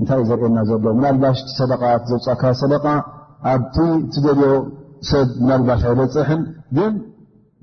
እንታይ 0.00 0.18
ዩ 0.20 0.24
ዘርእየና 0.30 0.58
ዘሎ 0.70 0.84
ምናልባሽ 1.00 1.36
ቲሰደቃ 1.50 1.82
ዘብፃካ 2.10 2.42
ሰደቃ 2.62 2.84
ኣብቲ 3.52 3.76
እቲ 4.06 4.14
ደልዮ 4.26 4.50
ሰብ 5.10 5.28
ምናልባሽ 5.42 5.82
ኣይበፅሕን 5.90 6.40
ግን 6.78 6.92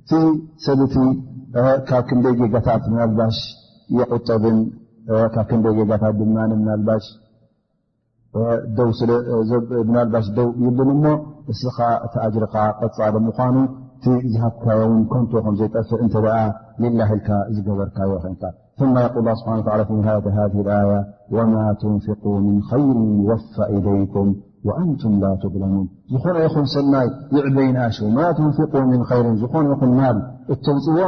እቲ 0.03 0.11
ሰብእቲ 0.67 0.95
ካብ 1.89 2.03
ክንደይ 2.11 2.35
ጌጋታት 2.43 2.83
ምናልባሽ 2.93 3.39
ይቁጠብን 3.97 4.57
ካብ 5.07 5.35
ክንደ 5.49 5.65
ጌጋታት 5.77 6.13
ድማ 6.19 6.35
ብናልባሽ 9.87 10.25
ደው 10.37 10.47
ይሉን 10.63 10.89
እሞ 10.95 11.05
እስኻ 11.51 11.77
እቲኣጅርኻ 12.05 12.53
ቐፃዶ 12.85 13.15
ምኳኑ 13.25 13.55
እቲ 13.95 14.05
ዝሃብካዮውን 14.33 15.01
ኮንቶ 15.11 15.31
ኹም 15.45 15.55
ዘይጠፍዕ 15.59 15.99
እንተ 16.05 16.15
ኣ 16.37 16.39
ላ 16.99 17.07
ኢልካ 17.15 17.29
ዝገበርካዮ 17.55 18.11
ኸንካ 18.23 18.43
ል 19.25 19.27
ስብሓ 19.41 19.75
ሃ 20.37 20.55
ኣያ 20.79 20.95
ወማ 21.35 21.53
ትንፍق 21.81 22.23
ምን 22.45 22.57
ይር 22.71 22.81
ይወፋ 23.25 23.53
ኢለይኩም 23.75 24.29
ወአንቱም 24.67 25.13
ላ 25.23 25.31
ትብለሙን 25.43 25.85
ዝኾነ 26.13 26.35
ይኹን 26.47 26.67
ሰማይ 26.75 27.07
ይዕበይናኣሽ 27.35 27.97
ወማ 28.07 28.17
ትንፍق 28.39 28.73
ምን 28.91 29.01
ይርን 29.19 29.37
ዝኾነ 29.43 29.65
ይኹን 29.75 29.91
ማል 30.01 30.17
እተውፅዎ 30.55 30.99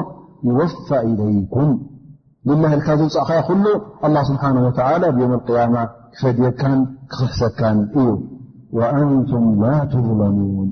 ይወፋ 0.50 0.88
ኢደይኩም 1.12 1.70
ልላ 2.50 2.66
ካ 2.86 2.96
ዝውፃእ 2.98 3.26
ኸያ 3.28 3.41
ሉ 3.66 3.70
ኣ 4.08 4.22
ስብሓ 4.30 4.41
ላ 5.04 5.06
ብዮም 5.16 5.32
ያማ 5.60 5.76
ክፈድየካን 6.18 6.80
ክኽሕሰካን 7.12 7.78
እዩ 8.02 8.12
ንቱም 9.14 9.46
ላظለሙን 9.62 10.68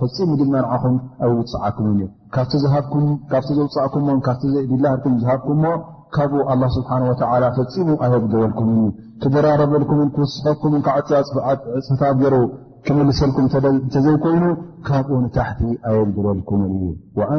ፈፂሙ 0.00 0.30
ድመርዓኹም 0.40 0.96
ኣብውፅዓኩም 1.26 1.86
እዩ 1.92 2.00
ካ 2.36 2.44
ዝፃኩም 2.62 3.04
ዝሃብኩምሞ 3.64 4.16
ካብኡ 6.16 6.40
ስብሓ 6.76 6.90
ፈፂሙ 7.58 7.88
ኣየግድበልኩምዩ 8.06 8.88
ክደራረበልኩምን 9.22 10.10
ክውስኸኩምን 10.16 10.82
ካዓፃፅታ 10.88 12.02
ገሩ 12.22 12.34
ክምልሰልኩም 12.86 13.46
እተ 13.50 13.94
ዘይኮይኑ 14.06 14.44
ካብኡ 14.90 15.16
ንታሕቲ 15.24 15.60
ኣየበልኩ 15.90 16.50
እዩሙ 16.68 17.38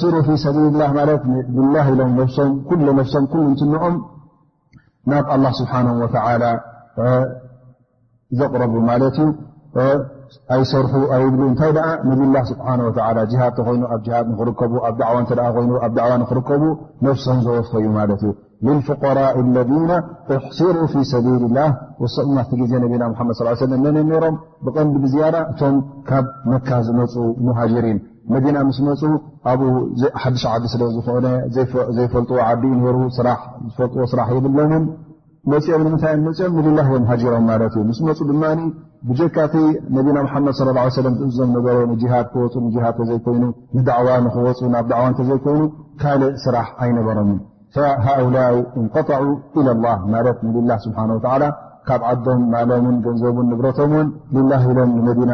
ስሩ 0.00 0.16
ፊ 0.26 0.34
ሰ 0.44 0.50
ብ 0.54 0.56
ኢሎም 1.58 2.10
ም 2.18 2.26
ሶም 2.38 2.50
ሉ 2.86 3.04
ትንኦም 3.60 3.94
ናብ 5.12 5.26
ل 5.42 5.46
ስብሓه 5.58 5.86
ዘቕረቡ 8.40 8.72
ማት 8.88 9.02
ዩ 9.20 9.24
ኣይሰርሑ 10.54 10.94
ኣብ 11.14 11.38
እታይ 11.46 11.70
ብ 12.08 12.42
ስ 12.50 12.56
ድ 13.30 13.40
ተኮይኑ 13.56 13.82
ኣብ 13.94 14.04
ክርከቡ 14.40 14.72
ኣብ 14.88 15.00
እ 15.08 15.48
ይኑኣ 15.62 15.88
ዋ 16.10 16.10
ኽርከቡ 16.30 16.62
ነፍሶም 17.06 17.38
ዘወፈዩ 17.46 17.86
ማት 17.96 18.22
لፍقራء 18.66 19.34
ለذ 19.56 19.72
أሕስሩ 20.36 20.76
ፊ 20.92 21.04
ሰቢል 21.12 21.42
ላ 21.56 21.66
ቲ 22.50 22.60
ጊዜ 22.62 22.72
ና 23.02 23.10
መድ 23.30 23.36
صل 23.40 23.48
ሮም 24.24 24.36
ብቐንዲ 24.66 24.94
ብዝያ 25.04 25.24
እቶም 25.52 25.76
ካብ 26.10 26.24
መካ 26.52 26.68
ዝመፁ 26.86 27.14
ሙሃجሪን 27.48 27.98
መዲና 28.32 28.56
ምስ 28.68 28.78
መፁ 28.86 29.02
ኣብኡ 29.50 29.68
ሓዱሽ 30.22 30.42
ዓዲ 30.54 30.64
ስለ 30.72 30.82
ዝኮነ 30.96 31.26
ዘይፈልጥዎ 31.96 32.38
ዓዲእ 32.48 32.74
ነሩ 32.82 32.96
ስራሕ 33.18 33.38
ዝፈልጥዎ 33.68 34.04
ስራሕ 34.12 34.28
የብሎምን 34.38 34.84
መፅኦም 35.50 35.82
ንምንታይመፅኦም 35.86 36.56
ንብላ 36.58 36.80
ዮም 36.92 37.04
ሃጅሮም 37.10 37.44
ማለት 37.50 37.74
እዩ 37.76 37.82
ምስ 37.90 38.00
መፁ 38.08 38.18
ድማ 38.30 38.42
ብጀካቲ 39.10 39.54
ነቢና 39.96 40.18
ሓመድ 40.32 40.54
صለ 40.58 40.70
ለም 41.06 41.14
ዝእዞም 41.20 41.52
ነበረ 41.56 41.76
ንሃድ 41.92 42.26
ክወፁ 42.32 42.54
ንሃድ 42.74 42.98
ዘይኮይኑ 43.10 43.44
ንዳዕዋ 43.76 44.08
ንክወፁ 44.26 44.60
ናብ 44.74 44.86
ዳዕዋ 44.92 45.06
እተ 45.14 45.20
ዘይኮይኑ 45.30 45.62
ካልእ 46.02 46.34
ስራሕ 46.44 46.66
ኣይነበሮም 46.84 47.32
ሃؤላይ 48.08 48.56
እንቀጣዑ 48.80 49.24
ኢላ 49.60 49.68
ላህ 49.86 49.98
ማለት 50.14 50.38
ንብላ 50.46 50.70
ስብሓን 50.86 51.10
ላ 51.42 51.46
ካብ 51.88 52.02
ዓዶም 52.08 52.42
ማለምን 52.54 52.96
ገንዘቡን 53.04 53.46
ንብረቶም 53.50 53.92
ዎን 53.96 54.08
ልላህ 54.36 54.62
ኢሎም 54.72 54.90
ንመዲና 54.96 55.32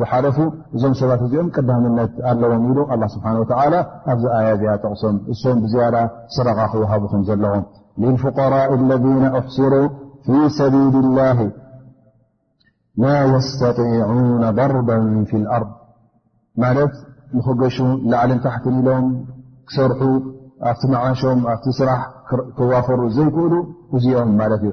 ዝሓደፉ 0.00 0.36
እዞም 0.74 0.92
ሰባት 1.00 1.22
እዚኦም 1.26 1.48
ቅዳምነት 1.56 2.12
ኣለዎም 2.30 2.64
ኢሉ 2.70 2.78
ኣላ 2.94 3.02
ስብሓን 3.14 3.38
ወተላ 3.42 3.74
ኣብዚ 4.12 4.24
ኣያ 4.38 4.48
እዝያጠቕሶም 4.56 5.16
እሶም 5.34 5.58
ብዝያዳ 5.64 5.96
ስረቃ 6.36 6.58
ክወሃቡኹም 6.74 7.22
ዘለዎም 7.30 7.64
ልልፍቀራ 8.02 8.54
ለذና 8.90 9.24
ኣሕስሩ 9.38 9.72
ፊ 10.26 10.42
ሰቢል 10.58 11.08
ላህ 11.18 11.38
ማ 13.04 13.14
የስተጢና 13.32 14.44
ضርባ 14.58 14.88
ፊ 15.30 15.42
ልኣርض 15.44 15.70
ማለት 16.64 16.94
ንኽገሹ 17.38 17.76
ላዕሊ 18.12 18.30
ንታሕትን 18.38 18.76
ኢሎም 18.82 19.04
ክሰርሑ 19.70 20.00
ኣብቲ 20.70 20.82
መዓሾም 20.94 21.42
ኣብቲ 21.54 21.66
ስራሕ 21.80 22.00
ክዋፈሩ 22.58 23.00
ዘይክእሉ 23.18 23.52
እዚኦም 23.96 24.30
ማለት 24.40 24.62
እዩ 24.68 24.72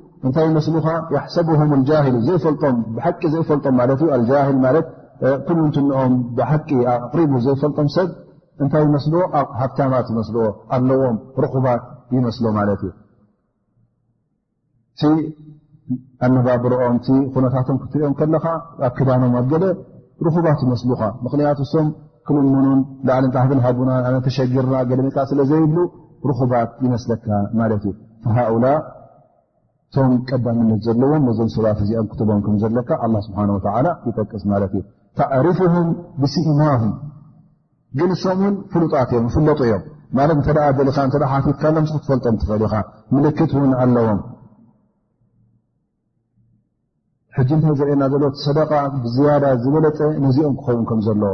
እታይ 0.29 0.45
ይመስሉካ 0.49 0.87
ሰብም 1.35 1.71
ጃ 1.89 2.01
ቂ 2.05 2.19
ዘይፈልጦም 2.25 2.75
ትኦም 5.75 6.25
ሪ 6.49 7.21
ዘይፈልጦም 7.45 7.87
ሰብ 7.95 8.09
እታይ 8.65 8.83
መስ 8.95 9.05
ሃብማት 9.59 10.07
ስልዎ 10.27 10.43
ኣለዎም 10.77 11.15
ባት 11.67 11.81
ይመስሎ 12.17 12.45
ኣነባብሮኦም 16.25 16.97
ነቶም 17.45 17.77
ክትሪኦም 17.83 18.13
ለ 18.33 18.37
ኣ 18.85 18.89
ክዳኖም 18.97 19.33
ኣገ 19.41 19.53
ባት 20.47 20.59
ይመስሉ 20.65 20.89
ክያቱ 21.37 21.59
ሶም 21.73 21.87
ክልምኖም 22.27 22.79
ና 23.09 24.17
ተሸጊር 24.27 24.65
ገ 25.17 25.27
ስለዘብ 25.33 25.73
ባት 26.55 26.71
ይመስለካ 26.87 27.27
ቶም 29.95 30.11
ቀዳምነት 30.27 30.81
ዘለዎም 30.87 31.23
ነዞም 31.29 31.47
ሰባት 31.55 31.79
እዚኦም 31.83 32.05
ክትቦም 32.11 32.41
ከም 32.45 32.55
ዘሎካ 32.63 32.89
ኣ 33.05 33.07
ስብሓ 33.25 33.39
ይጠቅስ 34.09 34.43
ማለት 34.51 34.71
እዩ 34.77 34.83
ተዕሪፉሁም 35.19 35.87
ብስእማም 36.21 36.83
ግን 37.99 38.11
እሶም 38.15 38.39
ውን 38.45 38.55
ፍሉጣት 38.73 39.09
እዮም 39.15 39.27
ፍለጡ 39.33 39.59
እዮም 39.67 39.83
ማለት 40.19 40.37
እተዳ 40.41 40.57
ኣሊኻ 40.69 40.97
እተ 41.09 41.23
ሓቲትካ 41.31 41.63
ምስክትፈልጦም 41.85 42.35
ትኽእል 42.41 42.63
ኢኻ 42.67 42.75
ምልክት 43.15 43.51
እውን 43.57 43.73
ኣለዎም 43.83 44.21
ሕጂ 47.37 47.49
እንታይ 47.55 47.75
ዝርአና 47.79 48.03
ዘሎ 48.13 48.23
ሰደቃ 48.45 48.71
ብዝያዳ 49.03 49.43
ዝበለጠ 49.63 49.99
ነዚኦም 50.23 50.55
ክኸውን 50.61 50.85
ከም 50.91 51.01
ዘለዎ 51.07 51.33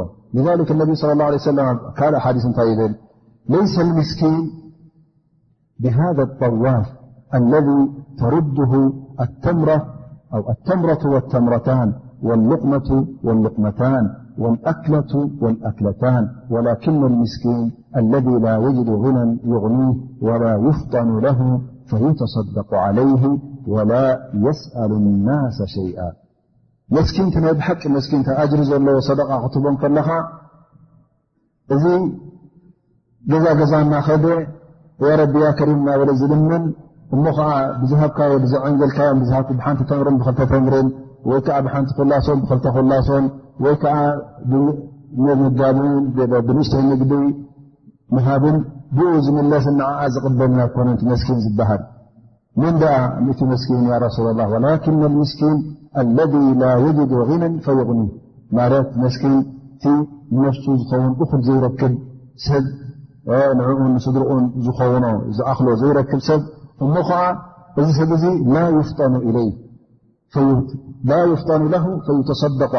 ነቢ 0.82 0.90
ለ 0.98 1.18
ه 1.20 1.30
ለ 1.34 1.38
ሰለምካልእ 1.48 2.20
ሓዲ 2.24 2.36
እንታይ 2.50 2.68
ይብል 2.72 2.92
ለይሰ 3.52 3.74
ምስኪን 3.98 4.36
ብሃذ 5.84 6.18
ጠዋፍ 6.40 6.86
الذي 7.34 7.78
ترده 8.20 8.72
التمرةأوالتمرة 9.20 11.02
والتمرتان 11.14 11.94
واللقمة 12.22 12.90
واللقمتان 13.24 14.04
والأكلة 14.38 15.14
والأكلتان 15.42 16.28
ولكن 16.50 17.04
المسكين 17.04 17.72
الذي 17.96 18.30
لا 18.46 18.56
يجد 18.56 18.88
غنى 18.90 19.38
يغنيه 19.44 19.94
ولا 20.22 20.56
يفطن 20.68 21.18
له 21.20 21.60
فيتصدق 21.86 22.74
عليه 22.74 23.38
ولا 23.68 24.18
يسأل 24.34 24.92
الناس 24.92 25.62
شيئا 25.66 26.12
مسكينت 26.90 27.36
مي 27.38 27.52
بحق 27.52 27.86
مسكنت 27.86 28.28
أجر 28.28 28.62
زله 28.62 29.00
صدقة 29.00 29.48
ختبم 29.48 29.76
كل 29.76 29.98
ذي 31.72 31.94
زا 33.28 33.64
زانا 33.64 34.00
خذ 34.00 34.28
يا 35.02 35.16
رب 35.16 35.36
يا 35.36 35.50
كريمنا 35.50 35.96
ولز 35.96 36.24
دمن 36.24 36.72
እሞ 37.16 37.24
ከዓ 37.36 37.50
ብዝሃብካዮ 37.82 38.32
ንልዮ 38.72 38.86
ሓንቲ 39.66 39.82
ተምሪ 39.90 40.08
ብክተ 40.20 40.38
ተምሪን 40.52 40.88
ወይ 41.30 41.38
ዓ 41.56 41.58
ብሓንቲ 41.66 41.88
ኩላሶም 41.98 42.38
ብ 42.48 42.76
ላሶም 42.90 43.24
ወይዓ 43.64 43.84
ንጋ 45.42 45.60
ብንሽተ 46.48 46.74
ንግዲ 46.90 47.12
ሃብን 48.26 48.58
ብኡ 48.96 49.12
ዝምለስ 49.24 49.66
ዓ 49.92 50.02
ዝቕበልና 50.16 50.60
ኮ 50.74 50.84
መስኪን 51.10 51.38
ዝበሃል 51.44 51.82
ምን 52.62 52.74
እቲ 53.32 53.40
መስኪን 53.52 53.80
ሱላ 54.16 54.28
له 54.38 54.46
وላክ 54.54 54.84
الምስኪን 54.94 55.56
اለذ 56.00 56.32
ل 56.60 56.62
يجد 56.86 57.12
غነን 57.28 57.54
ፈይغኒ 57.64 58.00
ማለት 58.58 58.88
መስኪን 59.04 59.36
ቲ 59.82 59.84
መፁ 60.42 60.62
ዝኸውን 60.80 61.12
ኹም 61.30 61.40
ዘይረክብ 61.46 61.94
ሰብ 62.46 62.64
ንኡ 63.58 63.68
ስድርኡን 64.06 64.44
ዝኸው 64.64 64.92
ዝኣኽሎ 65.36 65.68
ዘይረክብ 65.82 66.20
ሰብ 66.28 66.40
እሞ 66.86 66.94
ዓ 67.78 67.86
ዚ 67.86 68.04
ሰብ 71.48 71.62
يفط 71.74 72.08
فصدق 72.28 72.74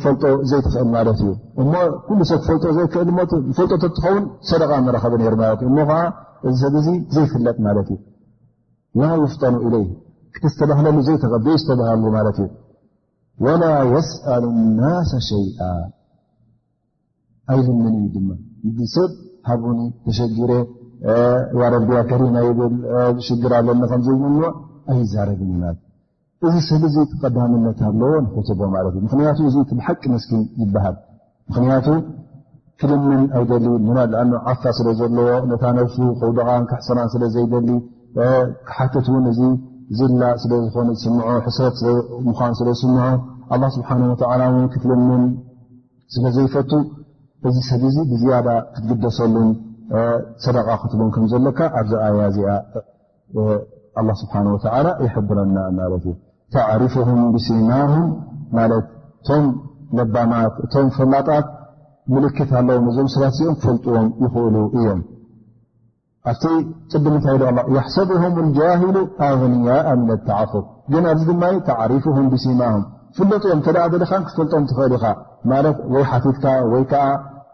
ትፈጦ 0.00 0.22
ዘእ 0.50 0.60
ብ 0.68 0.94
እል 1.10 1.12
ብ 1.16 1.16
ዚ 1.22 1.24
ብ 5.36 5.62
ጥ 5.62 6.00
يسأل 8.98 9.34
الس 17.48 18.96
ئ 19.02 19.06
ሃብኡ 19.48 19.70
ተሸጊረ 20.06 20.50
ዋረድያ 21.60 22.00
ከሪማ 22.10 22.36
ይብል 22.46 22.74
ሽግር 23.26 23.52
ኣለኒ 23.58 23.80
ከምዝምዎ 23.92 24.42
ኣይዛረግንለት 24.92 25.78
እዚ 26.46 26.54
ሰብ 26.68 26.82
ዚ 26.94 27.02
ተቀዳምነት 27.12 27.78
ኣለዎ 27.88 28.12
ንኽትቦ 28.26 28.60
ማለት 28.74 28.94
እዩ 28.98 29.02
ምክንያቱ 29.06 29.38
እዚ 29.48 29.56
ብሓቂ 29.78 30.02
መስኪን 30.14 30.42
ይበሃል 30.62 30.96
ምክንያቱ 31.50 31.86
ክልምን 32.82 33.22
ኣይደሊን 33.38 33.84
ኣ 34.04 34.22
ዓፋ 34.52 34.62
ስለ 34.78 34.86
ዘለዎ 35.00 35.28
ነታ 35.50 35.64
ነብሱ 35.78 35.96
ከውዶቃን 36.20 36.62
ክሕስራን 36.70 37.10
ስለ 37.14 37.22
ዘይደሊ 37.34 37.68
ሓትት 38.76 39.06
እውን 39.12 39.26
እዚ 39.32 39.40
ዝላ 39.98 40.22
ስለ 40.42 40.50
ዝኮነ 40.64 40.88
ዝስምዖ 40.98 41.26
ሕስረት 41.46 41.78
ምኳኑ 42.26 42.50
ስለዝስምዖ 42.60 42.98
ኣ 43.54 43.68
ስብሓን 43.76 44.02
ወተዓላ 44.12 44.42
ን 44.58 44.64
ክትልምን 44.74 45.24
ስለ 46.14 46.24
ዘይፈቱ 46.36 46.70
እዚ 47.48 47.56
ሰብእዚ 47.68 47.96
ብዝያዳ 48.10 48.48
ክትግደሰሉን 48.74 49.48
ሰደቃ 50.44 50.68
ክትቦም 50.82 51.08
ከምዘለካ 51.14 51.58
ኣብዚ 51.78 51.92
ኣያ 52.06 52.20
እዚ 52.32 52.38
ስብሓ 54.20 54.34
ይሕብረና 55.04 55.56
ማት 55.78 55.92
እዩ 55.96 56.06
ተዕሪፍም 56.54 57.20
ብሲማም 57.34 57.92
ማት 58.56 58.72
እቶም 58.78 59.44
ለባማት 59.98 60.54
እቶም 60.66 60.86
ፈላጣት 60.98 61.48
ምልክት 62.14 62.50
ኣለዎም 62.60 62.86
እዞም 62.92 63.08
ሰባት 63.14 63.34
እዚኦም 63.36 63.56
ክፈልጥዎም 63.60 64.06
ይኽእሉ 64.26 64.56
እዮም 64.78 65.00
ኣብ 66.32 66.40
ፅብ 66.92 67.04
ምንታይ 67.12 67.36
ሕሰብም 67.86 68.48
ጃሂሉ 68.60 68.96
ኣብንያ 69.28 69.70
ምን 70.00 70.10
ኣተዓፉ 70.18 70.52
ግን 70.92 71.04
ኣብዚ 71.12 71.24
ድማ 71.32 71.44
ተዕሪፍም 71.70 72.26
ብሲማም 72.34 72.80
ፍለጥኦም 73.16 73.60
ከዳ 73.64 73.78
ዘለኻ 73.92 74.12
ክትፈልጥዎም 74.26 74.64
ትኽእል 74.72 74.92
ኢኻ 74.98 75.04
ማት 75.50 75.66
ወይ 75.94 76.04
ሓቲትካ 76.12 76.44
ወይዓ 76.72 76.92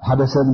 ሓደ 0.06 0.20
ሰብ 0.32 0.48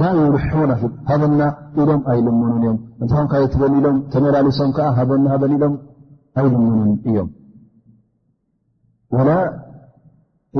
ዳ 0.00 0.06
ዩልሑና 0.22 0.72
ሃበና 1.08 1.42
ኢሎም 1.80 2.00
ኣይልመኑን 2.12 2.56
እዮም 2.62 2.78
እንታኸም 3.02 3.28
ካ 3.32 3.40
ትገኒኢሎም 3.52 3.96
ተመላልሶም 4.12 4.70
ከዓ 4.76 4.86
ሃበና 4.98 5.24
ሃበን 5.32 5.52
ኢሎም 5.56 5.74
ኣይልምኑን 6.40 6.90
እዮም 7.10 7.28
ወላ 9.16 9.30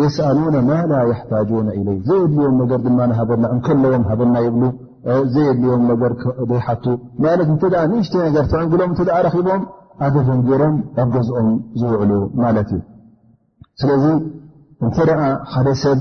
የስአሉነ 0.00 0.56
ማ 0.70 0.78
ላ 0.92 1.02
ሓታጅነ 1.18 1.68
ለይ 1.88 1.98
ዘየድልዮም 2.08 2.56
ነገር 2.62 2.80
ድማሃበና 2.86 3.44
እንከለዎም 3.56 4.04
ሃበና 4.10 4.34
ይብሉ 4.46 4.64
ዘድልዮም 5.34 5.82
ነገር 5.92 6.12
ዘይሓቱ 6.50 6.84
ማለት 7.26 7.48
እንተ 7.54 7.62
ንእሽተ 7.92 8.14
ነገር 8.28 8.44
ተዕንግሎም 8.52 8.90
እተ 8.96 9.08
ዓ 9.18 9.20
ረኺቦም 9.26 9.62
ኣደዘን 10.06 10.40
ገሮም 10.48 10.74
ኣብ 11.02 11.08
ገዝኦም 11.16 11.48
ዝውዕሉ 11.80 12.12
ማለት 12.44 12.70
እዩ 12.76 12.82
ስለዚ 13.82 14.04
እንተ 14.86 14.96
ደ 15.08 15.12
ደ 15.66 15.70
ሰብ 15.84 16.00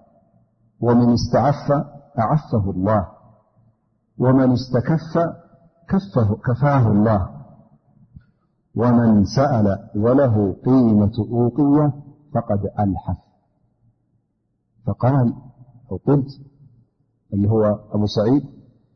ومن 0.81 1.13
استعف 1.13 1.71
أعفه 2.19 2.71
الله 2.71 3.07
ومن 4.17 4.51
استكف 4.51 5.33
كفاه 6.47 6.87
الله 6.87 7.29
ومن 8.75 9.25
سأل 9.25 9.89
وله 9.95 10.55
قيمة 10.65 11.11
أوقية 11.31 11.93
فقد 12.33 12.69
ألحث 12.79 13.15
فقال 14.85 15.33
أو 15.91 15.97
قلت 16.07 16.27
ال 17.33 17.45
هو 17.45 17.79
أبو 17.93 18.05
سعيد 18.05 18.43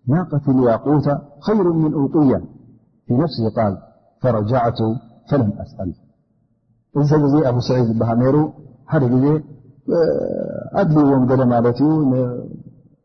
ناقت 0.07 0.49
الياقوت 0.49 1.07
خير 1.47 1.73
من 1.73 1.93
أوقية 1.93 2.37
في 3.07 3.13
نفسه 3.13 3.49
قال 3.55 3.77
فرجعت 4.21 4.77
فلم 5.31 5.51
أسأل 5.51 5.95
إنسزي 6.97 7.49
أبو 7.49 7.59
سعيد 7.59 7.85
البهاميرو 7.89 8.53
ኣድልይዎም 10.81 11.23
ገለ 11.29 11.41
ማለት 11.53 11.77
ዩ 11.85 11.91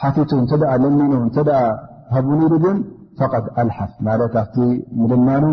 ሓቲቱ 0.00 0.30
እተ 0.44 0.50
ለሚኖ 0.82 1.12
እተ 1.28 1.38
ሃቡን 2.14 2.40
ሉ 2.50 2.54
ግን 2.64 2.76
ف 3.18 3.22
ኣልሓፍ 3.60 3.90
ት 4.04 4.34
ኣብቲ 4.42 4.56
ምልማኑ 5.00 5.44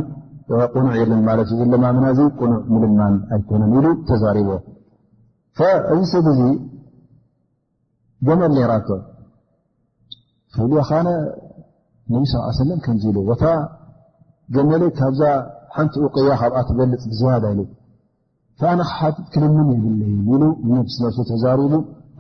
ቁኑዕ 0.74 0.94
የለን 1.02 1.22
ና 1.28 2.10
ቁኑዕ 2.40 2.58
ምልማን 2.74 3.14
ኣይኮነ 3.36 3.62
ሉ 3.86 3.94
ተዛሪቦዎ 4.10 4.58
እዚ 5.94 6.02
ሰብ 6.14 6.26
እዙ 6.34 6.40
ገመል 8.28 8.58
ራቶ 8.74 8.90
ክ 10.56 10.66
ነ 11.06 11.10
ነ 12.14 12.24
ا 12.50 12.60
ለም 12.70 12.80
ከ 12.86 12.96
ሉ 13.16 13.28
ታ 13.44 13.54
ገመለ 14.56 14.84
ካብዛ 15.00 15.22
ሓንቲ 15.76 15.94
ኡቕያ 16.08 16.34
ካብኣ 16.42 16.58
ትበልፅ 16.68 17.04
ብዝያ 17.12 17.36
ኣነ 18.72 18.82
ሓቲ 18.96 19.18
ክልምን 19.34 19.68
የብለ 19.76 20.42
መ 20.74 20.76
ተዛሪቡ 21.32 21.72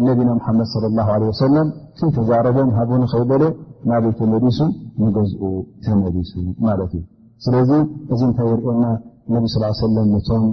ነቢና 0.07 0.29
ምሓመድ 0.37 0.69
ለ 0.83 0.89
ላሁ 0.97 1.07
ለ 1.21 1.25
ወሰላም 1.31 1.67
ከይተዛረቦም 1.99 2.69
ሃቡኒ 2.77 3.01
ከይበለ 3.11 3.43
ናበይ 3.89 4.13
ተመሊሱ 4.19 4.59
ንገዝኡ 5.05 5.41
ተመሊሱ 5.85 6.31
ማለት 6.67 6.91
እዩ 6.99 7.03
ስለዚ 7.45 7.69
እዚ 8.13 8.19
እንታይ 8.27 8.47
የርኤና 8.51 8.85
ነቢ 9.33 9.43
ስ 9.55 9.59
ሰለም 9.81 10.07
ነቶም 10.13 10.43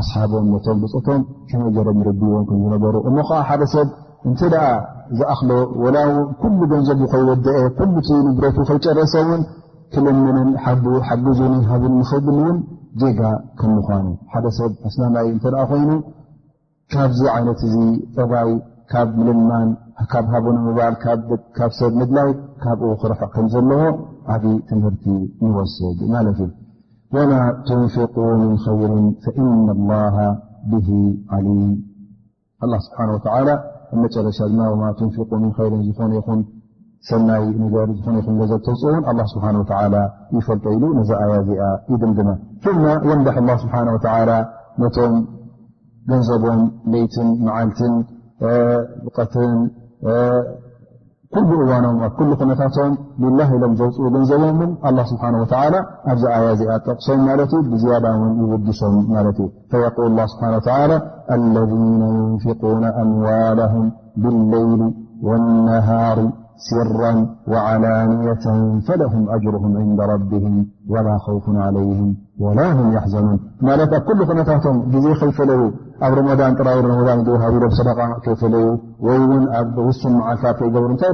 ኣስሓቦም 0.00 0.46
ነቶም 0.54 0.78
ብፅቶም 0.84 1.20
ሸመጀረብ 1.50 1.96
ንርብቦም 2.00 2.44
ክምዝነበሩ 2.48 2.94
እሞ 3.10 3.16
ከዓ 3.28 3.38
ሓደ 3.50 3.62
ሰብ 3.74 3.88
እንተ 4.28 4.40
ደኣ 4.54 4.64
ዝኣኽሎ 5.18 5.52
ወላው 5.84 6.10
ኩሉ 6.40 6.60
ገንዘቡ 6.72 7.00
ከይወደአ 7.12 7.60
ኩሉ 7.78 7.94
እቲ 8.02 8.08
ንብረቱ 8.26 8.56
ከይጨረሰ 8.70 9.14
ውን 9.28 9.44
ክልምንን 9.94 10.50
ሓግጅኒ 11.08 11.52
ሃቡን 11.70 11.94
ንኽብል 12.00 12.32
እውን 12.40 12.56
ዜጋ 13.02 13.20
ከምምኳኑ 13.60 14.06
ሓደ 14.32 14.46
ሰብ 14.58 14.72
እስናይ 14.88 15.28
እንተ 15.34 15.44
ኣ 15.60 15.64
ኮይኑ 15.72 15.92
ካብዚ 16.92 17.20
ዓይነት 17.36 17.58
እዚ 17.68 17.74
ጠባይ 18.16 18.50
ካብ 18.92 19.08
ምልማ 19.26 19.50
ካብ 20.12 20.26
ሃቦን 20.32 20.58
ምባል 20.66 20.94
ካ 21.56 21.68
ሰብ 21.78 21.92
ምድላይ 22.00 22.30
ካብኡ 22.62 22.90
ክረሐቕ 23.00 23.28
ከምዘለዎ 23.34 23.82
ትምህርቲ 24.68 25.04
ንስድ 25.44 26.00
ማ 26.14 26.22
ንق 27.28 27.50
خር 28.14 28.30
فإن 29.24 29.66
ال 29.74 30.70
ብ 30.70 30.74
ም 34.00 34.02
ጨረሻ 34.14 34.38
ዝነ 34.52 36.14
ሰናይ 37.08 37.42
ገሪ 37.72 37.90
ዘ 38.50 38.54
ተውፅውን 38.66 39.58
ይፈልጦ 40.36 40.66
ሉ 40.82 41.02
ዚ 41.10 41.20
ዚ 41.48 41.98
ድድ 42.02 42.18
ث 42.62 42.64
ም 43.66 44.34
ነቶም 44.82 45.12
ገንዘቦም 46.10 46.60
ትን 47.14 47.28
መዓልትን 47.46 47.94
كل 51.34 51.60
ونم 51.70 52.06
كل 52.18 52.28
نم 52.46 52.96
لله 53.24 53.50
لم 53.62 53.72
وو 53.80 54.08
نب 54.14 54.60
الله 54.88 55.04
سبحانه 55.12 55.38
وتعالى 55.42 55.78
يا 56.68 56.76
قصم 56.86 57.28
بزياد 57.70 58.04
يودسم 58.50 58.94
فيقول 59.70 60.06
الله 60.12 60.26
سبحانه 60.32 60.56
وتعالى 60.60 60.96
الذين 61.38 62.02
ينفقون 62.14 62.84
أموالهم 63.04 63.84
بالليل 64.22 64.80
والنهار 65.26 66.18
سرا 66.68 67.12
وعلانية 67.52 68.42
فلهم 68.86 69.22
أجرهم 69.36 69.72
عند 69.82 70.00
ربهم 70.12 70.54
ولا 70.92 71.14
خوف 71.26 71.44
عليهم 71.64 72.10
ولا 72.44 72.66
هم 72.76 72.86
يحزنون 72.96 73.38
ت 73.92 73.94
كل 74.08 74.20
نم 74.30 74.80
ز 75.04 75.06
خيفل 75.20 75.50
ኣብ 76.06 76.12
ረን 76.16 76.54
ጥራይ 76.60 76.78
ን 76.86 76.90
ሃቢሎ 77.42 77.64
ሰደ 77.78 77.88
ከይፈለዩ 78.24 78.66
ይ 79.06 79.08
ኣብ 79.60 79.74
ውሱም 79.86 80.12
መዓልት 80.20 80.58
ይገሩታይ 80.66 81.12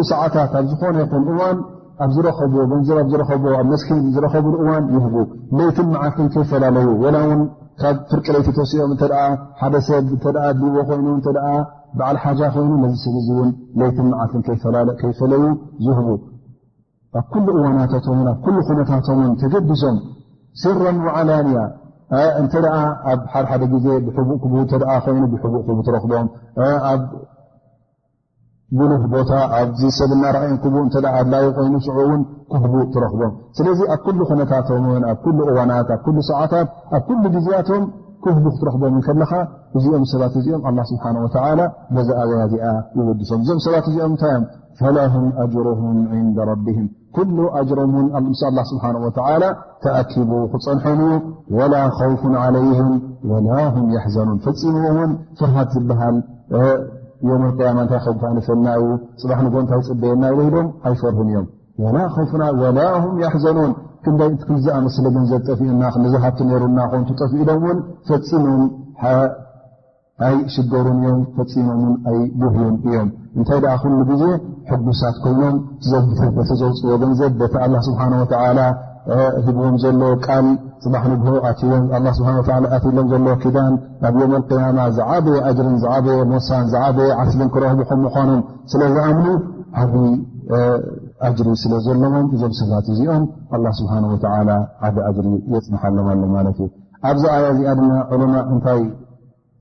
እ 0.00 0.04
ሰዓታት 0.10 0.54
ዝኾነ 0.70 0.96
ይ 1.04 1.06
እ 1.32 1.36
ኣዝ 2.04 2.14
ዝ 2.24 2.26
ስን 3.86 4.00
ዝብ 4.14 5.16
እ 5.22 5.26
ይትን 5.62 5.90
ዓልት 6.06 6.34
ይፈላለዩ 6.42 6.88
ካ 7.80 7.90
ፍርቅ 8.08 8.26
ለይቲ 8.34 8.48
ሲኦም 8.70 8.90
ብዎ 10.62 10.78
ይዓ 10.78 10.88
ይኑ 10.96 11.20
ዚ 13.28 13.32
ብ 13.36 13.96
ት 14.46 14.98
ይፈዩ 15.10 15.48
ዝ 15.84 15.94
ኣ 16.00 17.28
እዋ 17.54 17.68
ነቶም 18.56 19.24
ተገድዞም 19.42 19.96
ስ 20.62 20.74
ዓያ 21.20 21.62
እንተ 22.40 22.52
ደኣ 22.64 22.76
ኣብ 23.10 23.20
ሓደሓደ 23.32 23.62
ግዜ 23.74 23.86
ብሕቡእ 24.06 24.38
ቡ 24.52 24.64
ተ 24.70 24.80
ኮይኑ 25.04 25.22
ብሕቡእ 25.32 25.62
ክቡ 25.66 25.78
ትረኽቦም 25.86 26.26
ኣብ 26.92 27.02
ጉሉህ 28.78 29.02
ቦታ 29.12 29.30
ኣብዚ 29.58 29.82
ሰብ 29.98 30.10
እናረእኦን 30.16 30.58
ክቡእ 30.64 30.84
እተ 30.88 31.04
ኣድላዩ 31.18 31.46
ኮይኑ 31.56 31.74
ስዑ 31.86 31.96
እውን 32.04 32.22
ክህቡ 32.52 32.74
ትረክቦም 32.94 33.32
ስለዚ 33.58 33.80
ኣብ 33.94 34.00
ኩሉ 34.06 34.20
ኩነታቶምን 34.30 35.02
ኣብ 35.12 35.18
ኩሉ 35.24 35.38
እዋናት 35.52 35.88
ኣብ 35.96 36.00
ኩሉ 36.06 36.16
ሰዓታት 36.30 36.68
ኣብ 36.96 37.02
ኩሉ 37.08 37.22
ግዜያቶም 37.36 37.84
ክህቡ 38.24 38.44
ክትረክቦም 38.54 38.96
ከለካ 39.06 39.32
እዚኦም 39.78 40.04
ሰባት 40.12 40.34
እዚኦም 40.40 40.62
ኣላ 40.68 40.78
ስብሓና 40.90 41.16
ወዓላ 41.26 41.60
በዛኣያዚኣ 41.94 42.64
ይወድሶም 42.98 43.40
እዚኦም 43.44 43.62
ሰባት 43.66 43.86
እዚኦምእንታይእዮም 43.90 44.44
ፈለهም 44.80 45.26
ኣጅሮهም 45.42 45.96
ን 46.24 46.56
ቢهም 46.66 46.86
ኩሉ 47.16 47.38
ኣጅሮም 47.58 47.92
ውን 47.98 48.06
ምስ 48.30 48.42
ስብሓ 48.70 48.84
وላ 49.04 49.44
ተኣኪቡ 49.84 50.30
ክፀንሖም 50.52 50.98
ዩ 51.08 51.54
ወላ 51.58 51.74
ውፍ 52.12 52.22
ለይም 52.56 52.90
ወላ 53.30 53.50
ም 53.84 54.02
ዘኑን 54.16 54.38
ፈፂሙ 54.46 54.76
ውን 54.98 55.10
ፍርሃት 55.40 55.70
ዝበሃል 55.76 56.16
ዮም 57.30 57.42
ያማ 57.66 57.78
ታይ 57.90 58.00
ከንፈልናዩ 58.22 58.82
ፅባሕ 59.22 59.40
ጎታይ 59.54 59.80
ፅበየናዩ 59.88 60.34
ወይሎም 60.40 60.68
ኣይፈርህን 60.90 61.28
እዮም 61.32 61.46
ወላ 62.64 62.80
ም 63.12 63.14
ያሕዘኑን 63.24 63.72
ክይ 64.04 64.20
እክምዝኣመስለ 64.36 65.04
ገንዘ 65.16 65.30
ጠፍኡና 65.48 65.82
ዝሃቲ 66.14 66.38
ነሩና 66.50 66.78
ኮንቲ 66.92 67.10
ጠፍእሎም 67.20 67.58
እውን 67.66 67.78
ፈሙም 68.08 68.62
ይ 70.30 70.34
ሽገሩን 70.54 70.96
እዮም 71.00 71.20
ፈፂሞምን 71.36 71.92
ኣይ 72.10 72.18
ብህዮን 72.40 72.74
እዮም 72.88 73.08
እንታይ 73.38 73.58
ደኣ 73.64 73.74
ኩሉ 73.82 73.96
ግዜ 74.10 74.22
ሕጉሳት 74.70 75.16
ኮይኖም 75.24 75.56
ዘብተ 75.90 76.20
በተ 76.36 76.50
ዘውፅዎ 76.60 76.90
ገንዘ 77.02 77.20
በቲ 77.40 77.54
ኣላ 77.64 77.74
ስብሓወተዓላ 77.88 78.60
ሂቦዎም 79.46 79.76
ዘሎ 79.82 80.00
ቃል 80.26 80.46
ፅባሕ 80.82 81.04
ንግህ 81.12 81.34
ስብሓ 82.18 82.28
ኣትሎም 82.76 83.04
ዘሎዎ 83.12 83.34
ክዳን 83.44 83.74
ኣብ 84.08 84.14
ዮመ 84.22 84.32
ልቅያማ 84.42 84.78
ዝዓበየ 84.98 85.38
ኣጅርን 85.48 85.76
ዝዓበየ 85.84 86.18
ሞሳን 86.32 86.66
ዝዓበየ 86.72 87.08
ዓስብን 87.22 87.50
ክረህቦኹም 87.54 88.00
ምዃኖም 88.06 88.40
ስለ 88.72 88.80
ዝኣምኑ 88.94 89.26
ዓቢ 89.82 89.94
ኣጅሪ 91.28 91.48
ስለ 91.64 91.72
ዘለዎም 91.86 92.26
እዞም 92.34 92.54
ሰባት 92.60 92.86
እዚኦም 92.94 93.24
ኣላ 93.56 93.66
ስብሓ 93.80 93.92
ወዓላ 94.12 94.50
ዓብ 94.88 94.96
ኣጅሪ 95.10 95.26
የፅንሓሎም 95.54 96.08
ሎም 96.22 96.32
ማለት 96.38 96.56
እዩ 96.64 96.68
ኣብዚ 97.10 97.24
ኣያ 97.34 97.44
እዚኣድና 97.54 97.92
ዑሎማ 98.12 98.34
እንታ 98.54 98.66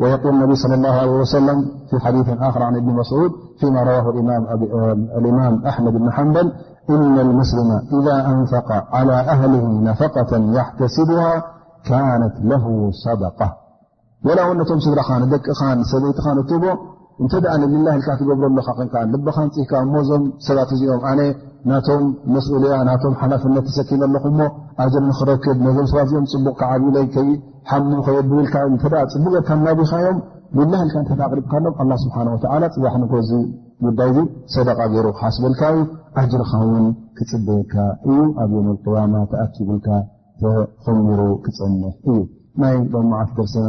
ويقول 0.00 0.34
النبي 0.34 0.54
صلى 0.54 0.74
الله 0.74 0.92
عليه 0.92 1.10
وسلم 1.10 1.56
في 1.90 1.98
حديث 2.06 2.28
آخر 2.28 2.62
عن 2.62 2.76
ابن 2.76 2.86
مسعود 2.86 3.30
فيما 3.60 3.82
رواه 3.82 4.10
الإمام 5.18 5.66
أحمد 5.66 5.92
بن 5.92 6.12
حنبل 6.12 6.52
إن 6.90 7.18
المسلم 7.18 7.70
إذا 8.00 8.26
أنفق 8.28 8.72
على 8.94 9.12
أهله 9.12 9.80
نفقة 9.84 10.36
يحتسبها 10.56 11.44
كانت 11.88 12.32
له 12.42 12.90
صدقة 12.90 13.52
ولا 14.24 14.44
ونم 14.44 14.64
صر 14.64 16.04
ي 17.22 17.28
تب 17.30 17.44
اأ 17.46 17.56
له 17.58 17.66
لك 17.66 18.02
تقبرب 18.18 18.58
ዞم 18.58 20.24
ኦم 20.40 21.18
ናቶም 21.70 22.02
መስኡሊያ 22.34 22.74
ናቶም 22.88 23.14
ሓላፍነት 23.20 23.64
ተሰኪን 23.68 24.02
ኣለኹ 24.06 24.24
ሞ 24.38 24.42
ኣጅር 24.84 25.02
ንክረክብ 25.10 25.56
ነዞም 25.66 25.86
ሰባዚኦም 25.92 26.26
ፅቡቕካ 26.32 26.60
ዓብለይ 26.74 27.06
ከይ 27.14 27.30
ሓሙ 27.70 27.88
ኸየብብልካ 28.06 28.54
እን 28.68 28.76
ፅቡቅ 28.82 29.22
ገርካ 29.34 29.48
እናቢኻዮም 29.58 30.18
ብላይ 30.58 30.80
ኢልካ 30.84 30.94
እንተ 31.04 31.10
ቅሪብካሎም 31.30 31.74
ኣላ 31.82 31.90
ስብሓ 32.04 32.16
ወዓላ 32.34 32.62
ፅባሕንኮዚ 32.76 33.30
ጉዳይ 33.86 34.10
እዙ 34.12 34.18
ሰደቃ 34.54 34.78
ገይሩ 34.94 35.06
ክሓስብልካእዩ 35.18 35.80
ኣጅርኻ 36.22 36.52
ውን 36.70 36.86
ክፅበየካ 37.18 37.74
እዩ 38.10 38.18
ኣብዮም 38.44 38.68
ቅያማ 38.84 39.14
ተኣኪቡልካ 39.32 39.88
ከሚሩ 40.86 41.20
ክፀምሕ 41.46 41.94
እዩ 42.08 42.16
ናይ 42.62 42.76
በማዓት 42.94 43.30
ደርሲና 43.38 43.68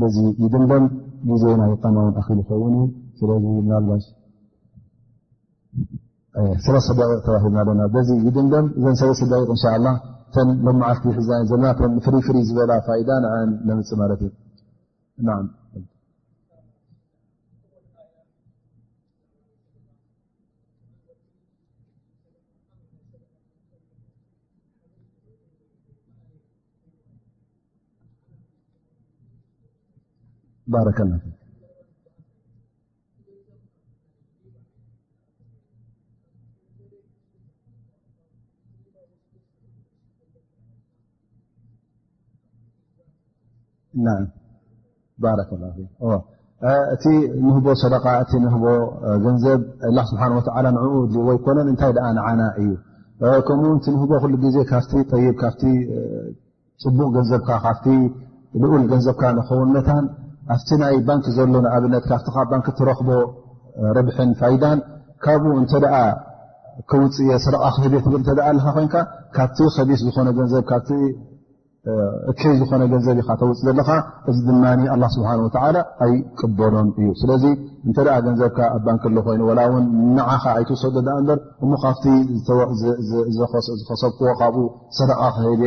በዚ 0.00 0.16
ይድንደም 0.44 0.84
ግዜ 1.32 1.44
ናይ 1.62 1.72
ጣማ 1.84 1.96
እውን 2.04 2.16
ኣኽል 2.22 2.38
ይኸውን 2.44 2.72
ዩ 2.80 2.86
ስለ 3.20 3.28
ምልባሽ 3.44 4.04
ሰበሰደቂ 6.64 7.10
ተባና 7.26 7.56
ና 7.78 7.84
ድምደም 8.36 8.66
እ 8.78 8.80
ሰበደ 9.00 9.32
እን 10.40 10.48
መዓልቲ 10.80 11.04
ሕ 11.16 11.18
ዘለና 11.50 11.64
ፍፍ 12.06 12.26
ዝበላ 12.48 12.72
ዳ 13.68 13.70
ምፅ 13.78 13.90
ት 14.18 14.20
ዩ 14.24 14.26
እ 43.98 45.24
ቦ 47.64 47.74
ሰደ 47.80 47.94
እ 48.56 48.58
ቦ 48.62 48.64
ገብ 49.44 49.62
ዎ 51.26 51.28
ይ 52.58 52.60
እዩ 52.60 52.76
ከምኡ 53.46 53.68
ዜ 54.54 54.62
ፅቡቕ 56.82 57.08
ገዘብካ 57.14 57.48
ካ 57.62 57.70
ልኡል 58.62 58.82
ገንዘብካ 58.90 59.22
ንኸን 59.38 59.72
ታ 59.86 59.90
ኣብ 60.54 60.68
ይ 60.96 61.00
ባ 61.08 61.16
ሎኣብ 61.52 62.04
ካብ 62.08 62.54
ትረክቦ 62.78 63.08
ብ 64.06 64.08
ካብኡ 65.24 65.48
ውፅየ 67.02 67.30
ሰ 67.44 67.46
ክት 68.04 68.28
ኮ 68.30 68.82
ካብ 69.36 69.36
ከቢስ 69.36 69.74
ዝኮነ 70.04 70.28
እከይ 72.30 72.52
ዝኮነ 72.60 72.82
ገንዘብ 72.92 73.18
ኢካ 73.22 73.28
ተውፅ 73.40 73.58
ዘለካ 73.66 73.90
እዚ 74.30 74.38
ድማ 74.46 74.62
ኣ 74.92 74.96
ስብሓን 75.14 75.40
ላ 75.74 75.78
ኣይቅበሎም 76.04 76.88
እዩ 77.00 77.06
ስለዚ 77.20 77.44
እንተ 77.86 77.96
ገንዘብካ 78.26 78.58
ኣባንክ 78.76 79.02
ሎ 79.16 79.18
ኮይኑ 79.26 79.42
ላእውን 79.58 79.84
ንዓኻ 80.16 80.44
ዓይቱ 80.58 80.70
ሰዶ 80.82 80.96
በር 81.06 81.38
እሞ 81.64 81.70
ካብቲ 81.84 82.04
ዝኸሰብክዎ 83.36 84.26
ካብኡ 84.40 84.64
ሰደቃ 84.98 85.20
ክሄድ 85.36 85.62